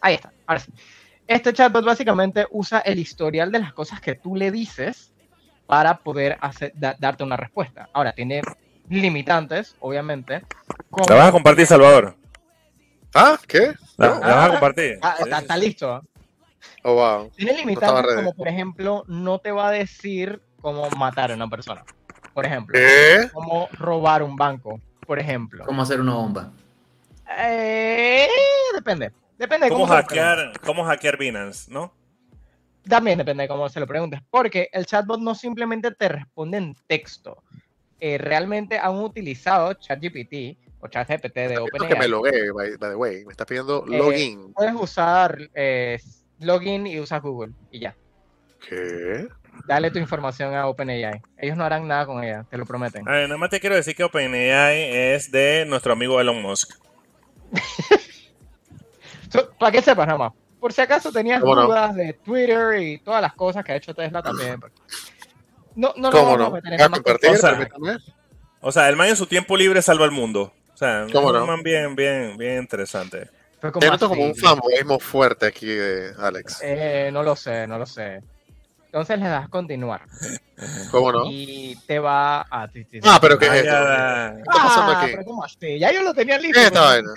Ahí 0.00 0.14
está. 0.14 0.32
Ahora 0.46 0.60
sí. 0.60 0.72
Este 1.26 1.52
chatbot 1.52 1.84
básicamente 1.84 2.46
usa 2.50 2.80
el 2.80 2.98
historial 2.98 3.50
de 3.50 3.58
las 3.58 3.72
cosas 3.72 4.00
que 4.00 4.14
tú 4.14 4.36
le 4.36 4.50
dices 4.50 5.12
para 5.66 5.98
poder 5.98 6.36
hacer, 6.40 6.72
darte 6.76 7.24
una 7.24 7.36
respuesta. 7.36 7.88
Ahora, 7.92 8.12
tiene 8.12 8.42
limitantes, 8.90 9.76
obviamente. 9.80 10.42
¿La 11.08 11.14
vas 11.14 11.28
a 11.28 11.32
compartir, 11.32 11.66
Salvador? 11.66 12.16
¿Ah? 13.14 13.38
¿Qué? 13.46 13.72
¿La, 13.96 14.08
vas 14.18 14.46
a 14.46 14.50
compartir? 14.50 14.98
Ah, 15.00 15.16
está, 15.20 15.56
listo. 15.56 16.02
Oh, 16.82 16.94
wow. 16.94 17.30
Tiene 17.36 17.54
limitantes 17.54 18.14
como, 18.16 18.34
por 18.34 18.48
ejemplo, 18.48 19.04
no 19.06 19.38
te 19.38 19.52
va 19.52 19.68
a 19.68 19.70
decir 19.70 20.42
cómo 20.60 20.90
matar 20.90 21.30
a 21.30 21.34
una 21.34 21.48
persona. 21.48 21.84
Por 22.34 22.44
ejemplo, 22.44 22.76
¿Eh? 22.76 23.30
cómo 23.32 23.68
robar 23.72 24.24
un 24.24 24.34
banco, 24.34 24.80
por 25.06 25.20
ejemplo. 25.20 25.64
Cómo 25.64 25.82
hacer 25.82 26.00
una 26.00 26.14
bomba. 26.14 26.50
Eh, 27.38 28.26
depende. 28.74 29.12
Depende 29.38 29.66
de 29.66 29.72
cómo, 29.72 29.86
hackear, 29.86 30.52
cómo 30.60 30.84
hackear 30.84 31.16
Binance, 31.16 31.70
¿no? 31.70 31.92
También 32.88 33.18
depende 33.18 33.44
de 33.44 33.48
cómo 33.48 33.68
se 33.68 33.80
lo 33.80 33.86
preguntes, 33.86 34.20
porque 34.30 34.68
el 34.72 34.86
chatbot 34.86 35.20
no 35.20 35.34
simplemente 35.34 35.90
te 35.92 36.08
responde 36.08 36.58
en 36.58 36.76
texto. 36.86 37.42
Eh, 38.00 38.18
realmente 38.18 38.78
han 38.78 38.96
utilizado 38.96 39.72
ChatGPT 39.74 40.58
o 40.84 40.88
ChatGPT 40.88 41.34
de 41.34 41.58
OpenAI. 41.58 41.88
que 41.88 41.96
me 41.96 42.08
logué, 42.08 42.52
by, 42.52 42.78
the 42.78 42.94
way. 42.94 43.24
Me 43.24 43.32
está 43.32 43.46
pidiendo 43.46 43.84
eh, 43.86 43.96
login. 43.96 44.52
puedes 44.52 44.74
usar 44.74 45.38
eh, 45.54 45.98
login 46.40 46.86
y 46.86 47.00
usas 47.00 47.22
Google 47.22 47.54
y 47.70 47.80
ya. 47.80 47.96
¿Qué? 48.68 49.26
Dale 49.66 49.90
tu 49.90 49.98
información 49.98 50.54
a 50.54 50.66
OpenAI. 50.66 51.22
Ellos 51.38 51.56
no 51.56 51.64
harán 51.64 51.88
nada 51.88 52.04
con 52.04 52.22
ella, 52.22 52.44
te 52.50 52.58
lo 52.58 52.66
prometen. 52.66 53.04
nada 53.04 53.36
más 53.38 53.48
te 53.48 53.60
quiero 53.60 53.76
decir 53.76 53.96
que 53.96 54.04
OpenAI 54.04 55.14
es 55.14 55.30
de 55.30 55.64
nuestro 55.66 55.94
amigo 55.94 56.20
Elon 56.20 56.42
Musk. 56.42 56.76
para 59.58 59.72
que 59.72 59.80
sepas 59.80 60.06
nada 60.06 60.18
más. 60.18 60.32
Por 60.60 60.72
si 60.72 60.82
acaso 60.82 61.12
tenías 61.12 61.40
dudas 61.40 61.94
de 61.94 62.14
Twitter 62.14 62.80
y 62.80 62.98
todas 62.98 63.22
las 63.22 63.34
cosas 63.34 63.64
que 63.64 63.72
ha 63.72 63.76
hecho 63.76 63.94
Tesla 63.94 64.22
también. 64.22 64.60
No, 65.74 65.92
no, 65.96 66.10
¿Cómo 66.10 66.36
no? 66.36 66.52
o, 68.60 68.72
sea, 68.72 68.88
el 68.88 68.96
man 68.96 69.08
en 69.08 69.16
su 69.16 69.26
tiempo 69.26 69.56
libre 69.56 69.82
salva 69.82 70.04
el 70.04 70.12
mundo. 70.12 70.52
O 70.74 70.76
sea, 70.76 71.06
es 71.06 71.14
un 71.14 71.46
man 71.46 71.62
bien, 71.62 71.94
bien, 71.94 72.36
bien 72.36 72.58
interesante. 72.58 73.30
Te 73.60 73.88
noto 73.88 74.08
como 74.08 74.24
un 74.24 74.34
fanboyismo 74.34 74.98
fuerte 74.98 75.46
aquí 75.46 75.66
de 75.66 76.12
Alex. 76.18 76.60
Eh, 76.62 77.10
no 77.12 77.22
lo 77.22 77.34
sé, 77.36 77.66
no 77.66 77.78
lo 77.78 77.86
sé. 77.86 78.20
Entonces 78.86 79.18
le 79.18 79.28
das 79.28 79.48
continuar. 79.48 80.02
¿Cómo 80.90 81.12
no? 81.12 81.24
Y 81.30 81.76
te 81.86 81.98
va 81.98 82.42
a... 82.42 82.68
Ah, 83.02 83.18
pero 83.20 83.38
¿qué 83.38 83.46
es 83.46 83.52
esto? 83.54 83.70
¿Qué 83.72 84.40
está 84.40 84.52
pasando 84.52 84.92
ah, 84.92 85.46
aquí? 85.46 85.78
Ya 85.78 85.92
yo 85.92 86.02
lo 86.02 86.12
tenía 86.12 86.38
listo. 86.38 86.60
¿Qué 86.60 86.66
esta 86.66 86.80
vaina? 86.80 87.14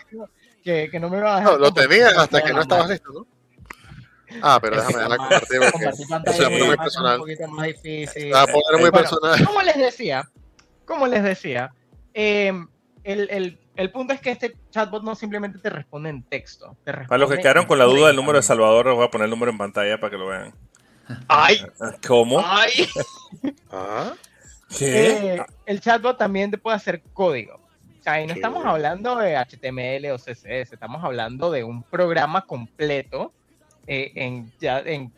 Que, 0.63 0.89
que, 0.89 0.99
no 0.99 1.09
me 1.09 1.17
iba 1.17 1.35
a 1.35 1.39
dejar. 1.39 1.53
No, 1.53 1.59
lo 1.59 1.73
tenía 1.73 2.07
hasta 2.09 2.43
que 2.43 2.53
no 2.53 2.61
estabas 2.61 2.89
listo, 2.89 3.11
¿no? 3.11 3.27
Ah, 4.41 4.59
pero 4.61 4.75
déjame 4.77 4.95
dejarla 4.95 5.17
compartir 5.17 5.59
porque 5.71 5.85
eso 6.31 6.49
es 6.49 6.67
muy 6.67 6.77
personal. 6.77 7.15
Un 7.15 7.21
poquito 7.21 7.47
más 7.47 7.67
difícil. 7.67 8.33
Va 8.33 8.41
a 8.41 8.47
poner 8.47 8.81
muy 8.81 8.91
personal. 8.91 9.45
Como 9.45 9.61
les 9.61 9.77
decía, 9.77 10.29
como 10.85 11.07
les 11.07 11.23
decía, 11.23 11.73
eh, 12.13 12.53
el, 13.07 13.29
el, 13.31 13.59
el, 13.75 13.91
punto 13.91 14.13
es 14.13 14.19
que 14.19 14.31
este 14.31 14.55
chatbot 14.69 15.01
no 15.01 15.15
simplemente 15.15 15.59
te 15.59 15.69
responde 15.69 16.09
en 16.09 16.23
texto. 16.23 16.75
Te 16.83 16.91
responde 16.91 17.07
para 17.07 17.19
los 17.19 17.29
que 17.29 17.37
quedaron 17.37 17.65
con 17.65 17.79
la 17.79 17.85
duda 17.85 18.07
del 18.07 18.15
número 18.17 18.37
de 18.37 18.43
Salvador, 18.43 18.93
voy 18.93 19.05
a 19.05 19.09
poner 19.09 19.25
el 19.25 19.31
número 19.31 19.51
en 19.51 19.57
pantalla 19.57 19.97
para 19.97 20.11
que 20.11 20.17
lo 20.17 20.27
vean. 20.27 20.53
¡Ay! 21.27 21.65
¿Cómo? 22.05 22.41
¡Ay! 22.43 22.87
¿Ah? 23.71 24.13
¿Qué? 24.77 25.35
Eh, 25.35 25.45
el 25.65 25.79
chatbot 25.79 26.17
también 26.17 26.51
te 26.51 26.57
puede 26.57 26.75
hacer 26.75 27.01
código. 27.13 27.55
O 27.99 28.03
sea, 28.03 28.21
y 28.21 28.27
no 28.27 28.33
estamos 28.33 28.65
hablando 28.65 29.15
de 29.15 29.37
HTML 29.37 30.11
o 30.11 30.17
CSS, 30.17 30.73
estamos 30.73 31.03
hablando 31.03 31.49
de 31.49 31.63
un 31.63 31.83
programa 31.83 32.45
completo 32.45 33.31
eh, 33.85 34.11
en, 34.15 34.51
ya, 34.59 34.79
en 34.79 35.13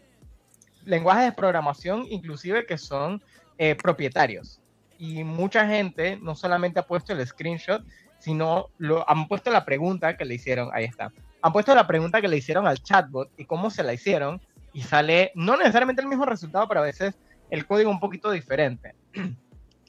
lenguajes 0.86 1.26
de 1.26 1.32
programación, 1.32 2.06
inclusive 2.10 2.66
que 2.66 2.78
son 2.78 3.22
eh, 3.58 3.76
propietarios. 3.76 4.59
Y 5.00 5.24
mucha 5.24 5.66
gente 5.66 6.20
no 6.22 6.36
solamente 6.36 6.80
ha 6.80 6.86
puesto 6.86 7.14
el 7.14 7.26
screenshot, 7.26 7.84
sino 8.20 8.68
lo, 8.78 9.10
han 9.10 9.28
puesto 9.28 9.50
la 9.50 9.66
pregunta 9.66 10.16
que 10.18 10.26
le 10.26 10.36
hicieron, 10.36 10.70
ahí 10.74 10.86
está, 10.86 11.12
han 11.42 11.54
puesto 11.54 11.74
la 11.74 11.88
pregunta 11.88 12.22
que 12.22 12.28
le 12.28 12.38
hicieron 12.38 12.68
al 12.68 12.84
chatbot 12.84 13.32
y 13.38 13.46
cómo 13.46 13.70
se 13.70 13.82
la 13.82 13.94
hicieron 13.94 14.42
y 14.74 14.82
sale 14.82 15.32
no 15.36 15.58
necesariamente 15.58 16.02
el 16.02 16.08
mismo 16.08 16.26
resultado, 16.26 16.68
pero 16.68 16.82
a 16.82 16.84
veces 16.84 17.18
el 17.50 17.66
código 17.66 17.90
un 17.90 18.00
poquito 18.00 18.30
diferente. 18.30 18.94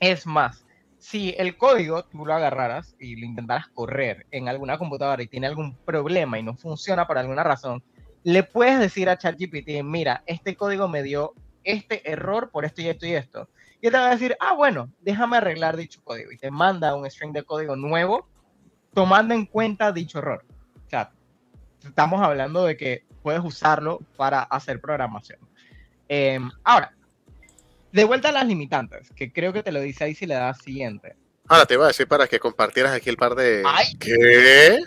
Es 0.01 0.27
más, 0.27 0.65
si 0.99 1.35
el 1.37 1.59
código 1.59 2.05
tú 2.05 2.25
lo 2.25 2.33
agarraras 2.33 2.97
y 2.99 3.17
lo 3.17 3.27
intentaras 3.27 3.69
correr 3.69 4.25
en 4.31 4.49
alguna 4.49 4.79
computadora 4.79 5.23
y 5.23 5.27
tiene 5.27 5.47
algún 5.47 5.77
problema 5.77 6.39
y 6.39 6.43
no 6.43 6.55
funciona 6.55 7.07
por 7.07 7.19
alguna 7.19 7.43
razón, 7.43 7.83
le 8.23 8.43
puedes 8.43 8.79
decir 8.79 9.11
a 9.11 9.19
ChatGPT, 9.19 9.83
mira, 9.85 10.23
este 10.25 10.57
código 10.57 10.89
me 10.89 11.03
dio 11.03 11.35
este 11.65 12.11
error 12.11 12.51
por 12.51 12.65
esto 12.65 12.81
y 12.81 12.89
esto 12.89 13.07
y 13.07 13.13
esto. 13.13 13.49
Y 13.81 13.91
te 13.91 13.97
va 13.97 14.09
a 14.09 14.11
decir, 14.11 14.37
ah, 14.41 14.55
bueno, 14.55 14.91
déjame 15.01 15.39
arreglar 15.39 15.77
dicho 15.77 16.01
código. 16.05 16.33
Y 16.33 16.39
te 16.39 16.51
manda 16.51 16.95
un 16.95 17.11
string 17.11 17.33
de 17.33 17.45
código 17.45 17.77
nuevo 17.77 18.29
tomando 18.93 19.35
en 19.35 19.47
cuenta 19.47 19.93
dicho 19.93 20.19
error. 20.19 20.45
O 20.87 20.91
sea, 20.91 21.13
estamos 21.85 22.21
hablando 22.21 22.65
de 22.65 22.77
que 22.77 23.05
puedes 23.23 23.43
usarlo 23.43 24.01
para 24.17 24.43
hacer 24.43 24.81
programación. 24.81 25.39
Em, 26.09 26.51
ahora, 26.65 26.95
de 27.93 28.05
vuelta 28.05 28.29
a 28.29 28.33
las 28.33 28.47
limitantes, 28.47 29.11
que 29.15 29.33
creo 29.33 29.53
que 29.53 29.63
te 29.63 29.73
lo 29.73 29.81
dice 29.81 30.05
ahí 30.05 30.15
si 30.15 30.27
le 30.27 30.35
das 30.35 30.59
siguiente. 30.59 31.17
Ahora 31.49 31.67
te 31.67 31.75
iba 31.75 31.85
a 31.85 31.89
decir 31.89 32.07
para 32.07 32.29
que 32.29 32.39
compartieras 32.39 32.93
aquí 32.93 33.11
el 33.11 33.17
par 33.17 33.35
de... 33.35 33.65
¿Qué? 33.99 34.79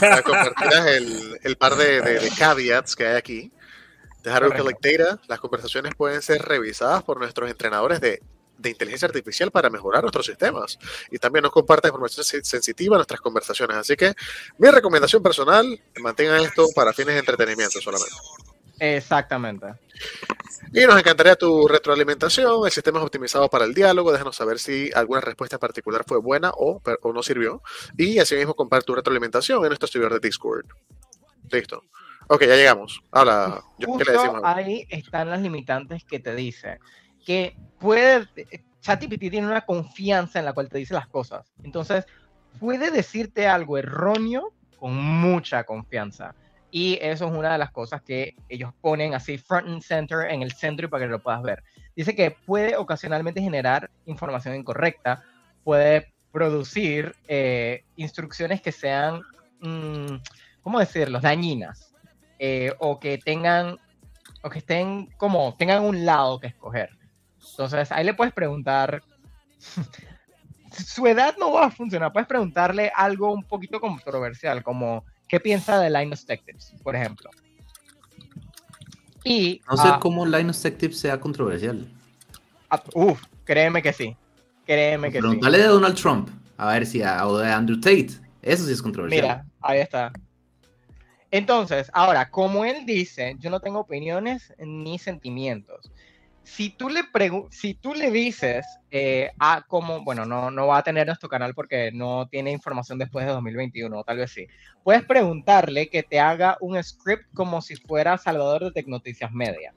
para 0.00 0.22
compartir 0.22 0.68
el, 0.88 1.40
el 1.42 1.56
par 1.56 1.74
de, 1.74 2.00
de, 2.00 2.30
caveats 2.38 2.94
que 2.94 3.06
hay 3.06 3.16
aquí. 3.16 3.52
Dejar 4.24 4.56
Collect 4.56 4.82
Data, 4.82 5.20
las 5.28 5.38
conversaciones 5.38 5.94
pueden 5.94 6.22
ser 6.22 6.40
revisadas 6.40 7.02
por 7.02 7.18
nuestros 7.18 7.50
entrenadores 7.50 8.00
de, 8.00 8.22
de, 8.56 8.70
inteligencia 8.70 9.06
artificial 9.06 9.50
para 9.50 9.68
mejorar 9.68 10.02
nuestros 10.02 10.24
sistemas. 10.24 10.78
Y 11.10 11.18
también 11.18 11.42
nos 11.42 11.52
comparte 11.52 11.88
información 11.88 12.24
sensitiva 12.24 12.96
en 12.96 12.98
nuestras 13.00 13.20
conversaciones. 13.20 13.76
Así 13.76 13.96
que 13.96 14.14
mi 14.56 14.70
recomendación 14.70 15.22
personal, 15.22 15.78
mantengan 16.00 16.40
esto 16.40 16.66
para 16.74 16.94
fines 16.94 17.14
de 17.14 17.18
entretenimiento 17.18 17.82
solamente. 17.82 18.14
Exactamente. 18.80 19.66
Y 20.72 20.86
nos 20.86 20.98
encantaría 20.98 21.36
tu 21.36 21.68
retroalimentación. 21.68 22.64
El 22.64 22.72
sistema 22.72 23.00
es 23.00 23.04
optimizado 23.04 23.50
para 23.50 23.66
el 23.66 23.74
diálogo. 23.74 24.10
Déjanos 24.10 24.36
saber 24.36 24.58
si 24.58 24.90
alguna 24.94 25.20
respuesta 25.20 25.58
particular 25.58 26.02
fue 26.08 26.18
buena 26.18 26.50
o, 26.56 26.80
o 27.02 27.12
no 27.12 27.22
sirvió. 27.22 27.62
Y 27.98 28.18
así 28.20 28.36
mismo 28.36 28.54
comparte 28.54 28.86
tu 28.86 28.94
retroalimentación 28.94 29.62
en 29.64 29.68
nuestro 29.68 29.86
servidor 29.86 30.14
de 30.14 30.26
Discord. 30.26 30.64
Listo. 31.50 31.82
Ok, 32.28 32.42
ya 32.42 32.56
llegamos. 32.56 33.02
Habla. 33.10 33.62
¿qué 33.78 33.86
le 33.86 34.12
decimos? 34.12 34.40
Ahí 34.44 34.86
están 34.88 35.30
las 35.30 35.40
limitantes 35.40 36.04
que 36.04 36.18
te 36.20 36.34
dice 36.34 36.78
que 37.24 37.56
puede. 37.78 38.26
ChatGPT 38.80 39.30
tiene 39.30 39.46
una 39.46 39.64
confianza 39.64 40.38
en 40.38 40.44
la 40.44 40.52
cual 40.52 40.68
te 40.68 40.78
dice 40.78 40.94
las 40.94 41.06
cosas. 41.06 41.52
Entonces, 41.62 42.04
puede 42.60 42.90
decirte 42.90 43.46
algo 43.46 43.78
erróneo 43.78 44.52
con 44.78 44.94
mucha 44.94 45.64
confianza. 45.64 46.34
Y 46.70 46.98
eso 47.00 47.26
es 47.26 47.32
una 47.32 47.52
de 47.52 47.58
las 47.58 47.70
cosas 47.70 48.02
que 48.02 48.34
ellos 48.48 48.72
ponen 48.80 49.14
así 49.14 49.38
front 49.38 49.68
and 49.68 49.82
center 49.82 50.30
en 50.30 50.42
el 50.42 50.52
centro 50.52 50.86
y 50.86 50.88
para 50.88 51.04
que 51.04 51.10
lo 51.10 51.22
puedas 51.22 51.42
ver. 51.42 51.62
Dice 51.94 52.14
que 52.14 52.32
puede 52.32 52.76
ocasionalmente 52.76 53.40
generar 53.40 53.90
información 54.06 54.56
incorrecta, 54.56 55.22
puede 55.62 56.12
producir 56.32 57.14
eh, 57.28 57.84
instrucciones 57.96 58.60
que 58.60 58.72
sean, 58.72 59.22
mm, 59.60 60.16
¿cómo 60.62 60.80
decirlo?, 60.80 61.20
dañinas 61.20 61.93
eh, 62.38 62.72
o 62.78 62.98
que 63.00 63.18
tengan, 63.18 63.78
o 64.42 64.50
que 64.50 64.58
estén 64.58 65.06
como, 65.16 65.54
tengan 65.56 65.84
un 65.84 66.04
lado 66.04 66.40
que 66.40 66.48
escoger. 66.48 66.90
Entonces 67.50 67.92
ahí 67.92 68.04
le 68.04 68.14
puedes 68.14 68.32
preguntar, 68.34 69.02
su 70.86 71.06
edad 71.06 71.36
no 71.38 71.52
va 71.52 71.66
a 71.66 71.70
funcionar, 71.70 72.12
puedes 72.12 72.28
preguntarle 72.28 72.92
algo 72.94 73.32
un 73.32 73.44
poquito 73.44 73.80
controversial, 73.80 74.62
como 74.62 75.04
¿Qué 75.28 75.40
piensa 75.40 75.80
de 75.80 75.90
Linus 75.90 76.26
Tech 76.26 76.44
Tips, 76.44 76.74
por 76.82 76.94
ejemplo? 76.94 77.30
Y, 79.24 79.62
no 79.70 79.76
sé 79.76 79.88
uh, 79.88 79.98
cómo 79.98 80.26
Linus 80.26 80.60
Tech 80.60 80.76
Tips 80.76 80.98
sea 80.98 81.18
controversial. 81.18 81.88
Uh, 82.70 83.10
uf, 83.10 83.24
créeme 83.44 83.82
que 83.82 83.92
sí. 83.92 84.16
Créeme 84.66 85.10
que 85.10 85.20
sí. 85.20 85.40
de 85.40 85.62
Donald 85.64 85.96
Trump, 85.96 86.28
a 86.56 86.68
ver 86.68 86.86
si, 86.86 87.02
o 87.02 87.38
de 87.38 87.50
Andrew 87.50 87.80
Tate. 87.80 88.10
Eso 88.42 88.66
sí 88.66 88.72
es 88.72 88.82
controversial. 88.82 89.22
Mira, 89.22 89.46
ahí 89.62 89.80
está. 89.80 90.12
Entonces, 91.34 91.90
ahora, 91.92 92.30
como 92.30 92.64
él 92.64 92.86
dice, 92.86 93.34
yo 93.38 93.50
no 93.50 93.58
tengo 93.58 93.80
opiniones 93.80 94.54
ni 94.58 94.98
sentimientos 94.98 95.90
si 96.44 96.70
tú 96.70 96.90
le, 96.90 97.02
si 97.50 97.74
tú 97.74 97.94
le 97.94 98.10
dices 98.10 98.66
eh, 98.90 99.30
a 99.38 99.64
cómo, 99.66 100.04
bueno, 100.04 100.26
no, 100.26 100.50
no 100.50 100.66
va 100.66 100.78
a 100.78 100.82
tener 100.82 101.06
nuestro 101.06 101.28
canal 101.28 101.54
porque 101.54 101.90
no 101.90 102.28
tiene 102.28 102.52
información 102.52 102.98
después 102.98 103.26
de 103.26 103.32
2021, 103.32 104.04
tal 104.04 104.18
vez 104.18 104.30
sí. 104.30 104.46
Puedes 104.84 105.04
preguntarle 105.04 105.88
que 105.88 106.02
te 106.02 106.20
haga 106.20 106.58
un 106.60 106.80
script 106.82 107.24
como 107.32 107.62
si 107.62 107.76
fuera 107.76 108.18
Salvador 108.18 108.64
de 108.64 108.72
Tecnoticias 108.72 109.32
Media. 109.32 109.74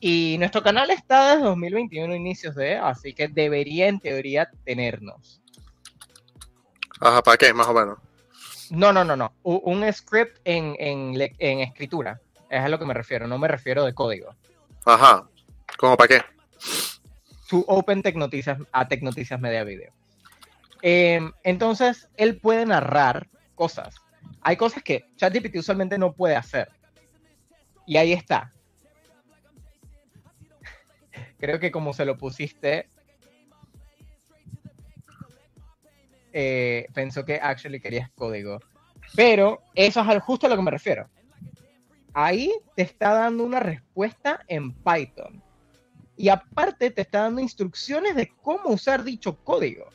Y 0.00 0.36
nuestro 0.38 0.62
canal 0.62 0.90
está 0.90 1.32
desde 1.32 1.44
2021, 1.44 2.14
inicios 2.14 2.54
de, 2.54 2.76
así 2.76 3.12
que 3.12 3.26
debería 3.26 3.88
en 3.88 3.98
teoría 3.98 4.48
tenernos. 4.64 5.42
Ajá, 7.00 7.20
¿para 7.22 7.36
qué? 7.36 7.52
Más 7.52 7.66
o 7.66 7.74
menos. 7.74 7.98
No, 8.72 8.90
no, 8.90 9.04
no, 9.04 9.16
no. 9.16 9.34
Un 9.42 9.92
script 9.92 10.38
en, 10.44 10.74
en, 10.78 11.14
en 11.38 11.60
escritura. 11.60 12.22
Es 12.48 12.60
a 12.60 12.70
lo 12.70 12.78
que 12.78 12.86
me 12.86 12.94
refiero, 12.94 13.26
no 13.26 13.36
me 13.36 13.46
refiero 13.46 13.84
de 13.84 13.92
código. 13.92 14.34
Ajá. 14.86 15.28
¿Cómo 15.76 15.94
para 15.94 16.08
qué? 16.08 16.24
To 17.50 17.58
Open 17.66 18.02
Tecnoticias 18.02 18.58
a 18.72 18.88
Tecnoticias 18.88 19.38
Media 19.38 19.62
Video. 19.64 19.92
Em, 20.80 21.32
entonces, 21.44 22.08
él 22.16 22.38
puede 22.40 22.64
narrar 22.64 23.28
cosas. 23.56 23.94
Hay 24.40 24.56
cosas 24.56 24.82
que 24.82 25.04
ChatGPT 25.16 25.56
usualmente 25.56 25.98
no 25.98 26.14
puede 26.14 26.34
hacer. 26.34 26.70
Y 27.86 27.98
ahí 27.98 28.14
está. 28.14 28.54
Creo 31.38 31.60
que 31.60 31.70
como 31.70 31.92
se 31.92 32.06
lo 32.06 32.16
pusiste, 32.16 32.88
eh, 36.32 36.86
pensó 36.94 37.24
que 37.24 37.36
actually 37.36 37.80
querías 37.80 38.10
código. 38.14 38.60
Pero 39.14 39.62
eso 39.74 40.00
es 40.00 40.22
justo 40.22 40.46
a 40.46 40.50
lo 40.50 40.56
que 40.56 40.62
me 40.62 40.70
refiero. 40.70 41.08
Ahí 42.14 42.52
te 42.76 42.82
está 42.82 43.12
dando 43.12 43.44
una 43.44 43.60
respuesta 43.60 44.44
en 44.48 44.72
Python. 44.72 45.42
Y 46.16 46.28
aparte 46.28 46.90
te 46.90 47.02
está 47.02 47.22
dando 47.22 47.40
instrucciones 47.40 48.14
de 48.14 48.30
cómo 48.42 48.70
usar 48.70 49.02
dicho 49.02 49.36
código. 49.42 49.88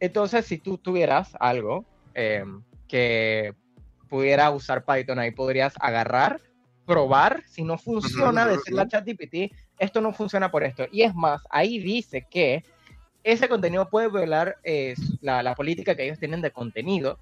Entonces, 0.00 0.46
si 0.46 0.58
tú 0.58 0.78
tuvieras 0.78 1.32
algo 1.40 1.84
em, 2.14 2.62
que 2.88 3.54
pudiera 4.08 4.50
usar 4.50 4.84
Python, 4.84 5.18
ahí 5.18 5.30
podrías 5.30 5.74
agarrar, 5.80 6.40
probar, 6.86 7.42
si 7.46 7.62
no 7.62 7.78
funciona, 7.78 8.46
decirle 8.46 8.82
a 8.82 8.88
ChatGPT, 8.88 9.54
esto 9.78 10.00
no 10.00 10.12
funciona 10.12 10.50
por 10.50 10.64
esto. 10.64 10.86
Y 10.90 11.02
es 11.02 11.14
más, 11.14 11.42
ahí 11.50 11.78
dice 11.78 12.26
que 12.30 12.64
ese 13.24 13.48
contenido 13.48 13.88
puede 13.88 14.08
violar 14.08 14.58
eh, 14.62 14.94
la, 15.22 15.54
política 15.54 15.96
que 15.96 16.04
ellos 16.04 16.18
tienen 16.18 16.42
de 16.42 16.50
contenido 16.50 17.18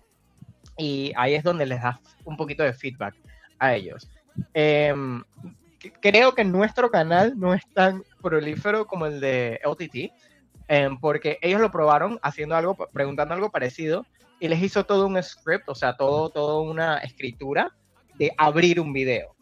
y 0.76 1.12
ahí 1.16 1.34
es 1.34 1.44
donde 1.44 1.64
les 1.64 1.80
das 1.80 1.98
un 2.24 2.36
poquito 2.36 2.64
de 2.64 2.72
feedback 2.72 3.14
a 3.58 3.74
ellos. 3.74 4.10
Em, 4.52 5.22
creo 6.00 6.34
que 6.34 6.44
nuestro 6.44 6.90
canal 6.90 7.38
no 7.38 7.54
es 7.54 7.62
tan 7.72 8.02
prolífero 8.20 8.86
como 8.86 9.06
el 9.06 9.20
de 9.20 9.60
LTT, 9.64 10.12
em, 10.66 10.98
porque 10.98 11.38
ellos 11.40 11.60
lo 11.60 11.70
probaron 11.70 12.18
haciendo 12.22 12.56
algo, 12.56 12.76
preguntando 12.92 13.34
algo 13.34 13.50
parecido 13.50 14.04
y 14.40 14.48
les 14.48 14.60
hizo 14.60 14.84
todo 14.84 15.06
un 15.06 15.22
script, 15.22 15.68
o 15.68 15.74
sea, 15.74 15.96
todo, 15.96 16.30
todo 16.30 16.62
una 16.62 16.98
escritura 16.98 17.72
de 18.18 18.32
abrir 18.36 18.80
un 18.80 18.92
video. 18.92 19.36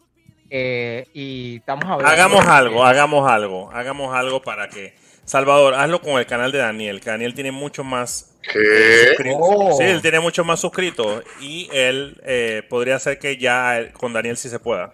Eh, 0.53 1.07
y 1.13 1.55
estamos 1.57 1.85
hablando 1.85 2.07
Hagamos 2.07 2.45
algo, 2.45 2.83
hagamos 2.83 3.31
algo, 3.31 3.71
hagamos 3.71 4.13
algo 4.13 4.41
para 4.41 4.67
que 4.67 4.93
Salvador, 5.31 5.75
hazlo 5.75 6.01
con 6.01 6.19
el 6.19 6.25
canal 6.25 6.51
de 6.51 6.57
Daniel, 6.57 6.99
que 6.99 7.09
Daniel 7.09 7.33
tiene 7.33 7.53
mucho 7.53 7.85
más 7.85 8.35
¿Qué? 8.41 9.15
Oh. 9.39 9.77
Sí, 9.77 9.85
él 9.85 10.01
tiene 10.01 10.19
mucho 10.19 10.43
más 10.43 10.59
suscritos 10.59 11.23
y 11.39 11.69
él 11.71 12.19
eh, 12.25 12.63
podría 12.69 12.99
ser 12.99 13.17
que 13.17 13.37
ya 13.37 13.93
con 13.93 14.11
Daniel 14.11 14.35
sí 14.35 14.49
se 14.49 14.59
pueda. 14.59 14.91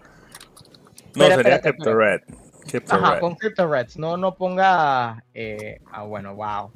No, 1.15 1.25
sería 1.25 1.59
CryptoRed. 1.59 2.21
Crypto 2.69 2.93
Ajá, 2.93 3.19
con 3.19 3.33
CryptoReds. 3.33 3.97
No, 3.97 4.15
no 4.15 4.35
ponga. 4.35 5.23
Eh, 5.33 5.81
ah, 5.91 6.03
bueno, 6.03 6.35
wow. 6.35 6.71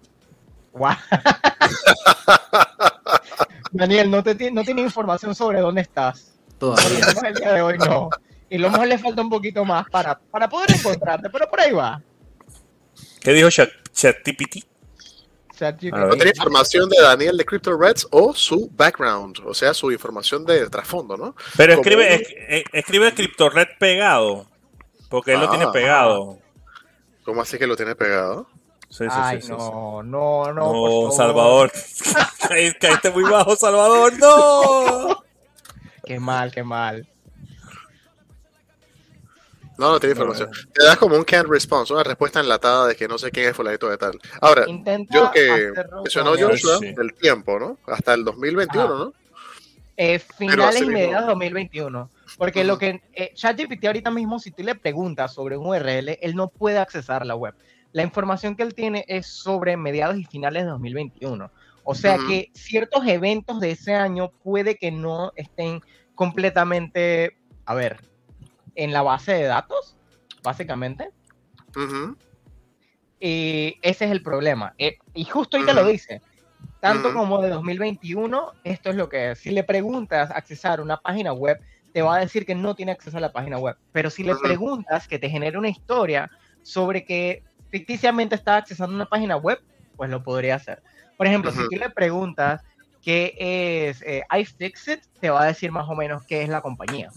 Wow. 0.73 0.95
Daniel, 3.71 4.09
no, 4.09 4.23
te, 4.23 4.49
no 4.49 4.63
tiene 4.63 4.81
información 4.81 5.35
sobre 5.35 5.59
dónde 5.59 5.81
estás. 5.81 6.33
Todavía. 6.57 7.05
El 7.27 7.35
día 7.35 7.53
de 7.53 7.61
hoy 7.61 7.77
no. 7.77 8.09
Y 8.49 8.57
lo 8.57 8.71
mejor 8.71 8.87
le 8.87 8.97
falta 8.97 9.21
un 9.21 9.29
poquito 9.29 9.63
más 9.65 9.87
para, 9.91 10.17
para 10.17 10.49
poder 10.49 10.71
encontrarte, 10.71 11.29
pero 11.29 11.47
por 11.47 11.61
ahí 11.61 11.73
va. 11.73 12.01
¿Qué 13.21 13.33
dijo 13.33 13.49
ChatGPT? 13.49 14.65
no 15.91 16.15
tiene 16.15 16.31
información 16.35 16.89
de 16.89 16.99
Daniel 16.99 17.37
de 17.37 17.45
Crypto 17.45 17.77
Reds 17.77 18.07
o 18.09 18.33
su 18.33 18.69
background, 18.73 19.41
o 19.45 19.53
sea, 19.53 19.75
su 19.75 19.91
información 19.91 20.43
de 20.43 20.67
trasfondo, 20.69 21.15
¿no? 21.15 21.35
Pero 21.55 21.73
escribe, 21.73 22.15
eh, 22.49 22.63
escribe 22.73 23.13
Crypto 23.13 23.49
Red 23.49 23.67
pegado, 23.79 24.47
porque 25.09 25.33
él 25.33 25.39
lo 25.39 25.49
tiene 25.49 25.65
ah. 25.65 25.71
pegado. 25.71 26.39
¿Cómo 27.23 27.43
así 27.43 27.59
que 27.59 27.67
lo 27.67 27.75
tiene 27.75 27.95
pegado? 27.95 28.47
Sí, 28.89 29.05
sí, 29.05 29.09
Ay, 29.11 29.41
sí, 29.41 29.49
no, 29.49 30.01
no, 30.03 30.51
no, 30.51 30.73
no, 30.73 31.11
Salvador. 31.11 31.71
Caíste 32.79 33.11
muy 33.11 33.23
bajo, 33.23 33.55
Salvador, 33.55 34.17
no. 34.17 35.23
qué 36.05 36.19
mal, 36.19 36.51
qué 36.51 36.63
mal. 36.63 37.07
No, 39.77 39.91
no 39.91 39.99
tiene 39.99 40.13
información. 40.13 40.51
Te 40.73 40.83
das 40.83 40.97
como 40.97 41.15
un 41.15 41.23
canned 41.23 41.49
response, 41.49 41.93
una 41.93 42.03
respuesta 42.03 42.39
enlatada 42.39 42.87
de 42.87 42.95
que 42.95 43.07
no 43.07 43.17
sé 43.17 43.31
quién 43.31 43.49
es 43.49 43.55
fulanito 43.55 43.89
de 43.89 43.97
tal. 43.97 44.19
Ahora, 44.39 44.65
yo 45.09 45.31
que 45.31 45.71
mencionó 45.95 46.31
Joshua 46.31 46.79
del 46.79 47.13
tiempo, 47.13 47.59
¿no? 47.59 47.77
Hasta 47.87 48.13
el 48.13 48.23
2021, 48.23 48.97
¿no? 48.97 49.13
Eh, 49.97 50.19
finales 50.19 50.81
y 50.81 50.85
mediados 50.85 51.25
de 51.25 51.31
2021. 51.31 52.09
Porque 52.37 52.63
lo 52.63 52.77
que 52.77 53.01
eh, 53.13 53.31
ChatGPT 53.33 53.85
ahorita 53.85 54.09
mismo, 54.09 54.39
si 54.39 54.51
tú 54.51 54.63
le 54.63 54.75
preguntas 54.75 55.33
sobre 55.33 55.57
un 55.57 55.67
URL, 55.67 56.17
él 56.21 56.35
no 56.35 56.47
puede 56.47 56.79
accesar 56.79 57.25
la 57.25 57.35
web. 57.35 57.53
La 57.91 58.03
información 58.03 58.55
que 58.55 58.63
él 58.63 58.73
tiene 58.73 59.05
es 59.07 59.27
sobre 59.27 59.77
mediados 59.77 60.17
y 60.17 60.25
finales 60.25 60.63
de 60.63 60.69
2021. 60.69 61.51
O 61.83 61.95
sea 61.95 62.17
que 62.27 62.51
ciertos 62.53 63.05
eventos 63.07 63.59
de 63.59 63.71
ese 63.71 63.93
año 63.93 64.31
puede 64.43 64.75
que 64.75 64.91
no 64.91 65.33
estén 65.35 65.81
completamente, 66.15 67.37
a 67.65 67.73
ver, 67.73 67.99
en 68.75 68.93
la 68.93 69.01
base 69.01 69.33
de 69.33 69.43
datos, 69.43 69.95
básicamente. 70.43 71.09
Y 73.19 73.77
ese 73.81 74.05
es 74.05 74.11
el 74.11 74.23
problema. 74.23 74.73
Eh, 74.77 74.97
y 75.13 75.25
justo 75.25 75.57
ahí 75.57 75.65
te 75.65 75.73
lo 75.73 75.85
dice. 75.85 76.21
Tanto 76.79 77.13
como 77.13 77.41
de 77.41 77.49
2021, 77.49 78.53
esto 78.63 78.89
es 78.89 78.95
lo 78.95 79.07
que 79.07 79.31
es. 79.31 79.39
Si 79.39 79.51
le 79.51 79.63
preguntas 79.63 80.31
accesar 80.31 80.81
una 80.81 80.97
página 80.97 81.31
web, 81.31 81.59
te 81.93 82.01
va 82.01 82.15
a 82.15 82.19
decir 82.19 82.45
que 82.45 82.55
no 82.55 82.75
tiene 82.75 82.91
acceso 82.91 83.17
a 83.17 83.21
la 83.21 83.31
página 83.31 83.59
web. 83.59 83.77
Pero 83.91 84.09
si 84.09 84.23
le 84.23 84.35
preguntas 84.35 85.07
que 85.07 85.19
te 85.19 85.29
genere 85.29 85.57
una 85.57 85.69
historia 85.69 86.31
sobre 86.63 87.05
que 87.05 87.43
ficticiamente 87.69 88.35
está 88.35 88.57
accesando 88.57 88.95
una 88.95 89.05
página 89.05 89.37
web, 89.37 89.61
pues 89.95 90.09
lo 90.09 90.23
podría 90.23 90.55
hacer. 90.55 90.81
Por 91.17 91.27
ejemplo, 91.27 91.51
si 91.51 91.59
tú 91.69 91.75
le 91.77 91.91
preguntas 91.91 92.63
qué 93.03 93.35
es 93.37 94.01
eh, 94.01 94.23
iFixit, 94.35 95.01
te 95.19 95.29
va 95.29 95.43
a 95.43 95.45
decir 95.45 95.71
más 95.71 95.87
o 95.87 95.95
menos 95.95 96.23
qué 96.23 96.41
es 96.41 96.49
la 96.49 96.61
compañía 96.61 97.11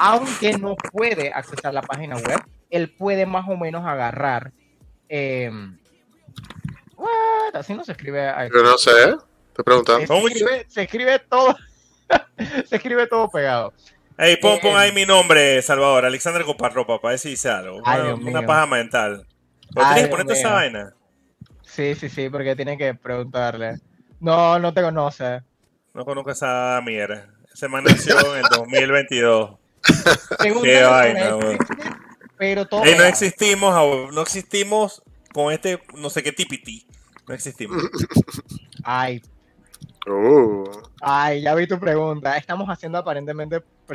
aunque 0.00 0.58
no 0.58 0.76
puede 0.76 1.32
accesar 1.32 1.74
la 1.74 1.82
página 1.82 2.16
web, 2.16 2.40
él 2.70 2.90
puede 2.90 3.26
más 3.26 3.48
o 3.48 3.56
menos 3.56 3.84
agarrar. 3.86 4.52
Eh, 5.08 5.50
Así 7.54 7.74
no 7.74 7.84
se 7.84 7.92
escribe. 7.92 8.32
Yo 8.52 8.62
no 8.62 8.78
sé, 8.78 8.90
te 9.54 9.64
preguntan. 9.64 10.06
Se 10.68 10.82
escribe, 10.82 11.18
todo. 11.18 11.56
se 12.66 12.76
escribe 12.76 13.06
todo 13.06 13.28
pegado. 13.30 13.72
Ey, 14.18 14.36
pon, 14.36 14.58
pon 14.60 14.76
ahí 14.76 14.92
mi 14.92 15.04
nombre, 15.04 15.60
Salvador, 15.62 16.06
Alexander 16.06 16.44
Coparropa, 16.44 17.00
para 17.00 17.12
ver 17.12 17.18
si 17.18 17.30
dice 17.30 17.50
algo. 17.50 17.78
una, 17.78 18.46
paja 18.46 18.66
mental. 18.66 19.26
tienes 19.74 20.04
que 20.04 20.08
ponerte 20.08 20.32
esa 20.34 20.52
vaina? 20.52 20.94
Sí, 21.62 21.94
sí, 21.94 22.08
sí, 22.08 22.30
porque 22.30 22.56
tiene 22.56 22.78
que 22.78 22.94
preguntarle. 22.94 23.76
No, 24.20 24.58
no 24.58 24.72
te 24.72 24.82
conoce. 24.82 25.42
No 25.92 26.04
conozco 26.04 26.30
esa 26.30 26.80
mierda. 26.84 27.28
Se 27.52 27.68
me 27.68 27.82
nació 27.82 28.18
en 28.34 28.44
el 28.44 28.50
2022. 28.50 29.58
Qué 30.62 30.82
vaina, 30.82 31.36
Pero 32.36 32.66
todo. 32.66 32.84
no 32.84 33.04
existimos, 33.04 34.12
no 34.12 34.22
existimos 34.22 35.02
con 35.32 35.52
este 35.52 35.82
no 35.94 36.10
sé 36.10 36.22
qué 36.22 36.32
tipiti. 36.32 36.86
No 37.28 37.34
existimos. 37.34 37.82
Ay. 38.84 39.22
Uh. 40.06 40.64
Ay, 41.00 41.42
ya 41.42 41.54
vi 41.54 41.66
tu 41.66 41.78
pregunta. 41.78 42.36
Estamos 42.36 42.68
haciendo 42.68 42.98
aparentemente 42.98 43.60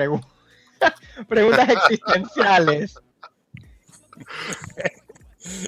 preguntas 1.28 1.70
existenciales. 1.70 2.96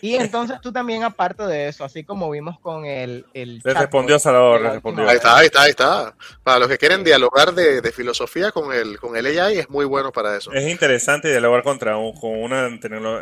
Y 0.02 0.16
entonces 0.16 0.62
tú 0.62 0.72
también, 0.72 1.04
aparte 1.04 1.44
de 1.44 1.68
eso, 1.68 1.84
así 1.84 2.04
como 2.04 2.30
vimos 2.30 2.60
con 2.60 2.86
el... 2.86 3.26
el 3.34 3.60
le 3.64 3.74
respondió 3.74 4.20
Salvador, 4.20 4.62
le 4.62 4.70
respondió. 4.72 5.08
Ahí 5.08 5.16
está, 5.16 5.38
ahí 5.38 5.46
está, 5.48 5.62
ahí 5.64 5.70
está. 5.72 6.16
Para 6.44 6.60
los 6.60 6.68
que 6.68 6.78
quieren 6.78 7.04
dialogar 7.04 7.54
de, 7.54 7.82
de, 7.82 7.92
filosofía 7.92 8.52
con 8.52 8.72
el, 8.72 9.00
con 9.00 9.16
el 9.16 9.26
AI 9.26 9.58
es 9.58 9.70
muy 9.70 9.86
bueno 9.86 10.12
para 10.12 10.38
eso. 10.38 10.52
Es 10.52 10.70
interesante 10.70 11.30
dialogar 11.30 11.64
contra 11.64 11.98
un, 11.98 12.14
con 12.20 12.32
una... 12.44 12.68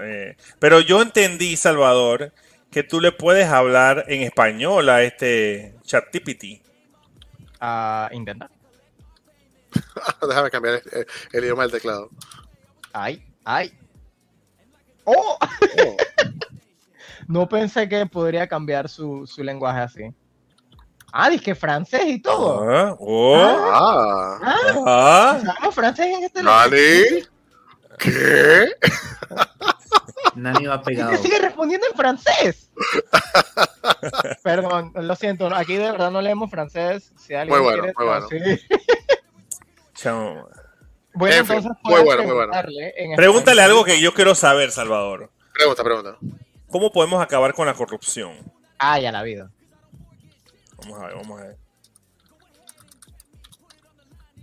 Eh. 0.04 0.36
Pero 0.60 0.82
yo 0.82 1.02
entendí, 1.02 1.56
Salvador, 1.56 2.34
que 2.70 2.84
tú 2.84 3.00
le 3.00 3.12
puedes 3.12 3.48
hablar 3.48 4.06
en 4.08 4.22
español 4.22 4.90
a 4.90 5.04
este 5.04 5.76
ChatGPT. 5.84 6.62
Uh, 7.62 8.14
intenta. 8.14 8.50
Déjame 10.28 10.50
cambiar 10.50 10.82
el, 10.92 11.08
el, 11.32 11.44
idioma 11.44 11.64
del 11.64 11.72
teclado. 11.72 12.10
Ay, 12.92 13.24
ay. 13.46 13.72
¡Oh! 15.06 15.38
oh. 15.40 15.98
No 17.32 17.48
pensé 17.48 17.88
que 17.88 18.06
podría 18.06 18.48
cambiar 18.48 18.90
su, 18.90 19.26
su 19.26 19.44
lenguaje 19.44 19.80
así. 19.80 20.14
Ah, 21.14 21.30
dije 21.30 21.56
francés 21.56 22.04
y 22.06 22.20
todo. 22.20 22.70
Ah, 22.70 22.96
oh. 23.00 23.36
ah, 23.36 24.40
ah, 24.86 25.42
ah. 25.62 25.72
francés 25.72 26.08
en 26.08 26.24
este 26.24 26.44
¿Nani? 26.44 27.24
¿Qué? 27.98 28.68
Nani 30.36 30.66
va 30.66 30.82
pegado. 30.82 31.18
sigue 31.18 31.40
respondiendo 31.40 31.88
en 31.88 31.96
francés. 31.96 32.70
Perdón, 34.44 34.92
lo 34.96 35.16
siento. 35.16 35.54
Aquí 35.54 35.76
de 35.76 35.92
verdad 35.92 36.12
no 36.12 36.22
leemos 36.22 36.50
francés. 36.50 37.12
Si 37.18 37.34
alguien 37.34 37.58
muy 37.58 37.66
bueno, 37.66 37.84
muy 37.84 38.06
bueno. 38.06 38.28
Bueno, 41.14 41.36
entonces 41.36 41.72
muy 41.84 42.02
bueno, 42.04 42.24
muy 42.24 42.34
bueno. 42.34 42.54
Pregúntale 43.18 43.62
algo 43.62 43.84
que 43.84 44.00
yo 44.00 44.14
quiero 44.14 44.34
saber, 44.34 44.72
Salvador. 44.72 45.30
Pregunta, 45.54 45.84
pregunta. 45.84 46.18
¿Cómo 46.72 46.92
podemos 46.92 47.22
acabar 47.22 47.54
con 47.54 47.66
la 47.68 47.74
corrupción? 47.74 48.34
Ah, 48.80 49.00
ya 49.00 49.12
la 49.12 49.24
vida. 49.24 49.52
Vamos 50.78 51.00
a 51.00 51.08
ver, 51.08 51.16
vamos 51.16 51.40
a 51.40 51.44
ver. 51.44 51.58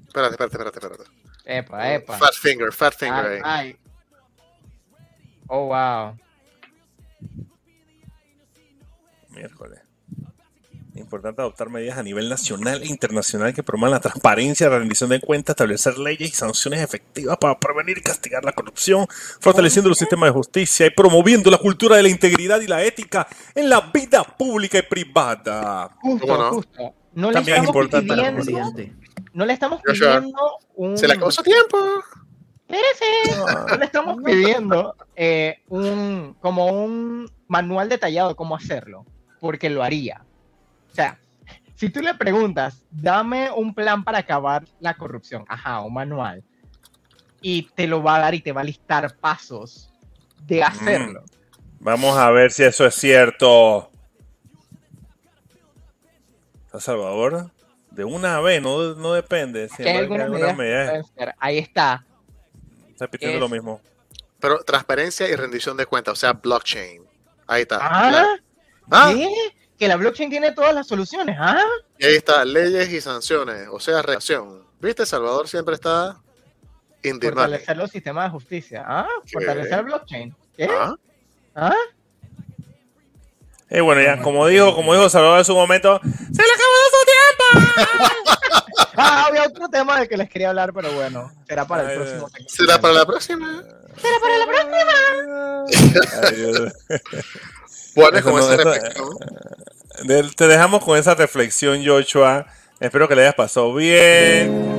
Espérate, 0.07 0.33
espérate, 0.35 0.57
espérate, 0.57 0.79
espérate. 0.79 1.11
Epa, 1.45 1.93
epa. 1.95 2.19
Fat 2.19 2.35
finger, 2.35 2.73
fat 2.73 2.95
finger. 2.95 3.41
Ay, 3.45 3.77
Oh, 5.51 5.67
wow. 5.69 6.15
Miércoles. 9.31 9.81
Importante 10.99 11.41
adoptar 11.41 11.71
medidas 11.71 11.99
a 11.99 12.03
nivel 12.03 12.29
nacional 12.29 12.83
e 12.83 12.87
internacional 12.87 13.55
que 13.55 13.63
promuevan 13.63 13.93
la 13.93 14.01
transparencia, 14.01 14.69
la 14.69 14.79
rendición 14.79 15.11
de 15.11 15.21
cuentas, 15.21 15.55
establecer 15.55 15.99
leyes 15.99 16.31
y 16.31 16.35
sanciones 16.35 16.83
efectivas 16.83 17.37
para 17.39 17.59
prevenir 17.59 17.99
y 17.99 18.03
castigar 18.03 18.45
la 18.45 18.53
corrupción, 18.53 19.07
fortaleciendo 19.41 19.89
los 19.89 19.99
sistemas 19.99 20.29
de 20.29 20.33
justicia 20.33 20.87
y 20.87 20.91
promoviendo 20.91 21.51
la 21.51 21.59
cultura 21.59 21.97
de 21.97 22.03
la 22.03 22.09
integridad 22.09 22.61
y 22.61 22.67
la 22.67 22.83
ética 22.83 23.27
en 23.55 23.69
la 23.69 23.81
vida 23.93 24.25
pública 24.25 24.79
y 24.79 24.83
privada. 24.83 25.97
Justo, 26.01 26.27
no? 26.27 26.51
justo. 26.53 26.95
No 27.15 27.31
le 27.31 27.39
estamos 27.39 27.89
pidiendo, 27.89 28.45
no 29.33 29.47
le 29.47 29.53
estamos 29.53 29.83
pidiendo 29.83 30.59
un... 30.77 30.99
Se 30.99 31.09
le 31.09 31.15
acabó 31.15 31.31
su 31.31 31.43
tiempo. 31.43 31.79
No 32.69 33.77
le 33.77 33.85
estamos 33.85 34.23
pidiendo 34.23 34.95
eh, 35.17 35.63
un, 35.69 36.37
como 36.41 36.67
un 36.67 37.31
manual 37.47 37.89
detallado 37.89 38.29
de 38.29 38.35
cómo 38.35 38.55
hacerlo, 38.55 39.07
porque 39.41 39.71
lo 39.71 39.83
haría. 39.83 40.23
O 40.91 40.95
sea, 40.95 41.19
si 41.75 41.91
tú 41.91 42.01
le 42.01 42.15
preguntas, 42.15 42.83
dame 42.91 43.51
un 43.51 43.75
plan 43.75 44.03
para 44.03 44.19
acabar 44.19 44.65
la 44.81 44.95
corrupción, 44.95 45.45
ajá, 45.49 45.81
un 45.81 45.95
manual, 45.95 46.43
y 47.41 47.63
te 47.75 47.87
lo 47.87 48.03
va 48.03 48.17
a 48.17 48.21
dar 48.21 48.35
y 48.35 48.41
te 48.41 48.53
va 48.53 48.63
a 48.63 48.65
listar 48.65 49.17
pasos 49.17 49.93
de 50.47 50.61
mm. 50.61 50.65
hacerlo. 50.65 51.25
Vamos 51.81 52.19
a 52.19 52.31
ver 52.31 52.51
si 52.51 52.65
eso 52.65 52.85
es 52.85 52.95
cierto. 52.95 53.91
¿Está 56.67 56.81
Salvador? 56.81 57.51
De 57.93 58.05
una 58.05 58.41
vez, 58.41 58.61
no, 58.61 58.95
no 58.95 59.13
depende. 59.13 59.69
Ahí 61.39 61.59
está. 61.59 62.05
Repitiendo 62.99 63.39
lo 63.39 63.49
mismo. 63.49 63.81
Pero 64.41 64.63
transparencia 64.65 65.29
y 65.29 65.35
rendición 65.35 65.77
de 65.77 65.87
cuentas, 65.87 66.13
o 66.13 66.17
sea, 66.17 66.33
blockchain. 66.33 67.03
Ahí 67.47 67.63
está. 67.63 67.79
Ah, 67.81 68.37
¿Ah? 68.91 69.15
Que 69.79 69.89
la 69.89 69.97
blockchain 69.97 70.31
tiene 70.31 70.53
todas 70.53 70.75
las 70.75 70.87
soluciones, 70.87 71.37
¿ah? 71.39 71.63
Y 71.99 72.07
ahí 72.07 72.17
está, 72.17 72.45
leyes 72.45 72.91
y 72.93 73.01
sanciones, 73.01 73.69
o 73.71 73.79
sea, 73.79 74.03
reacción. 74.03 74.67
¿Viste? 74.81 75.07
Salvador 75.07 75.49
siempre 75.49 75.75
está 75.75 76.21
Fortalecer 77.03 77.77
los 77.77 77.91
sistemas 77.91 78.25
de 78.25 78.31
justicia. 78.31 78.85
¿Ah? 78.87 79.07
Fortalecer 79.33 79.79
el 79.79 79.85
blockchain. 79.85 80.35
¿Qué? 80.57 80.69
¿Ah? 80.71 80.95
¿Ah? 81.55 81.75
Y 83.71 83.81
bueno, 83.81 84.01
ya, 84.01 84.21
como 84.23 84.47
dijo, 84.47 84.75
como 84.75 84.95
dijo 84.95 85.11
Salvador 85.11 85.41
en 85.41 85.45
su 85.45 85.55
momento, 85.55 86.01
¡se 86.01 86.09
le 86.09 86.53
acabó 86.55 86.75
su 86.95 87.05
tiempo! 87.05 88.33
ah, 88.97 89.27
había 89.29 89.45
otro 89.45 89.69
tema 89.69 89.99
del 89.99 90.09
que 90.09 90.17
les 90.17 90.31
quería 90.31 90.49
hablar, 90.49 90.73
pero 90.73 90.91
bueno, 90.93 91.31
será 91.47 91.67
para 91.67 91.93
el 91.93 91.99
próximo. 91.99 92.31
¿Será 92.47 92.81
para 92.81 92.95
la 92.95 93.05
próxima? 93.05 93.63
¿Será 94.01 94.19
para 94.21 94.39
la 94.39 94.47
próxima? 96.27 97.49
Bueno, 97.99 98.23
con 98.23 98.39
esa 98.41 98.57
reflexión. 98.57 99.09
Te 100.37 100.47
dejamos 100.47 100.85
con 100.85 100.97
esa 100.97 101.15
reflexión, 101.15 101.85
Joshua. 101.85 102.47
Espero 102.79 103.09
que 103.09 103.17
le 103.17 103.23
hayas 103.23 103.35
pasado 103.35 103.75
bien. 103.75 104.79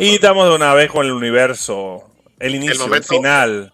y 0.00 0.14
estamos 0.14 0.48
de 0.48 0.54
una 0.54 0.74
vez 0.74 0.90
con 0.90 1.06
el 1.06 1.12
universo, 1.12 2.08
el 2.38 2.54
inicio, 2.54 2.92
el, 2.94 3.02
final. 3.02 3.72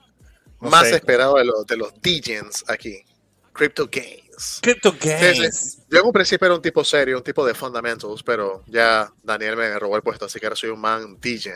más 0.61 0.87
esperado 0.87 1.35
de 1.37 1.45
los, 1.45 1.67
de 1.67 1.77
los 1.77 1.93
DJs 2.01 2.65
aquí. 2.69 3.05
Crypto 3.53 3.89
Games. 3.91 4.61
Crypto 4.63 4.95
Games. 4.99 5.79
yo 5.91 6.01
en 6.01 6.07
un 6.07 6.13
principio 6.13 6.47
era 6.47 6.55
un 6.55 6.63
tipo 6.63 6.83
serio, 6.85 7.19
un 7.19 7.25
tipo 7.25 7.45
de 7.45 7.55
fundamentals, 7.55 8.23
pero 8.23 8.63
ya 8.67 9.13
Daniel 9.23 9.57
me 9.57 9.79
robó 9.79 9.97
el 9.97 10.03
puesto, 10.03 10.25
así 10.25 10.41
que 10.41 10.47
ahora 10.47 10.57
soy 10.57 10.71
un 10.71 10.81
man 10.81 11.19
DJ. 11.21 11.53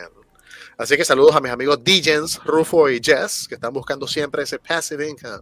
Así 0.77 0.97
que 0.97 1.05
saludos 1.05 1.35
a 1.35 1.41
mis 1.41 1.51
amigos 1.51 1.79
DJs, 1.83 2.43
Rufo 2.43 2.89
y 2.89 2.99
Jess, 3.01 3.47
que 3.47 3.55
están 3.55 3.73
buscando 3.73 4.07
siempre 4.07 4.43
ese 4.43 4.59
passive 4.59 5.07
income. 5.07 5.41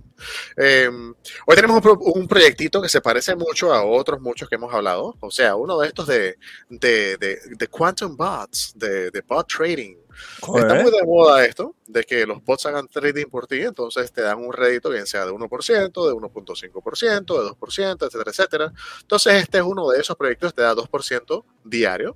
Em, 0.56 1.14
hoy 1.48 1.56
tenemos 1.56 1.82
un, 1.84 2.28
proyectito 2.28 2.82
que 2.82 2.90
se 2.90 3.02
parece 3.02 3.36
mucho 3.36 3.74
a 3.74 3.84
otros 3.84 4.22
muchos 4.22 4.48
que 4.48 4.56
hemos 4.56 4.74
hablado. 4.74 5.16
O 5.20 5.32
sea, 5.32 5.56
uno 5.56 5.80
de 5.80 5.88
estos 5.88 6.08
de, 6.08 6.38
de, 6.70 7.18
de, 7.18 7.68
Quantum 7.68 8.16
Bots, 8.16 8.74
de, 8.76 9.10
de 9.10 9.22
bot 9.22 9.48
trading. 9.48 9.96
Está 10.38 10.76
muy 10.76 10.92
de 10.92 11.04
moda 11.04 11.46
esto, 11.46 11.76
de 11.88 12.04
que 12.04 12.26
los 12.26 12.44
bots 12.44 12.66
hagan 12.66 12.88
trading 12.88 13.26
por 13.26 13.48
ti, 13.48 13.62
entonces 13.62 14.12
te 14.12 14.22
dan 14.22 14.40
un 14.40 14.54
rédito, 14.54 14.90
bien 14.90 15.06
sea 15.06 15.26
de 15.26 15.32
1%, 15.32 16.08
de 16.08 16.14
1.5%, 16.14 17.44
de 17.44 17.50
2%, 17.50 18.06
etcétera, 18.06 18.32
etcétera. 18.32 18.74
Entonces 19.02 19.34
este 19.36 19.58
es 19.60 19.64
uno 19.64 19.90
de 19.90 20.00
esos 20.00 20.16
proyectos, 20.16 20.54
te 20.54 20.62
da 20.62 20.76
2% 20.76 21.44
diario 21.64 22.16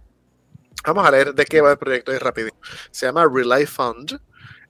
Vamos 0.85 1.05
a 1.05 1.11
leer 1.11 1.33
de 1.33 1.45
qué 1.45 1.59
va 1.59 1.71
el 1.71 1.77
proyecto 1.77 2.11
ahí 2.11 2.17
rápido. 2.17 2.49
Se 2.91 3.05
llama 3.05 3.27
Relay 3.29 3.65
Fund. 3.65 4.19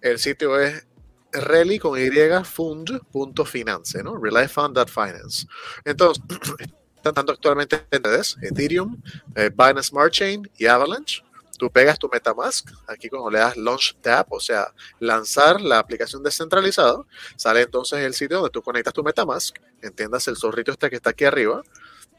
El 0.01 0.17
sitio 0.19 0.59
es 0.59 0.87
reli 1.31 1.77
con 1.77 1.99
y 1.99 2.09
fund.finance, 2.43 4.01
¿no? 4.03 4.17
Relayfund.finance. 4.17 5.45
Entonces, 5.85 6.23
están 6.95 7.13
tanto 7.13 7.33
actualmente 7.33 7.85
en 7.91 8.03
redes, 8.03 8.37
Ethereum, 8.41 9.01
eh, 9.35 9.49
Binance 9.49 9.89
Smart 9.89 10.11
Chain 10.11 10.49
y 10.57 10.65
Avalanche. 10.65 11.23
Tú 11.57 11.71
pegas 11.71 11.97
tu 11.97 12.09
MetaMask, 12.11 12.69
aquí 12.87 13.09
cuando 13.09 13.29
le 13.31 13.39
das 13.39 13.57
Launch 13.57 13.97
Tab, 14.01 14.27
o 14.29 14.39
sea, 14.39 14.73
lanzar 14.99 15.59
la 15.59 15.79
aplicación 15.79 16.23
descentralizada, 16.23 17.01
sale 17.35 17.61
entonces 17.63 17.99
el 17.99 18.13
sitio 18.13 18.37
donde 18.37 18.51
tú 18.51 18.61
conectas 18.61 18.93
tu 18.93 19.03
MetaMask, 19.03 19.57
entiendas 19.81 20.27
el 20.27 20.37
zorrito 20.37 20.71
este 20.71 20.89
que 20.89 20.97
está 20.97 21.11
aquí 21.11 21.25
arriba. 21.25 21.63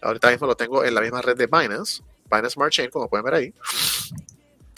Ahorita 0.02 0.30
mismo 0.30 0.46
lo 0.46 0.56
tengo 0.56 0.84
en 0.84 0.94
la 0.94 1.00
misma 1.00 1.22
red 1.22 1.36
de 1.36 1.46
Binance 1.46 2.02
Binance 2.30 2.54
Smart 2.54 2.72
Chain, 2.72 2.90
como 2.90 3.08
pueden 3.08 3.24
ver 3.24 3.34
ahí. 3.34 3.54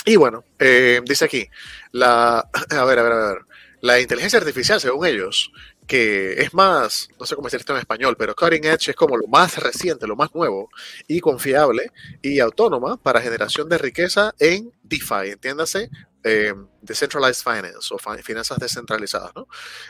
Y 0.04 0.16
bueno, 0.16 0.44
eh, 0.58 1.00
dice 1.04 1.24
aquí, 1.24 1.48
la, 1.92 2.38
a 2.70 2.84
ver, 2.84 2.98
a 2.98 3.02
ver, 3.02 3.12
a 3.12 3.32
ver, 3.32 3.38
la 3.80 4.00
inteligencia 4.00 4.38
artificial, 4.38 4.80
según 4.80 5.06
ellos, 5.06 5.52
que 5.90 6.40
es 6.40 6.54
más, 6.54 7.08
no 7.18 7.26
sé 7.26 7.34
cómo 7.34 7.48
decir 7.48 7.58
esto 7.58 7.72
en 7.72 7.80
español, 7.80 8.14
pero 8.16 8.36
cutting 8.36 8.64
edge 8.64 8.90
es 8.90 8.94
como 8.94 9.16
lo 9.16 9.26
más 9.26 9.58
reciente, 9.58 10.06
lo 10.06 10.14
más 10.14 10.32
nuevo 10.32 10.70
y 11.08 11.18
confiable 11.18 11.90
y 12.22 12.38
autónoma 12.38 12.96
para 12.96 13.20
generación 13.20 13.68
de 13.68 13.76
riqueza 13.76 14.32
en 14.38 14.72
DeFi, 14.84 15.32
entiéndase, 15.32 15.90
eh, 16.22 16.54
Decentralized 16.80 17.42
Finance 17.42 17.92
o 17.92 17.98
finanzas 18.22 18.60
descentralizadas, 18.60 19.32
¿no? 19.34 19.48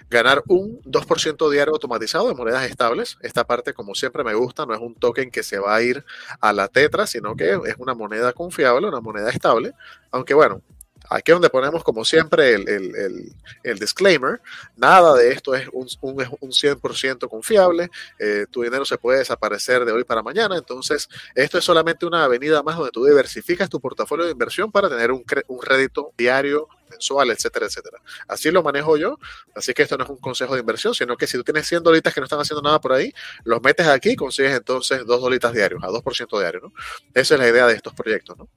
Ganar 0.09 0.43
un 0.49 0.81
2% 0.85 1.51
diario 1.51 1.75
automatizado 1.75 2.29
de 2.29 2.35
monedas 2.35 2.65
estables. 2.65 3.19
Esta 3.21 3.47
parte, 3.47 3.75
como 3.75 3.95
siempre 3.95 4.25
me 4.25 4.33
gusta, 4.33 4.65
no 4.65 4.73
es 4.73 4.81
un 4.81 4.95
token 4.95 5.31
que 5.31 5.43
se 5.43 5.59
va 5.59 5.77
a 5.77 5.83
ir 5.83 6.03
a 6.41 6.55
la 6.55 6.69
tetra, 6.69 7.07
sino 7.07 7.37
que 7.37 7.51
es 7.67 7.75
una 7.77 7.93
moneda 7.93 8.33
confiable, 8.33 8.89
una 8.89 9.03
moneda 9.03 9.29
estable. 9.29 9.75
Aunque 10.13 10.33
bueno, 10.33 10.63
Aquí 11.11 11.33
es 11.33 11.35
donde 11.35 11.51
ponemos, 11.51 11.83
como 11.83 12.05
siempre, 12.05 12.55
el, 12.55 13.79
disclaimer. 13.81 14.41
Nada 14.77 15.15
de 15.15 15.33
esto 15.33 15.57
es 15.57 15.69
un, 15.73 15.89
un, 16.03 16.25
un 16.41 16.51
100% 16.51 17.29
confiable. 17.29 17.91
Eh, 18.19 18.47
tu 18.49 18.63
dinero 18.63 18.85
se 18.85 18.97
puede 18.97 19.19
desaparecer 19.19 19.85
de 19.85 19.91
hoy 19.91 20.05
para 20.05 20.23
mañana. 20.23 20.57
Entonces, 20.57 21.09
esto 21.35 21.59
es 21.59 21.65
solamente 21.65 22.07
una 22.07 22.23
avenida 22.25 22.63
más 22.63 22.77
donde 22.77 22.93
tú 22.93 23.05
diversificas 23.05 23.69
tu 23.69 23.81
portafolio 23.81 24.25
de 24.25 24.31
inversión 24.31 24.71
para 24.71 24.89
tener 24.89 25.11
un, 25.11 25.25
un 25.49 25.63
rédito 25.63 26.13
diario 26.17 26.69
mensual, 26.89 27.31
etcétera, 27.31 27.67
etcétera. 27.67 27.99
Así 28.29 28.53
lo 28.53 28.63
manejo 28.63 28.97
yo. 28.97 29.19
Así 29.55 29.75
que 29.75 29.83
esto 29.83 29.97
no 29.97 30.05
es 30.05 30.11
un 30.11 30.19
consejo 30.19 30.55
de 30.55 30.61
inversión, 30.61 30.95
sino 30.95 31.17
que 31.17 31.27
si 31.27 31.37
tú 31.37 31.43
tienes 31.43 31.67
100 31.67 31.83
dolitas 31.83 32.15
que 32.15 32.21
no 32.21 32.25
están 32.25 32.41
haciendo 32.41 32.63
nada 32.63 32.81
por 32.81 32.93
ahí, 32.93 33.13
los 33.43 33.61
metes 33.61 33.89
aquí 33.89 34.11
y 34.11 34.17
consigues 34.17 34.53
entonces 34.53 35.05
2 35.05 35.21
dolitas 35.21 35.53
diarios, 35.53 35.83
a 35.83 35.89
2% 35.89 36.39
diario, 36.39 36.61
¿no? 36.61 36.73
Esa 37.15 37.35
es 37.35 37.41
la 37.41 37.49
idea 37.49 37.67
de 37.67 37.75
estos 37.75 37.95
proyectos, 37.95 38.39
¿no? 38.39 38.49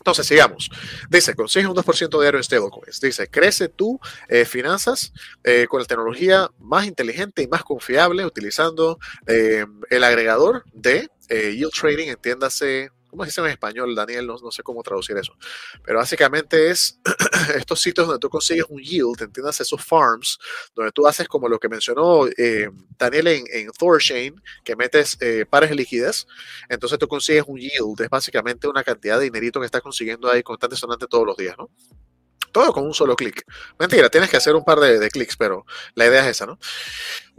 Entonces, 0.00 0.26
sigamos. 0.26 0.70
Dice, 1.10 1.34
consigue 1.34 1.66
un 1.66 1.76
2% 1.76 2.20
diario 2.20 2.38
en 2.38 2.44
stablecoins. 2.44 3.00
Dice, 3.00 3.28
crece 3.28 3.68
tu 3.68 4.00
eh, 4.28 4.46
finanzas 4.46 5.12
eh, 5.44 5.66
con 5.68 5.80
la 5.80 5.86
tecnología 5.86 6.50
más 6.58 6.86
inteligente 6.86 7.42
y 7.42 7.48
más 7.48 7.62
confiable 7.62 8.24
utilizando 8.24 8.98
eh, 9.26 9.66
el 9.90 10.04
agregador 10.04 10.64
de 10.72 11.10
yield 11.28 11.70
trading, 11.72 12.08
entiéndase 12.08 12.90
¿Cómo 13.10 13.24
se 13.24 13.28
dice 13.28 13.40
en 13.40 13.48
español, 13.48 13.94
Daniel? 13.94 14.26
No, 14.26 14.50
sé 14.52 14.62
cómo 14.62 14.82
traducir 14.84 15.16
eso. 15.16 15.34
Pero 15.84 15.98
básicamente 15.98 16.70
es 16.70 17.00
estos 17.56 17.80
sitios 17.80 18.06
donde 18.06 18.20
tú 18.20 18.30
consigues 18.30 18.64
un 18.68 18.80
yield, 18.80 19.20
entiendas 19.20 19.60
esos 19.60 19.84
farms, 19.84 20.38
donde 20.76 20.92
tú 20.92 21.06
haces 21.06 21.26
como 21.26 21.48
lo 21.48 21.58
que 21.58 21.68
mencionó 21.68 22.28
eh, 22.28 22.70
Daniel 22.96 23.26
en, 23.26 23.44
en 23.52 23.70
que 24.64 24.76
metes 24.76 25.16
eh, 25.20 25.44
pares 25.48 25.70
de 25.70 25.76
liquidez. 25.76 26.26
Entonces 26.68 26.98
tú 26.98 27.08
consigues 27.08 27.44
un 27.48 27.58
yield, 27.58 28.00
es 28.00 28.08
básicamente 28.08 28.68
una 28.68 28.84
cantidad 28.84 29.18
de 29.18 29.24
dinerito 29.24 29.58
que 29.58 29.66
estás 29.66 29.82
consiguiendo 29.82 30.30
ahí 30.30 30.42
constante 30.44 30.76
sonante 30.76 31.06
todos 31.08 31.26
los 31.26 31.36
días, 31.36 31.56
¿no? 31.58 31.68
Todo 32.52 32.72
con 32.72 32.84
un 32.84 32.94
solo 32.94 33.16
clic. 33.16 33.44
Mentira, 33.78 34.08
tienes 34.08 34.30
que 34.30 34.36
hacer 34.36 34.54
un 34.54 34.64
par 34.64 34.80
de, 34.80 35.08
clics, 35.10 35.36
pero 35.36 35.64
la 35.94 36.06
idea 36.06 36.22
es 36.24 36.36
esa, 36.36 36.46
¿no? 36.46 36.58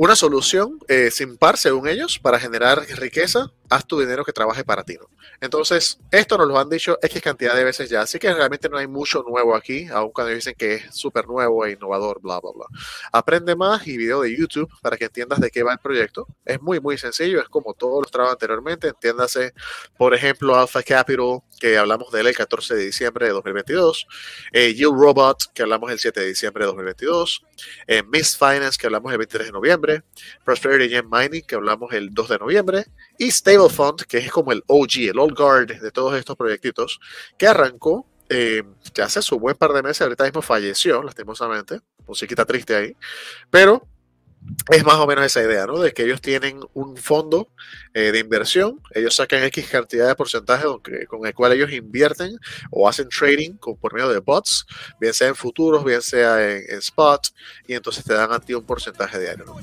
una 0.02 0.16
solución 0.16 0.80
eh, 0.88 1.12
sin 1.12 1.38
par, 1.38 1.58
según 1.58 1.88
ellos, 1.88 2.18
para 2.18 2.40
generar 2.40 2.80
riqueza, 2.98 3.52
haz 3.70 3.86
tu 3.86 4.00
dinero 4.00 4.26
que 4.26 4.34
trabaje 4.34 4.64
para 4.64 4.84
ti. 4.84 4.98
¿no? 5.00 5.08
Entonces, 5.40 6.00
esto 6.10 6.40
nos 6.40 6.48
lo 6.48 6.58
han 6.58 6.70
dicho 6.70 6.98
X 7.04 7.22
cantidad 7.22 7.54
de 7.56 7.64
veces 7.64 7.88
ya, 7.88 8.02
así 8.02 8.18
que 8.18 8.34
realmente 8.34 8.68
no 8.68 8.78
hay 8.78 8.88
mucho 8.88 9.24
nuevo 9.28 9.56
aquí, 9.56 9.88
aun 9.90 10.12
cuando 10.12 10.34
dicen 10.34 10.56
que 10.58 10.74
es 10.76 10.96
súper 10.96 11.28
nuevo 11.28 11.68
e 11.68 11.74
innovador, 11.74 12.20
bla, 12.20 12.40
bla, 12.40 12.52
bla. 12.52 12.66
Aprende 13.12 13.56
más 13.56 13.86
y 13.86 13.96
video 13.96 14.22
de 14.22 14.36
YouTube 14.36 14.72
para 14.82 14.98
que 14.98 15.06
entiendas 15.06 15.40
de 15.40 15.52
qué 15.52 15.62
va 15.62 15.74
el 15.74 15.80
proyecto. 15.80 16.26
Es 16.46 16.60
muy, 16.62 16.80
muy 16.80 16.98
sencillo, 16.98 17.40
es 17.40 17.50
como 17.50 17.76
todos 17.76 18.02
los 18.02 18.12
trabajos 18.12 18.34
anteriormente. 18.34 18.88
Entiéndase, 18.88 19.54
por 20.00 20.16
ejemplo, 20.16 20.56
Alpha 20.56 20.82
Capital, 20.82 21.42
que 21.62 21.78
hablamos 21.78 22.12
de 22.12 22.22
él 22.22 22.28
el 22.28 22.36
14 22.36 22.74
de 22.74 22.86
diciembre 22.86 23.28
de 23.28 23.34
2022, 23.34 24.08
eh, 24.52 24.74
Yield 24.74 25.00
Robot, 25.00 25.54
que 25.54 25.62
hablamos 25.62 25.92
el 25.92 26.00
7 26.00 26.20
de 26.20 26.26
diciembre 26.26 26.64
de 26.64 26.68
2022, 26.70 27.46
eh, 27.86 28.02
Miss 28.12 28.36
Finance, 28.36 28.80
que 28.80 28.88
hablamos 28.88 29.12
el 29.12 29.20
23 29.20 29.46
de 29.46 29.52
noviembre, 29.52 30.04
Prosperity 30.44 30.90
Gem 30.90 31.08
Mining, 31.08 31.44
que 31.44 31.54
hablamos 31.54 31.94
el 31.94 32.16
2 32.16 32.30
de 32.30 32.40
noviembre, 32.40 32.86
y 33.20 33.30
Stable 33.30 33.70
Fund, 33.70 34.02
que 34.08 34.18
es 34.18 34.32
como 34.32 34.52
el 34.52 34.64
OG, 34.66 35.10
el 35.12 35.20
Old 35.20 35.38
Guard 35.38 35.80
de 35.80 35.92
todos 35.92 36.18
estos 36.18 36.36
proyectitos, 36.36 37.00
que 37.38 37.46
arrancó 37.46 38.08
eh, 38.30 38.64
ya 38.96 39.06
hace 39.06 39.22
su 39.22 39.38
buen 39.38 39.56
par 39.56 39.72
de 39.74 39.84
meses, 39.84 40.02
ahorita 40.02 40.24
mismo 40.24 40.42
falleció, 40.42 41.04
lastimosamente, 41.04 41.80
musiquita 42.08 42.44
triste 42.44 42.76
ahí, 42.76 42.98
pero 43.52 43.88
es 44.72 44.84
más 44.84 44.96
o 44.96 45.08
menos 45.08 45.26
esa 45.26 45.42
idea, 45.42 45.66
¿no? 45.66 45.80
De 45.80 45.94
que 45.94 46.04
ellos 46.04 46.22
tienen 46.22 46.60
un 46.74 46.98
fondo 46.98 47.50
eh, 47.94 48.12
de 48.12 48.20
inversión, 48.20 48.82
ellos 48.94 49.16
sacan 49.16 49.44
X 49.44 49.68
cantidad 49.70 50.08
de 50.08 50.16
porcentaje 50.16 50.66
con 51.08 51.26
el 51.26 51.34
cual 51.34 51.54
ellos 51.54 51.72
invierten 51.72 52.38
o 52.70 52.88
hacen 52.88 53.10
trading 53.10 53.54
con, 53.58 53.78
por 53.78 53.94
medio 53.94 54.10
de 54.10 54.20
bots, 54.20 54.66
bien 55.00 55.14
sea 55.14 55.30
en 55.30 55.36
futuros, 55.36 55.84
bien 55.84 56.02
sea 56.02 56.42
en, 56.44 56.64
en 56.70 56.80
spot, 56.80 57.28
y 57.68 57.74
entonces 57.74 58.04
te 58.04 58.14
dan 58.14 58.32
a 58.32 58.40
ti 58.40 58.54
un 58.54 58.66
porcentaje 58.66 59.20
diario, 59.20 59.46
¿no? 59.46 59.58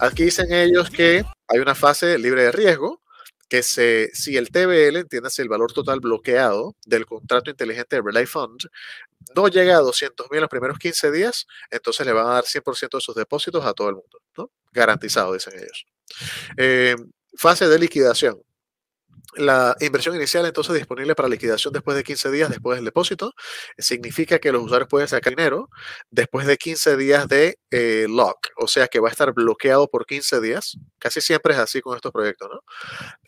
Aquí 0.00 0.24
dicen 0.24 0.52
ellos 0.52 0.90
que 0.90 1.24
hay 1.48 1.58
una 1.58 1.74
fase 1.74 2.18
libre 2.18 2.44
de 2.44 2.52
riesgo, 2.52 3.00
que 3.48 3.62
se, 3.62 4.10
si 4.12 4.36
el 4.36 4.50
TBL, 4.50 4.96
entiéndase 4.96 5.42
el 5.42 5.48
valor 5.48 5.72
total 5.72 6.00
bloqueado 6.00 6.76
del 6.86 7.06
contrato 7.06 7.50
inteligente 7.50 7.96
de 7.96 8.02
Relay 8.02 8.26
Fund, 8.26 8.60
no 9.34 9.48
llega 9.48 9.76
a 9.76 9.80
200 9.80 10.30
mil 10.30 10.38
en 10.38 10.42
los 10.42 10.50
primeros 10.50 10.78
15 10.78 11.10
días, 11.10 11.46
entonces 11.70 12.06
le 12.06 12.12
van 12.12 12.26
a 12.26 12.34
dar 12.34 12.44
100% 12.44 12.98
de 12.98 13.00
sus 13.00 13.14
depósitos 13.14 13.64
a 13.64 13.72
todo 13.74 13.88
el 13.88 13.96
mundo, 13.96 14.18
¿no? 14.36 14.50
Garantizado, 14.72 15.32
dicen 15.32 15.54
ellos. 15.56 15.86
Eh, 16.56 16.96
fase 17.36 17.68
de 17.68 17.78
liquidación 17.78 18.42
la 19.36 19.76
inversión 19.80 20.16
inicial 20.16 20.46
entonces 20.46 20.74
disponible 20.74 21.14
para 21.14 21.28
liquidación 21.28 21.72
después 21.72 21.96
de 21.96 22.04
15 22.04 22.30
días 22.30 22.50
después 22.50 22.76
del 22.76 22.84
depósito. 22.84 23.34
Significa 23.76 24.38
que 24.38 24.52
los 24.52 24.62
usuarios 24.62 24.88
pueden 24.88 25.08
sacar 25.08 25.34
dinero 25.34 25.68
después 26.10 26.46
de 26.46 26.56
15 26.56 26.96
días 26.96 27.28
de 27.28 27.58
eh, 27.70 28.06
lock, 28.08 28.48
o 28.56 28.66
sea 28.66 28.88
que 28.88 29.00
va 29.00 29.08
a 29.08 29.12
estar 29.12 29.32
bloqueado 29.32 29.88
por 29.88 30.06
15 30.06 30.40
días. 30.40 30.78
Casi 30.98 31.20
siempre 31.20 31.54
es 31.54 31.60
así 31.60 31.80
con 31.80 31.96
estos 31.96 32.12
proyectos, 32.12 32.48
¿no? 32.50 32.60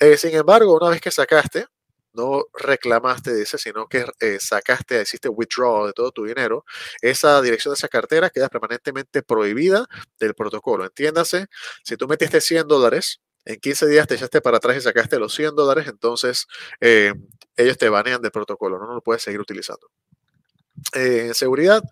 Eh, 0.01 0.17
sin 0.17 0.35
embargo, 0.35 0.77
una 0.77 0.91
vez 0.91 1.01
que 1.01 1.11
sacaste, 1.11 1.67
no 2.13 2.45
reclamaste, 2.55 3.35
dice, 3.35 3.59
sino 3.59 3.87
que 3.89 4.07
eh, 4.21 4.39
sacaste, 4.41 5.03
hiciste 5.03 5.29
withdraw 5.29 5.87
de 5.87 5.93
todo 5.93 6.11
tu 6.13 6.25
dinero, 6.25 6.65
esa 7.03 7.41
dirección 7.43 7.73
de 7.73 7.77
esa 7.77 7.89
cartera 7.89 8.31
queda 8.31 8.49
permanentemente 8.49 9.23
prohibida 9.23 9.87
del 10.19 10.35
protocolo. 10.35 10.85
Entiéndase, 10.85 11.47
si 11.85 11.97
tú 11.97 12.09
metiste 12.09 12.41
100 12.41 12.69
dólares 12.69 13.21
en 13.45 13.59
15 13.59 13.87
días 13.87 14.07
te 14.07 14.15
echaste 14.17 14.41
para 14.41 14.59
atrás 14.59 14.77
y 14.77 14.81
sacaste 14.81 15.19
los 15.19 15.35
100 15.35 15.55
dólares, 15.55 15.87
entonces 15.89 16.47
eh, 16.81 17.15
ellos 17.57 17.79
te 17.79 17.89
banean 17.89 18.21
del 18.23 18.31
protocolo, 18.33 18.79
no, 18.79 18.95
lo 18.95 19.03
puedes 19.03 19.23
seguir 19.23 19.41
utilizando. 19.41 19.89
Eh, 20.95 21.33
seguridad, 21.35 21.83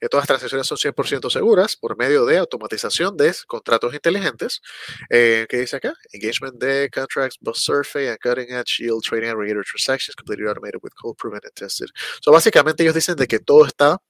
eh, 0.00 0.08
todas 0.08 0.22
las 0.22 0.28
transacciones 0.28 0.66
son 0.66 0.78
100% 0.78 1.30
seguras 1.30 1.76
por 1.76 1.96
medio 1.96 2.24
de 2.24 2.38
automatización 2.38 3.16
de 3.16 3.34
contratos 3.46 3.94
inteligentes. 3.94 4.60
¿Qué 5.08 5.46
dice 5.50 5.76
acá? 5.76 5.94
Engagement 6.12 6.56
de 6.56 6.90
contracts, 6.90 7.38
bus 7.40 7.58
survey 7.62 8.08
and 8.08 8.18
cutting 8.18 8.50
edge 8.50 8.78
yield 8.78 9.02
trading 9.02 9.28
aggregator 9.28 9.64
transactions 9.64 10.14
completely 10.16 10.46
automated 10.46 10.80
with 10.82 10.92
code 11.00 11.16
proven 11.16 11.40
and 11.42 11.54
tested. 11.54 11.88
So, 12.22 12.32
básicamente 12.32 12.82
ellos 12.82 12.94
dicen 12.94 13.16
de 13.16 13.26
que 13.26 13.38
todo 13.38 13.66
está 13.66 14.00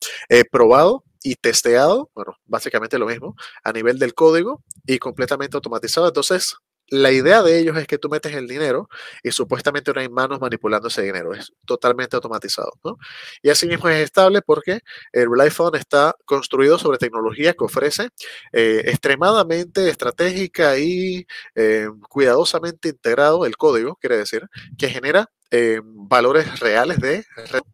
probado 0.51 1.05
y 1.23 1.35
testeado, 1.35 2.11
bueno, 2.15 2.37
básicamente 2.47 2.99
lo 2.99 3.07
mismo, 3.07 3.35
a 3.65 3.73
nivel 3.73 3.99
del 3.99 4.15
código 4.15 4.63
y 4.87 4.99
completamente 4.99 5.57
automatizado. 5.57 6.09
Entonces, 6.09 6.57
la 6.91 7.13
idea 7.13 7.43
de 7.43 7.59
ellos 7.59 7.77
es 7.77 7.87
que 7.87 7.99
tú 7.99 8.09
metes 8.09 8.35
el 8.35 8.47
dinero 8.47 8.89
y 9.23 9.31
supuestamente 9.31 9.93
no 9.93 10.01
hay 10.01 10.09
manos 10.09 10.41
manipulando 10.41 10.89
ese 10.89 11.03
dinero, 11.03 11.35
es 11.35 11.53
totalmente 11.67 12.17
automatizado. 12.17 12.73
¿no? 12.85 12.99
Y 13.43 13.51
asimismo 13.51 13.89
es 13.89 14.03
estable 14.03 14.43
porque 14.43 14.81
el 15.13 15.31
Relay 15.31 15.51
Fund 15.51 15.77
está 15.77 16.15
construido 16.25 16.79
sobre 16.79 16.99
tecnología 16.99 17.53
que 17.55 17.65
ofrece 17.65 18.09
eh, 18.53 18.83
extremadamente 18.87 19.89
estratégica 19.89 20.79
y 20.79 21.27
eh, 21.55 21.89
cuidadosamente 22.09 22.91
integrado 22.91 23.45
el 23.47 23.57
código, 23.57 23.97
quiere 23.97 24.19
decir, 24.19 24.47
que 24.79 24.89
genera 24.89 25.31
eh, 25.51 25.81
valores 25.83 26.61
reales 26.61 26.99
de 26.99 27.25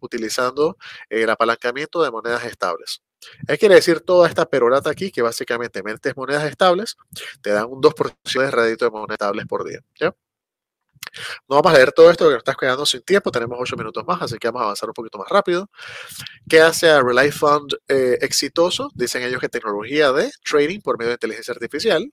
utilizando 0.00 0.76
el 1.08 1.28
apalancamiento 1.30 2.02
de 2.02 2.10
monedas 2.10 2.44
estables. 2.44 3.02
¿Qué 3.46 3.58
quiere 3.58 3.76
decir 3.76 4.00
toda 4.00 4.28
esta 4.28 4.46
perorata 4.46 4.90
aquí? 4.90 5.10
Que 5.10 5.22
básicamente 5.22 5.82
metes 5.82 6.16
monedas 6.16 6.44
estables, 6.44 6.96
te 7.42 7.50
dan 7.50 7.66
un 7.66 7.80
2% 7.80 8.40
de 8.40 8.50
rédito 8.50 8.84
de 8.84 8.90
monedas 8.90 9.14
estables 9.14 9.46
por 9.46 9.64
día. 9.64 9.80
No 11.48 11.56
vamos 11.56 11.72
a 11.72 11.76
leer 11.76 11.92
todo 11.92 12.10
esto 12.10 12.24
porque 12.24 12.34
nos 12.34 12.40
estás 12.40 12.56
quedando 12.56 12.86
sin 12.86 13.02
tiempo, 13.02 13.30
tenemos 13.30 13.58
8 13.60 13.76
minutos 13.76 14.04
más, 14.06 14.22
así 14.22 14.38
que 14.38 14.48
vamos 14.48 14.62
a 14.62 14.64
avanzar 14.64 14.88
un 14.88 14.94
poquito 14.94 15.18
más 15.18 15.28
rápido. 15.28 15.70
¿Qué 16.48 16.60
hace 16.60 16.90
a 16.90 17.02
Relay 17.02 17.30
Fund 17.30 17.74
eh, 17.88 18.18
exitoso? 18.20 18.90
Dicen 18.94 19.22
ellos 19.22 19.40
que 19.40 19.48
tecnología 19.48 20.12
de 20.12 20.30
trading 20.44 20.80
por 20.80 20.98
medio 20.98 21.10
de 21.10 21.14
inteligencia 21.14 21.52
artificial, 21.52 22.10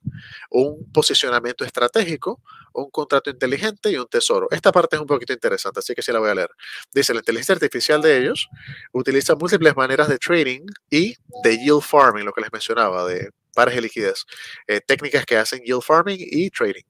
un 0.49 0.91
posicionamiento 0.91 1.65
estratégico, 1.65 2.41
un 2.73 2.89
contrato 2.89 3.29
inteligente 3.29 3.91
y 3.91 3.97
un 3.97 4.07
tesoro. 4.07 4.47
Esta 4.51 4.71
parte 4.71 4.95
es 4.95 5.01
un 5.01 5.07
poquito 5.07 5.33
interesante, 5.33 5.79
así 5.79 5.93
que 5.93 6.01
sí 6.01 6.11
la 6.11 6.19
voy 6.19 6.29
a 6.29 6.35
leer. 6.35 6.49
Dice, 6.93 7.13
la 7.13 7.19
inteligencia 7.19 7.53
artificial 7.53 8.01
de 8.01 8.17
ellos 8.17 8.49
utiliza 8.93 9.35
múltiples 9.35 9.75
maneras 9.75 10.07
de 10.07 10.17
trading 10.17 10.65
y 10.89 11.15
de 11.43 11.57
yield 11.57 11.81
farming, 11.81 12.25
lo 12.25 12.31
que 12.31 12.41
les 12.41 12.51
mencionaba, 12.51 13.05
de 13.05 13.31
pares 13.53 13.75
de 13.75 13.81
liquidez, 13.81 14.25
eh, 14.67 14.81
técnicas 14.81 15.25
que 15.25 15.37
hacen 15.37 15.61
yield 15.63 15.81
farming 15.81 16.17
y 16.19 16.49
trading. 16.49 16.83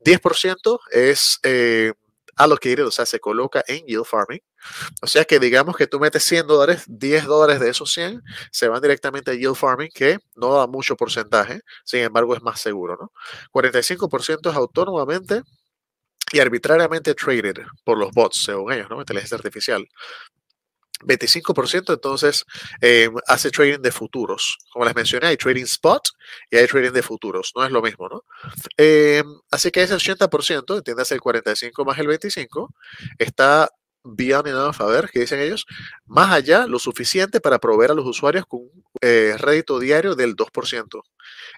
10% 0.00 0.80
es 0.90 1.38
eh, 1.42 1.92
allocated, 2.36 2.86
o 2.86 2.90
sea, 2.90 3.06
se 3.06 3.18
coloca 3.18 3.64
en 3.66 3.84
yield 3.86 4.04
farming. 4.04 4.40
O 5.02 5.06
sea 5.06 5.24
que 5.24 5.38
digamos 5.38 5.76
que 5.76 5.86
tú 5.86 5.98
metes 6.00 6.24
100 6.24 6.46
dólares, 6.46 6.84
10 6.86 7.24
dólares 7.26 7.60
de 7.60 7.70
esos 7.70 7.92
100 7.92 8.22
se 8.50 8.68
van 8.68 8.82
directamente 8.82 9.30
a 9.30 9.34
yield 9.34 9.54
farming, 9.54 9.90
que 9.92 10.18
no 10.34 10.54
da 10.54 10.66
mucho 10.66 10.96
porcentaje, 10.96 11.60
sin 11.84 12.00
embargo 12.00 12.34
es 12.34 12.42
más 12.42 12.60
seguro, 12.60 12.96
¿no? 13.00 13.12
45% 13.52 14.50
es 14.50 14.56
autónomamente 14.56 15.42
y 16.32 16.40
arbitrariamente 16.40 17.14
traded 17.14 17.58
por 17.84 17.98
los 17.98 18.10
bots, 18.12 18.42
según 18.44 18.72
ellos, 18.72 18.90
¿no? 18.90 18.98
Inteligencia 19.00 19.36
artificial. 19.36 19.86
25% 21.00 21.92
entonces 21.92 22.44
eh, 22.80 23.10
hace 23.26 23.50
trading 23.50 23.80
de 23.80 23.92
futuros. 23.92 24.58
Como 24.72 24.84
les 24.84 24.94
mencioné, 24.94 25.28
hay 25.28 25.36
trading 25.36 25.64
spot 25.64 26.08
y 26.50 26.56
hay 26.56 26.66
trading 26.66 26.92
de 26.92 27.02
futuros. 27.02 27.52
No 27.54 27.64
es 27.64 27.70
lo 27.70 27.82
mismo, 27.82 28.08
¿no? 28.08 28.24
Eh, 28.76 29.22
así 29.50 29.70
que 29.70 29.82
ese 29.82 29.94
80%, 29.94 30.78
entiendes 30.78 31.12
el 31.12 31.20
45 31.20 31.84
más 31.84 31.98
el 31.98 32.06
25, 32.06 32.74
está 33.18 33.68
beyond 34.06 34.48
enough, 34.48 34.80
a 34.80 34.86
ver, 34.86 35.10
¿qué 35.12 35.20
dicen 35.20 35.40
ellos? 35.40 35.66
Más 36.06 36.32
allá, 36.32 36.66
lo 36.66 36.78
suficiente 36.78 37.40
para 37.40 37.58
proveer 37.58 37.90
a 37.90 37.94
los 37.94 38.06
usuarios 38.06 38.46
con 38.46 38.60
un 38.60 38.84
eh, 39.00 39.34
rédito 39.38 39.78
diario 39.78 40.14
del 40.14 40.36
2%. 40.36 41.02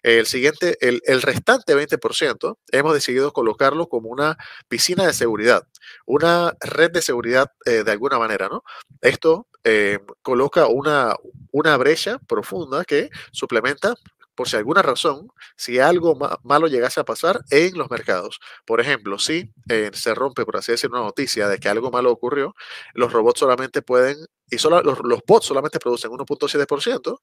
El 0.03 0.27
siguiente, 0.27 0.77
el, 0.81 1.03
el, 1.05 1.23
restante 1.23 1.75
20%, 1.75 2.57
hemos 2.73 2.95
decidido 2.95 3.33
colocarlo 3.33 3.89
como 3.89 4.09
una 4.09 4.37
piscina 4.69 5.07
de 5.07 5.13
seguridad, 5.13 5.67
una 6.07 6.55
red 6.61 6.91
de 6.91 7.03
seguridad 7.03 7.53
eh, 7.67 7.83
de 7.85 7.93
alguna 7.93 8.19
manera, 8.19 8.49
¿no? 8.49 8.63
Esto 9.01 9.47
eh, 9.65 9.99
coloca 10.23 10.67
una, 10.67 11.15
una 11.51 11.77
brecha 11.77 12.19
profunda 12.27 12.85
que 12.85 13.11
suplementa 13.33 13.95
por 14.39 14.49
si 14.49 14.55
alguna 14.55 14.82
razón, 14.82 15.32
si 15.57 15.80
algo 15.80 16.16
malo 16.45 16.68
llegase 16.68 17.01
a 17.01 17.05
pasar 17.05 17.43
en 17.51 17.76
los 17.76 17.91
mercados. 17.91 18.39
Por 18.64 18.80
ejemplo, 18.80 19.18
si 19.18 19.53
eh, 19.68 19.91
se 19.93 20.14
rompe, 20.14 20.45
por 20.45 20.57
así 20.57 20.70
decir, 20.70 20.91
una 20.91 21.01
noticia 21.01 21.49
de 21.49 21.59
que 21.59 21.68
algo 21.68 21.91
malo 21.91 22.12
ocurrió, 22.12 22.55
los 22.95 23.12
robots 23.12 23.41
solamente 23.41 23.82
pueden, 23.82 24.16
y 24.49 24.59
solo, 24.59 24.80
los, 24.80 25.20
bots 25.26 25.45
solamente 25.45 25.80
producen 25.80 26.12
1.7%, 26.12 27.18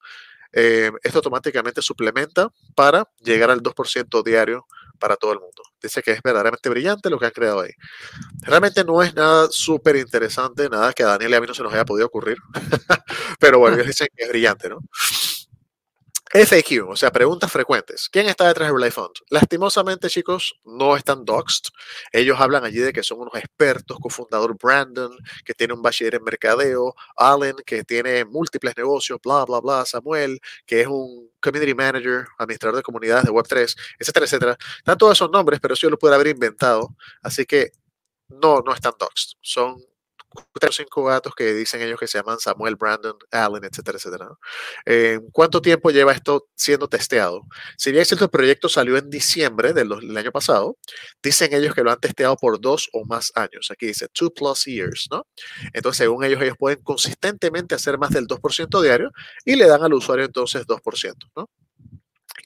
eh, 0.51 0.91
esto 1.03 1.19
automáticamente 1.19 1.81
suplementa 1.81 2.49
para 2.75 3.09
llegar 3.23 3.49
al 3.49 3.63
2% 3.63 4.21
diario 4.21 4.67
para 4.99 5.15
todo 5.15 5.31
el 5.31 5.39
mundo. 5.39 5.63
Dice 5.81 6.03
que 6.03 6.11
es 6.11 6.21
verdaderamente 6.21 6.67
brillante 6.67 7.09
lo 7.09 7.17
que 7.17 7.27
han 7.27 7.31
creado 7.31 7.61
ahí. 7.61 7.71
Realmente 8.41 8.83
no 8.83 9.01
es 9.01 9.15
nada 9.15 9.47
súper 9.51 9.95
interesante, 9.95 10.67
nada 10.67 10.91
que 10.91 11.03
a 11.03 11.07
Daniel 11.07 11.31
y 11.31 11.35
a 11.35 11.39
mí 11.39 11.47
no 11.47 11.53
se 11.53 11.63
nos 11.63 11.73
haya 11.73 11.85
podido 11.85 12.07
ocurrir, 12.07 12.39
pero 13.39 13.59
bueno, 13.59 13.77
ellos 13.77 13.87
dicen 13.87 14.09
que 14.13 14.23
es 14.25 14.29
brillante, 14.29 14.67
¿no? 14.67 14.79
FAQ, 16.35 16.89
o 16.89 16.97
sea, 16.97 17.11
preguntas 17.11 17.49
frecuentes. 17.49 18.09
¿Quién 18.09 18.27
está 18.27 18.45
detrás 18.47 18.67
de 18.67 18.73
Relay 18.73 18.91
Fund? 18.91 19.13
Lastimosamente, 19.29 20.09
chicos, 20.09 20.59
no 20.65 20.97
están 20.97 21.23
doxed. 21.23 21.69
Ellos 22.11 22.37
hablan 22.41 22.65
allí 22.65 22.79
de 22.79 22.91
que 22.91 23.03
son 23.03 23.21
unos 23.21 23.35
expertos, 23.35 23.97
cofundador 24.01 24.57
Brandon, 24.61 25.17
que 25.45 25.53
tiene 25.53 25.73
un 25.73 25.81
bachiller 25.81 26.15
en 26.15 26.23
mercadeo, 26.25 26.93
Allen, 27.15 27.55
que 27.65 27.85
tiene 27.85 28.25
múltiples 28.25 28.75
negocios, 28.75 29.17
bla, 29.23 29.45
bla, 29.45 29.61
bla, 29.61 29.85
Samuel, 29.85 30.41
que 30.65 30.81
es 30.81 30.87
un 30.87 31.31
community 31.39 31.73
manager, 31.73 32.27
administrador 32.37 32.75
de 32.75 32.83
comunidades 32.83 33.23
de 33.23 33.31
Web3, 33.31 33.73
etcétera, 33.97 34.25
etcétera. 34.25 34.57
Están 34.79 34.97
todos 34.97 35.13
esos 35.13 35.31
nombres, 35.31 35.61
pero 35.61 35.73
eso 35.73 35.83
yo 35.83 35.91
lo 35.91 35.97
puedo 35.97 36.15
haber 36.15 36.27
inventado. 36.27 36.95
Así 37.21 37.45
que 37.45 37.71
no, 38.27 38.59
no 38.59 38.73
están 38.73 38.93
doxed. 38.99 39.37
Son 39.39 39.77
cinco 40.71 41.03
gatos 41.05 41.33
que 41.35 41.53
dicen 41.53 41.81
ellos 41.81 41.99
que 41.99 42.07
se 42.07 42.17
llaman 42.17 42.39
Samuel, 42.39 42.75
Brandon, 42.75 43.15
Allen, 43.31 43.63
etcétera, 43.63 43.97
etcétera. 43.97 44.29
Eh, 44.85 45.19
¿Cuánto 45.31 45.61
tiempo 45.61 45.91
lleva 45.91 46.11
esto 46.11 46.47
siendo 46.55 46.87
testeado? 46.87 47.43
Si 47.77 47.91
bien 47.91 48.05
cierto, 48.05 48.25
el 48.25 48.31
proyecto 48.31 48.69
salió 48.69 48.97
en 48.97 49.09
diciembre 49.09 49.73
del, 49.73 49.89
del, 49.89 50.17
año 50.17 50.31
pasado, 50.31 50.77
dicen 51.21 51.53
ellos 51.53 51.73
que 51.73 51.83
lo 51.83 51.91
han 51.91 51.99
testeado 51.99 52.35
por 52.35 52.59
dos 52.59 52.89
o 52.93 53.05
más 53.05 53.31
años. 53.35 53.69
Aquí 53.71 53.87
dice 53.87 54.07
two 54.09 54.31
plus 54.33 54.65
years, 54.65 55.07
¿no? 55.11 55.27
Entonces, 55.73 55.97
según 55.97 56.23
ellos, 56.23 56.41
ellos 56.41 56.57
pueden 56.57 56.81
consistentemente 56.83 57.75
hacer 57.75 57.97
más 57.97 58.11
del 58.11 58.27
2% 58.27 58.81
diario 58.81 59.11
y 59.43 59.55
le 59.55 59.67
dan 59.67 59.83
al 59.83 59.93
usuario 59.93 60.25
entonces 60.25 60.65
2%, 60.65 61.13
¿no? 61.35 61.49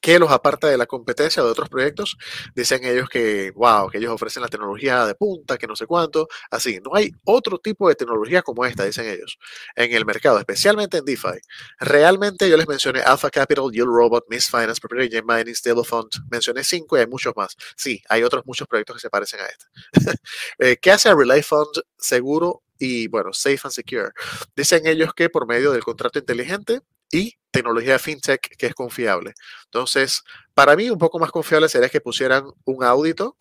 Que 0.09 0.17
los 0.17 0.31
aparta 0.31 0.67
de 0.67 0.75
la 0.75 0.87
competencia 0.87 1.43
de 1.43 1.49
otros 1.49 1.69
proyectos. 1.69 2.17
Dicen 2.55 2.83
ellos 2.83 3.07
que, 3.09 3.51
wow, 3.51 3.91
que 3.91 3.99
ellos 3.99 4.11
ofrecen 4.11 4.41
la 4.41 4.49
tecnología 4.49 5.05
de 5.05 5.13
punta, 5.13 5.55
que 5.55 5.67
no 5.67 5.75
sé 5.75 5.85
cuánto. 5.85 6.27
Así, 6.49 6.79
no 6.83 6.95
hay 6.95 7.11
otro 7.25 7.59
tipo 7.59 7.87
de 7.87 7.93
tecnología 7.93 8.41
como 8.41 8.65
esta, 8.65 8.85
dicen 8.85 9.07
ellos, 9.07 9.37
en 9.75 9.93
el 9.93 10.07
mercado, 10.07 10.39
especialmente 10.39 10.97
en 10.97 11.05
DeFi. 11.05 11.37
Realmente 11.79 12.49
yo 12.49 12.57
les 12.57 12.67
mencioné 12.67 13.01
Alpha 13.01 13.29
Capital, 13.29 13.69
Yield 13.71 13.85
Robot, 13.87 14.25
Miss 14.29 14.49
Finance, 14.49 14.81
Proprietary 14.81 15.21
Game 15.21 15.31
Mining, 15.31 15.53
Stable 15.53 15.83
Fund. 15.83 16.09
Mencioné 16.31 16.63
cinco 16.63 16.97
y 16.97 17.01
hay 17.01 17.07
muchos 17.07 17.35
más. 17.35 17.55
Sí, 17.77 18.01
hay 18.09 18.23
otros 18.23 18.43
muchos 18.47 18.67
proyectos 18.67 18.95
que 18.95 19.01
se 19.01 19.11
parecen 19.11 19.41
a 19.41 19.45
este. 19.45 19.65
eh, 20.57 20.77
¿Qué 20.81 20.89
hace 20.89 21.13
Relay 21.13 21.43
Fund 21.43 21.83
seguro 21.99 22.63
y, 22.79 23.07
bueno, 23.09 23.31
safe 23.31 23.59
and 23.63 23.73
secure? 23.73 24.09
Dicen 24.55 24.87
ellos 24.87 25.13
que 25.13 25.29
por 25.29 25.45
medio 25.45 25.71
del 25.71 25.83
contrato 25.83 26.17
inteligente 26.17 26.81
y 27.11 27.35
tecnología 27.51 27.99
fintech 27.99 28.55
que 28.57 28.67
es 28.67 28.75
confiable. 28.75 29.33
Entonces, 29.65 30.23
para 30.53 30.75
mí 30.75 30.89
un 30.89 30.97
poco 30.97 31.19
más 31.19 31.31
confiable 31.31 31.69
sería 31.69 31.89
que 31.89 32.01
pusieran 32.01 32.45
un 32.65 32.83
audito 32.83 33.37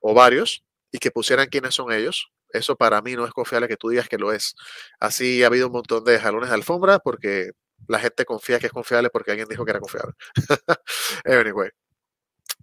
o 0.00 0.14
varios 0.14 0.64
y 0.92 0.98
que 0.98 1.10
pusieran 1.10 1.48
quiénes 1.48 1.74
son 1.74 1.92
ellos. 1.92 2.30
Eso 2.52 2.76
para 2.76 3.00
mí 3.02 3.14
no 3.14 3.26
es 3.26 3.32
confiable 3.32 3.68
que 3.68 3.76
tú 3.76 3.90
digas 3.90 4.08
que 4.08 4.18
lo 4.18 4.32
es. 4.32 4.54
Así 4.98 5.42
ha 5.42 5.46
habido 5.46 5.68
un 5.68 5.72
montón 5.72 6.04
de 6.04 6.18
jalones 6.18 6.48
de 6.48 6.54
alfombra 6.56 6.98
porque 6.98 7.52
la 7.86 7.98
gente 8.00 8.24
confía 8.24 8.58
que 8.58 8.66
es 8.66 8.72
confiable 8.72 9.10
porque 9.10 9.30
alguien 9.30 9.48
dijo 9.48 9.64
que 9.64 9.70
era 9.70 9.80
confiable. 9.80 10.14
anyway. 11.24 11.70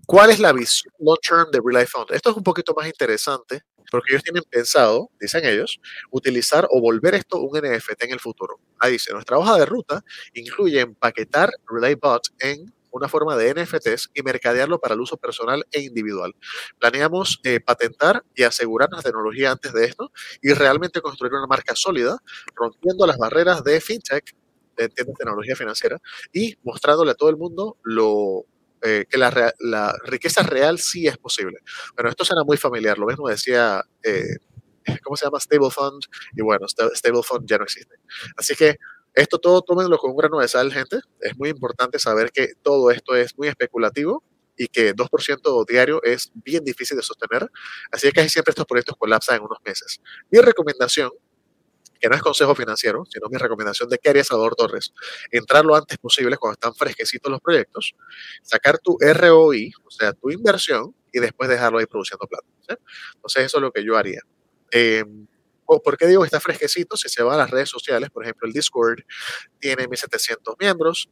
¿Cuál 0.08 0.30
es 0.30 0.40
la 0.40 0.54
visión 0.54 0.94
long 1.00 1.18
term 1.22 1.52
de 1.52 1.60
Relay 1.62 1.86
Fund? 1.86 2.14
Esto 2.14 2.30
es 2.30 2.38
un 2.38 2.44
poquito 2.44 2.74
más 2.74 2.88
interesante 2.88 3.64
porque 3.92 4.14
ellos 4.14 4.24
tienen 4.24 4.44
pensado, 4.50 5.12
dicen 5.20 5.44
ellos, 5.44 5.82
utilizar 6.12 6.66
o 6.72 6.80
volver 6.80 7.16
esto 7.16 7.42
un 7.42 7.58
NFT 7.58 8.04
en 8.04 8.12
el 8.12 8.22
futuro. 8.22 8.58
Ahí 8.80 8.94
dice, 8.94 9.12
nuestra 9.12 9.38
hoja 9.38 9.58
de 9.58 9.66
ruta 9.66 10.02
incluye 10.34 10.80
empaquetar 10.80 11.52
RelayBot 11.70 12.22
en 12.40 12.74
una 12.92 13.10
forma 13.10 13.36
de 13.36 13.54
NFTs 13.54 14.12
y 14.14 14.22
mercadearlo 14.24 14.80
para 14.80 14.94
el 14.94 15.02
uso 15.02 15.18
personal 15.18 15.66
e 15.72 15.82
individual. 15.82 16.34
Planeamos 16.80 17.42
eh, 17.44 17.60
patentar 17.60 18.24
y 18.34 18.44
asegurarnos 18.44 19.04
tecnología 19.04 19.52
antes 19.52 19.74
de 19.74 19.84
esto 19.84 20.14
y 20.42 20.54
realmente 20.54 21.02
construir 21.02 21.34
una 21.34 21.48
marca 21.48 21.76
sólida, 21.76 22.18
rompiendo 22.56 23.06
las 23.06 23.18
barreras 23.18 23.62
de 23.62 23.82
fintech, 23.82 24.34
de 24.78 24.88
tecnología 24.88 25.58
financiera, 25.58 26.00
y 26.32 26.56
mostrándole 26.64 27.12
a 27.12 27.16
todo 27.16 27.30
el 27.30 27.36
mundo 27.36 27.78
lo 27.84 28.46
eh, 28.84 29.06
que 29.10 29.18
la, 29.18 29.94
riqueza 30.06 30.44
real 30.44 30.80
sí 30.80 31.08
es 31.08 31.18
posible. 31.18 31.60
Pero 31.96 32.10
esto 32.10 32.26
suena 32.26 32.44
muy 32.44 32.58
familiar, 32.58 32.98
lo 32.98 33.08
mismo 33.08 33.28
decía, 33.28 33.84
eh, 34.04 34.38
¿cómo 35.04 35.16
se 35.18 35.26
llama? 35.26 35.40
Stable 35.40 35.72
Fund, 35.72 36.04
y 36.36 36.42
bueno, 36.42 36.68
Stable 36.68 37.24
Fund 37.24 37.48
ya 37.48 37.58
no 37.58 37.64
existe. 37.64 37.96
Así 38.36 38.56
que 38.56 38.78
esto 39.14 39.40
todo 39.40 39.62
tómenlo 39.64 39.98
con 39.98 40.12
un 40.12 40.18
grano 40.18 40.40
de 40.40 40.48
sal, 40.48 40.72
gente. 40.72 41.00
Es 41.20 41.36
muy 41.38 41.50
importante 41.50 41.98
saber 41.98 42.32
que 42.32 42.54
todo 42.62 42.92
esto 42.92 43.16
es 43.16 43.36
muy 43.38 43.48
especulativo 43.48 44.24
y 44.56 44.68
que 44.68 44.94
2% 44.94 45.66
diario 45.68 46.04
es 46.04 46.32
bien 46.34 46.64
difícil 46.64 46.98
de 46.98 47.04
sostener. 47.04 47.50
Así 47.92 48.08
que 48.08 48.14
casi 48.14 48.30
siempre 48.30 48.52
estos 48.52 48.66
proyectos 48.66 48.96
colapsan 48.98 49.38
en 49.38 49.44
unos 49.44 49.60
meses. 49.66 50.02
Mi 50.30 50.40
recomendación 50.40 51.12
que 52.00 52.10
no 52.10 52.16
es 52.16 52.22
consejo 52.22 52.56
financiero, 52.56 53.04
sino 53.10 53.28
mi 53.30 53.38
recomendación 53.38 53.90
de 53.90 54.00
haría 54.10 54.24
Salvador 54.24 54.56
Torres. 54.56 54.94
Entrar 55.32 55.66
lo 55.66 55.76
antes 55.76 55.98
posible 55.98 56.38
cuando 56.38 56.54
están 56.54 56.74
fresquecitos 56.74 57.32
los 57.32 57.42
proyectos, 57.42 57.96
sacar 58.42 58.80
tu 58.80 58.98
ROI, 59.00 59.72
o 59.84 59.92
sea, 59.92 60.14
tu 60.14 60.30
inversión, 60.30 60.96
y 61.12 61.20
después 61.20 61.50
dejarlo 61.50 61.80
ahí 61.80 61.86
produciendo 61.86 62.28
plata. 62.28 62.46
Entonces, 63.16 63.46
eso 63.46 63.58
es 63.58 63.62
lo 63.62 63.72
que 63.72 63.84
yo 63.84 63.98
haría. 63.98 64.22
Eh, 64.72 65.04
¿Por 65.66 65.98
qué 65.98 66.08
digo 66.08 66.22
que 66.22 66.28
está 66.28 66.40
fresquecito? 66.40 66.96
Si 66.96 67.10
se 67.10 67.24
va 67.24 67.34
a 67.34 67.38
las 67.38 67.50
redes 67.50 67.70
sociales, 67.70 68.10
por 68.10 68.24
ejemplo, 68.24 68.48
el 68.48 68.54
Discord 68.54 69.00
tiene 69.60 69.88
1700 69.88 70.56
miembros, 70.60 71.10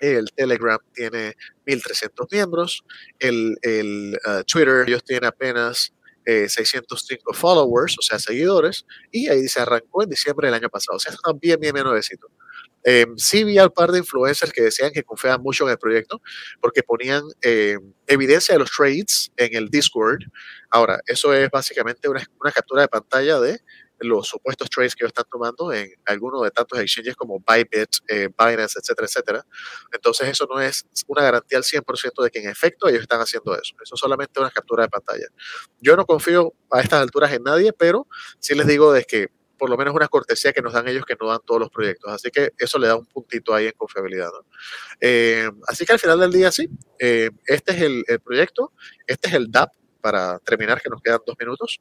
el 0.00 0.30
Telegram 0.34 0.78
tiene 0.92 1.34
1300 1.66 2.26
miembros, 2.30 2.84
el, 3.18 4.18
uh, 4.26 4.42
Twitter, 4.44 4.84
ellos 4.86 5.04
tienen 5.04 5.26
apenas 5.26 5.94
605 6.26 7.32
eh, 7.32 7.36
followers, 7.36 7.96
o 7.98 8.02
sea, 8.02 8.18
seguidores, 8.18 8.86
y 9.10 9.28
ahí 9.28 9.48
se 9.48 9.60
arrancó 9.60 10.02
en 10.02 10.10
diciembre 10.10 10.48
del 10.48 10.54
año 10.54 10.68
pasado. 10.68 10.96
O 10.96 11.00
sea, 11.00 11.12
está 11.12 11.32
bien, 11.32 11.58
bien, 11.60 11.74
bien 11.74 11.84
nuevecito. 11.84 12.28
Eh, 12.84 13.06
sí 13.16 13.44
vi 13.44 13.58
al 13.58 13.72
par 13.72 13.92
de 13.92 13.98
influencers 13.98 14.52
que 14.52 14.62
decían 14.62 14.90
que 14.92 15.02
confiaban 15.02 15.42
mucho 15.42 15.64
en 15.64 15.72
el 15.72 15.78
proyecto 15.78 16.22
porque 16.62 16.82
ponían 16.82 17.22
eh, 17.42 17.76
evidencia 18.06 18.54
de 18.54 18.58
los 18.58 18.70
trades 18.70 19.30
en 19.36 19.54
el 19.54 19.68
Discord. 19.68 20.20
Ahora, 20.70 21.00
eso 21.06 21.34
es 21.34 21.50
básicamente 21.50 22.08
una 22.08 22.52
captura 22.52 22.82
de 22.82 22.88
pantalla 22.88 23.38
de 23.40 23.60
los 24.00 24.28
supuestos 24.28 24.68
trades 24.70 24.94
que 24.94 25.04
ellos 25.04 25.10
están 25.10 25.26
tomando 25.30 25.72
en 25.72 25.90
algunos 26.06 26.42
de 26.42 26.50
tantos 26.50 26.78
exchanges 26.78 27.16
como 27.16 27.40
Bybit, 27.40 27.90
eh, 28.08 28.28
Binance, 28.38 28.78
etcétera, 28.78 29.06
etcétera. 29.06 29.46
Entonces 29.92 30.28
eso 30.28 30.46
no 30.50 30.60
es 30.60 30.86
una 31.06 31.22
garantía 31.22 31.58
al 31.58 31.64
100% 31.64 32.22
de 32.22 32.30
que 32.30 32.40
en 32.40 32.48
efecto 32.48 32.88
ellos 32.88 33.02
están 33.02 33.20
haciendo 33.20 33.54
eso. 33.54 33.74
Eso 33.82 33.94
es 33.94 34.00
solamente 34.00 34.40
una 34.40 34.50
captura 34.50 34.84
de 34.84 34.88
pantalla. 34.88 35.26
Yo 35.80 35.96
no 35.96 36.06
confío 36.06 36.54
a 36.70 36.80
estas 36.80 37.00
alturas 37.00 37.32
en 37.32 37.42
nadie, 37.42 37.72
pero 37.72 38.06
sí 38.38 38.54
les 38.54 38.66
digo 38.66 38.92
de 38.92 39.04
que 39.04 39.28
por 39.58 39.68
lo 39.68 39.76
menos 39.76 39.94
una 39.94 40.08
cortesía 40.08 40.54
que 40.54 40.62
nos 40.62 40.72
dan 40.72 40.88
ellos 40.88 41.04
que 41.04 41.16
no 41.20 41.28
dan 41.28 41.40
todos 41.44 41.60
los 41.60 41.68
proyectos. 41.70 42.10
Así 42.10 42.30
que 42.30 42.52
eso 42.56 42.78
le 42.78 42.86
da 42.86 42.96
un 42.96 43.04
puntito 43.04 43.54
ahí 43.54 43.66
en 43.66 43.72
confiabilidad. 43.76 44.30
Eh, 45.00 45.50
así 45.68 45.84
que 45.84 45.92
al 45.92 45.98
final 45.98 46.18
del 46.18 46.32
día 46.32 46.50
sí, 46.50 46.70
eh, 46.98 47.28
este 47.44 47.72
es 47.72 47.82
el 47.82 48.20
proyecto, 48.24 48.72
este 49.06 49.28
es 49.28 49.34
el 49.34 49.50
DAP 49.50 49.70
para 50.00 50.38
terminar, 50.40 50.80
que 50.80 50.88
nos 50.88 51.02
quedan 51.02 51.20
dos 51.26 51.36
minutos. 51.38 51.80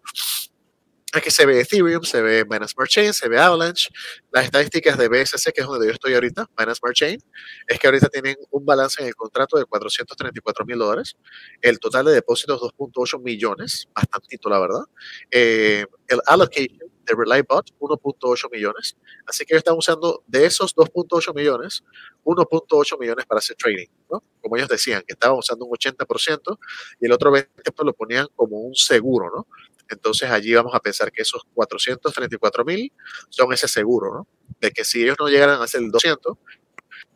Aquí 1.12 1.32
se 1.32 1.44
ve 1.48 1.60
Ethereum, 1.62 2.04
se 2.04 2.22
ve 2.22 2.44
Binance 2.44 2.74
Smart 2.74 2.90
Chain, 2.90 3.14
se 3.14 3.28
ve 3.28 3.40
Avalanche. 3.40 3.90
Las 4.32 4.46
estadísticas 4.46 4.96
de 4.96 5.08
BSC, 5.08 5.52
que 5.52 5.62
es 5.62 5.68
donde 5.68 5.88
yo 5.88 5.94
estoy 5.94 6.14
ahorita, 6.14 6.48
Binance 6.56 6.78
Smart 6.78 6.96
Chain, 6.96 7.20
es 7.68 7.80
que 7.80 7.88
ahorita 7.88 8.10
tienen 8.10 8.36
un 8.52 8.64
balance 8.64 9.02
en 9.02 9.08
el 9.08 9.16
contrato 9.16 9.58
de 9.58 9.66
434 9.66 10.66
mil 10.68 10.78
dólares. 10.78 11.18
El 11.62 11.80
total 11.80 12.06
de 12.06 12.12
depósitos 12.12 12.62
2.8 12.62 13.24
millones, 13.24 13.88
bastantito 13.96 14.50
la 14.50 14.60
verdad. 14.60 14.84
Eh, 15.32 15.84
el 16.10 16.22
allocation 16.28 16.78
de 16.78 17.16
RelayBot, 17.16 17.72
1.8 17.80 18.52
millones. 18.52 18.96
Así 19.26 19.46
que 19.46 19.56
ellos 19.56 19.62
están 19.62 19.78
usando 19.78 20.24
de 20.28 20.46
esos 20.46 20.76
2.8 20.76 21.34
millones, 21.34 21.84
1.8 22.24 23.00
millones 23.00 23.26
para 23.26 23.40
hacer 23.40 23.56
trading. 23.56 23.88
¿no? 24.12 24.24
Como 24.42 24.58
ellos 24.58 24.70
decían, 24.70 25.02
que 25.08 25.14
estaban 25.14 25.40
usando 25.40 25.66
un 25.66 25.72
80% 25.72 26.60
y 27.02 27.06
el 27.08 27.12
otro 27.12 27.32
20% 27.32 27.84
lo 27.84 27.94
ponían 27.94 28.28
como 28.36 28.60
un 28.60 28.76
seguro, 28.76 29.32
¿no? 29.36 29.48
Entonces 29.90 30.30
allí 30.30 30.54
vamos 30.54 30.74
a 30.76 30.80
pensar 30.80 31.12
que 31.12 31.22
esos 31.22 31.44
434 31.54 32.66
mil 32.66 32.92
son 33.30 33.52
ese 33.54 33.68
seguro, 33.68 34.14
¿no? 34.14 34.28
De 34.60 34.72
que 34.72 34.84
si 34.84 35.04
ellos 35.04 35.18
no 35.20 35.28
llegaran 35.28 35.60
a 35.62 35.64
hacer 35.64 35.82
el 35.82 35.92
200, 35.92 36.38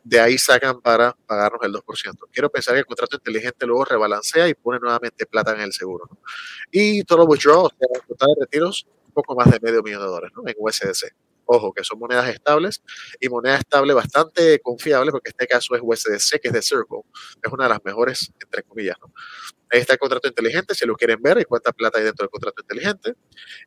de 0.04 0.20
ahí 0.20 0.38
sacan 0.38 0.80
para 0.80 1.16
pagarnos 1.26 1.60
el 1.62 1.72
2%. 1.72 2.28
Quiero 2.30 2.50
pensar 2.50 2.74
que 2.74 2.80
el 2.80 2.86
contrato 2.86 3.16
inteligente 3.16 3.66
luego 3.66 3.84
rebalancea 3.86 4.48
y 4.48 4.54
pone 4.54 4.78
nuevamente 4.78 5.26
plata 5.26 5.52
en 5.52 5.60
el 5.60 5.72
seguro. 5.72 6.04
¿no? 6.10 6.18
Y 6.70 7.02
todos 7.04 7.20
los 7.20 7.28
withdrawals, 7.28 7.72
o 7.72 7.76
sea, 7.78 8.06
total 8.06 8.28
de 8.34 8.44
retiros, 8.44 8.86
poco 9.14 9.34
más 9.34 9.50
de 9.50 9.58
medio 9.60 9.82
millón 9.82 10.02
de 10.02 10.06
dólares 10.06 10.32
¿no? 10.36 10.42
en 10.46 10.54
USDC. 10.58 11.14
Ojo, 11.46 11.72
que 11.72 11.84
son 11.84 11.98
monedas 11.98 12.28
estables 12.28 12.82
y 13.20 13.28
moneda 13.28 13.56
estable 13.56 13.92
bastante 13.92 14.60
confiable, 14.60 15.10
porque 15.10 15.30
este 15.30 15.46
caso 15.46 15.74
es 15.74 15.82
USDC, 15.82 16.40
que 16.40 16.48
es 16.48 16.54
de 16.54 16.62
Circle. 16.62 17.02
Es 17.42 17.52
una 17.52 17.64
de 17.64 17.70
las 17.70 17.84
mejores, 17.84 18.32
entre 18.40 18.62
comillas. 18.62 18.96
¿no? 19.00 19.12
Ahí 19.74 19.80
está 19.80 19.94
el 19.94 19.98
contrato 19.98 20.28
inteligente, 20.28 20.72
si 20.72 20.86
lo 20.86 20.94
quieren 20.94 21.20
ver, 21.20 21.36
y 21.40 21.44
cuánta 21.46 21.72
plata 21.72 21.98
hay 21.98 22.04
dentro 22.04 22.22
del 22.22 22.30
contrato 22.30 22.62
inteligente. 22.62 23.14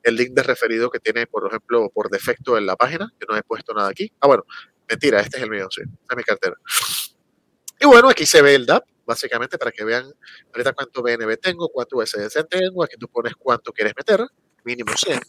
El 0.02 0.16
link 0.16 0.32
de 0.32 0.42
referido 0.42 0.90
que 0.90 1.00
tiene, 1.00 1.28
por 1.28 1.46
ejemplo, 1.46 1.90
por 1.94 2.10
defecto 2.10 2.58
en 2.58 2.66
la 2.66 2.78
página, 2.78 3.14
que 3.20 3.26
no 3.28 3.36
he 3.36 3.44
puesto 3.44 3.74
nada 3.74 3.90
aquí. 3.90 4.10
Ah, 4.22 4.28
bueno, 4.28 4.46
mentira, 4.88 5.20
este 5.20 5.36
es 5.36 5.44
el 5.44 5.50
mío, 5.50 5.68
sí, 5.70 5.82
es 5.82 6.16
mi 6.16 6.24
cartera. 6.24 6.56
Y 7.82 7.86
bueno, 7.88 8.08
aquí 8.08 8.26
se 8.26 8.42
ve 8.42 8.56
el 8.56 8.66
DAP, 8.66 8.86
básicamente 9.06 9.58
para 9.58 9.70
que 9.70 9.84
vean 9.84 10.10
ahorita 10.54 10.72
cuánto 10.72 11.04
BNB 11.04 11.38
tengo, 11.42 11.68
cuánto 11.68 11.98
USDC 11.98 12.48
tengo, 12.48 12.86
aquí 12.86 12.96
tú 12.98 13.10
pones 13.10 13.34
cuánto 13.36 13.74
quieres 13.74 13.94
meter, 13.98 14.26
mínimo 14.64 14.94
100. 14.96 15.20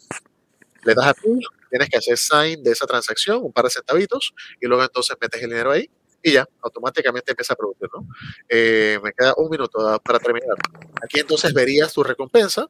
Le 0.84 0.94
das 0.94 1.06
a 1.08 1.14
tú, 1.14 1.40
tienes 1.70 1.88
que 1.88 1.98
hacer 1.98 2.16
sign 2.16 2.62
de 2.62 2.70
esa 2.70 2.86
transacción, 2.86 3.42
un 3.42 3.52
par 3.52 3.64
de 3.64 3.70
centavitos, 3.70 4.32
y 4.60 4.68
luego 4.68 4.84
entonces 4.84 5.16
metes 5.20 5.42
el 5.42 5.50
dinero 5.50 5.72
ahí 5.72 5.90
y 6.22 6.32
ya, 6.32 6.48
automáticamente 6.62 7.32
empieza 7.32 7.54
a 7.54 7.56
producir, 7.56 7.88
¿no? 7.94 8.06
Eh, 8.48 8.98
me 9.02 9.12
queda 9.12 9.34
un 9.36 9.50
minuto 9.50 10.00
para 10.04 10.18
terminar. 10.18 10.56
Aquí 11.02 11.20
entonces 11.20 11.52
verías 11.52 11.92
tu 11.92 12.02
recompensa. 12.02 12.68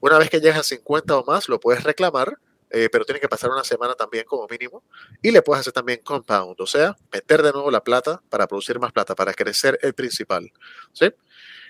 Una 0.00 0.18
vez 0.18 0.28
que 0.28 0.40
llegas 0.40 0.58
a 0.58 0.62
50 0.62 1.16
o 1.16 1.24
más, 1.24 1.48
lo 1.48 1.58
puedes 1.58 1.82
reclamar, 1.82 2.38
eh, 2.70 2.88
pero 2.90 3.04
tiene 3.04 3.20
que 3.20 3.28
pasar 3.28 3.50
una 3.50 3.64
semana 3.64 3.94
también 3.94 4.24
como 4.24 4.46
mínimo. 4.48 4.82
Y 5.22 5.30
le 5.30 5.42
puedes 5.42 5.60
hacer 5.60 5.72
también 5.72 6.00
compound, 6.04 6.60
o 6.60 6.66
sea, 6.66 6.96
meter 7.12 7.42
de 7.42 7.52
nuevo 7.52 7.70
la 7.70 7.82
plata 7.82 8.22
para 8.28 8.46
producir 8.46 8.78
más 8.78 8.92
plata, 8.92 9.14
para 9.14 9.32
crecer 9.32 9.78
el 9.82 9.94
principal, 9.94 10.52
¿sí? 10.92 11.10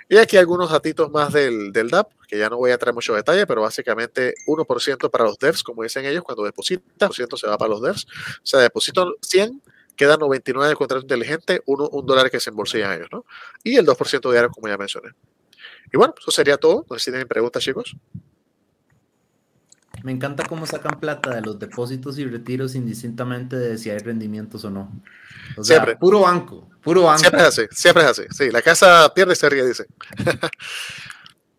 Y 0.08 0.16
aquí 0.18 0.36
algunos 0.36 0.70
datitos 0.70 1.10
más 1.10 1.32
del, 1.32 1.72
del 1.72 1.88
DAP, 1.88 2.10
que 2.28 2.36
ya 2.36 2.50
no 2.50 2.58
voy 2.58 2.70
a 2.70 2.78
traer 2.78 2.94
mucho 2.94 3.14
detalle, 3.14 3.46
pero 3.46 3.62
básicamente 3.62 4.34
1% 4.46 5.10
para 5.10 5.24
los 5.24 5.38
devs, 5.38 5.62
como 5.62 5.82
dicen 5.84 6.04
ellos, 6.04 6.22
cuando 6.22 6.44
depositan, 6.44 7.10
1% 7.10 7.38
se 7.38 7.46
va 7.46 7.56
para 7.56 7.70
los 7.70 7.80
devs. 7.80 8.06
O 8.38 8.46
sea, 8.46 8.60
deposito 8.60 9.16
100, 9.22 9.62
queda 9.96 10.16
99 10.16 10.68
de 10.68 10.76
contrato 10.76 11.02
inteligente, 11.02 11.62
uno, 11.66 11.88
un 11.88 12.06
dólar 12.06 12.30
que 12.30 12.40
se 12.40 12.50
embolsillan 12.50 12.92
ellos, 12.92 13.08
¿no? 13.12 13.24
Y 13.62 13.76
el 13.76 13.86
2% 13.86 14.30
diario, 14.30 14.50
como 14.50 14.68
ya 14.68 14.76
mencioné. 14.76 15.10
Y 15.92 15.96
bueno, 15.96 16.14
eso 16.18 16.30
sería 16.30 16.56
todo. 16.56 16.86
No 16.88 16.98
sé 16.98 17.04
si 17.06 17.10
tienen 17.10 17.28
preguntas, 17.28 17.62
chicos. 17.62 17.96
Me 20.02 20.10
encanta 20.10 20.44
cómo 20.48 20.66
sacan 20.66 20.98
plata 20.98 21.34
de 21.34 21.42
los 21.42 21.58
depósitos 21.58 22.18
y 22.18 22.24
retiros 22.24 22.74
indistintamente 22.74 23.56
de 23.56 23.78
si 23.78 23.90
hay 23.90 23.98
rendimientos 23.98 24.64
o 24.64 24.70
no. 24.70 24.90
O 25.56 25.62
sea, 25.62 25.76
siempre. 25.76 25.96
Puro 25.96 26.20
banco, 26.20 26.68
puro 26.82 27.02
banco. 27.02 27.20
Siempre 27.20 27.40
es 27.42 27.46
así, 27.46 27.62
siempre 27.70 28.02
es 28.02 28.10
así. 28.10 28.22
Sí, 28.30 28.50
la 28.50 28.62
casa 28.62 29.12
pierde 29.14 29.34
y 29.34 29.36
se 29.36 29.48
ríe, 29.48 29.64
dice. 29.64 29.86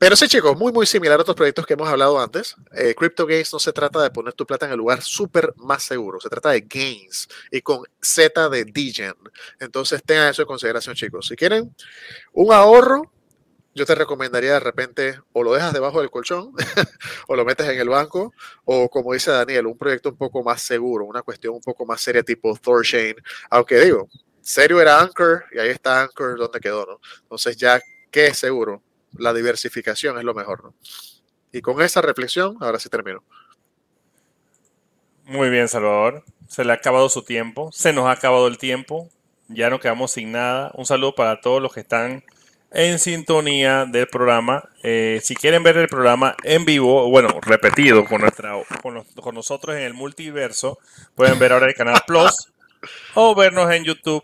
Pero 0.04 0.18
sí, 0.18 0.28
chicos, 0.28 0.58
muy, 0.58 0.74
muy 0.74 0.86
similar 0.86 1.18
a 1.18 1.22
otros 1.22 1.38
proyectos 1.38 1.66
que 1.66 1.76
hemos 1.76 1.88
hablado 1.88 2.20
antes. 2.20 2.58
Eh, 2.74 2.94
Crypto 2.94 3.26
Gains 3.26 3.54
no 3.54 3.60
se 3.60 3.72
trata 3.72 4.04
de 4.04 4.12
poner 4.12 4.34
tu 4.34 4.46
plata 4.46 4.66
en 4.66 4.74
el 4.74 4.78
lugar 4.78 5.02
súper 5.02 5.54
más 5.56 5.82
seguro, 5.82 6.20
se 6.20 6.28
trata 6.28 6.50
de 6.50 6.60
gains 6.60 7.30
y 7.50 7.62
con 7.62 7.86
Z 8.02 8.50
de 8.50 8.66
Degen. 8.66 9.14
Entonces 9.62 10.04
tengan 10.04 10.28
eso 10.28 10.42
en 10.42 10.48
consideración, 10.50 10.94
chicos. 10.94 11.28
Si 11.28 11.38
quieren 11.38 11.74
un 12.34 12.52
ahorro, 12.52 13.14
yo 13.74 13.86
te 13.86 13.96
recomendaría 13.96 14.52
de 14.52 14.60
repente 14.60 15.22
o 15.32 15.42
lo 15.42 15.54
dejas 15.54 15.72
debajo 15.72 16.02
del 16.02 16.12
colchón 16.12 16.52
o 17.30 17.36
lo 17.38 17.46
metes 17.46 17.70
en 17.70 17.80
el 17.80 17.88
banco 17.88 18.34
o 18.66 18.90
como 18.90 19.14
dice 19.14 19.32
Daniel, 19.32 19.68
un 19.68 19.78
proyecto 19.78 20.10
un 20.10 20.18
poco 20.18 20.44
más 20.44 20.62
seguro, 20.62 21.06
una 21.06 21.22
cuestión 21.22 21.54
un 21.56 21.62
poco 21.62 21.86
más 21.86 22.02
seria 22.02 22.24
tipo 22.24 22.54
Thorchain. 22.62 23.16
Aunque 23.50 23.80
digo, 23.80 24.10
serio 24.42 24.82
era 24.82 25.00
Anchor 25.00 25.46
y 25.54 25.60
ahí 25.60 25.70
está 25.70 26.02
Anchor 26.02 26.38
donde 26.38 26.60
quedó, 26.60 26.86
¿no? 26.86 27.00
Entonces 27.22 27.56
ya, 27.56 27.80
¿qué 28.12 28.28
es 28.28 28.38
seguro? 28.38 28.84
La 29.18 29.34
diversificación 29.34 30.18
es 30.18 30.24
lo 30.24 30.34
mejor. 30.34 30.64
¿no? 30.64 30.74
Y 31.52 31.62
con 31.62 31.82
esa 31.82 32.02
reflexión, 32.02 32.58
ahora 32.62 32.80
sí 32.80 32.90
termino. 32.90 33.24
Muy 35.26 35.50
bien, 35.50 35.68
Salvador. 35.68 36.24
Se 36.48 36.66
le 36.66 36.72
ha 36.72 36.76
acabado 36.76 37.10
su 37.10 37.24
tiempo. 37.24 37.72
Se 37.72 37.94
nos 37.94 38.06
ha 38.06 38.12
acabado 38.12 38.48
el 38.48 38.58
tiempo. 38.58 39.10
Ya 39.48 39.70
no 39.70 39.80
quedamos 39.80 40.12
sin 40.12 40.32
nada. 40.32 40.72
Un 40.74 40.86
saludo 40.86 41.16
para 41.16 41.42
todos 41.42 41.62
los 41.62 41.74
que 41.74 41.82
están 41.82 42.24
en 42.72 43.00
sintonía 43.00 43.86
del 43.86 44.08
programa. 44.08 44.68
Eh, 44.82 45.20
si 45.24 45.36
quieren 45.36 45.64
ver 45.64 45.78
el 45.78 45.88
programa 45.88 46.36
en 46.44 46.66
vivo, 46.66 47.10
bueno, 47.10 47.40
repetido 47.42 48.04
con, 48.06 48.22
nuestra, 48.22 48.54
con 48.82 49.36
nosotros 49.36 49.76
en 49.76 49.84
el 49.84 49.94
multiverso, 49.94 50.80
pueden 51.16 51.38
ver 51.40 51.54
ahora 51.54 51.68
el 51.68 51.76
canal 51.76 52.02
Plus 52.06 52.52
o 53.14 53.36
vernos 53.36 53.72
en 53.72 53.84
YouTube 53.84 54.24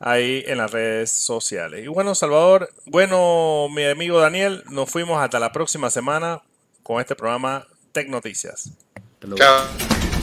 ahí 0.00 0.44
en 0.46 0.58
las 0.58 0.70
redes 0.70 1.10
sociales. 1.10 1.84
Y 1.84 1.88
bueno, 1.88 2.14
Salvador, 2.14 2.70
bueno, 2.86 3.68
mi 3.70 3.84
amigo 3.84 4.20
Daniel, 4.20 4.62
nos 4.70 4.90
fuimos 4.90 5.22
hasta 5.22 5.38
la 5.38 5.52
próxima 5.52 5.90
semana 5.90 6.42
con 6.82 7.00
este 7.00 7.14
programa 7.14 7.66
Tech 7.92 8.08
Noticias. 8.08 8.70
Chao. 9.36 10.15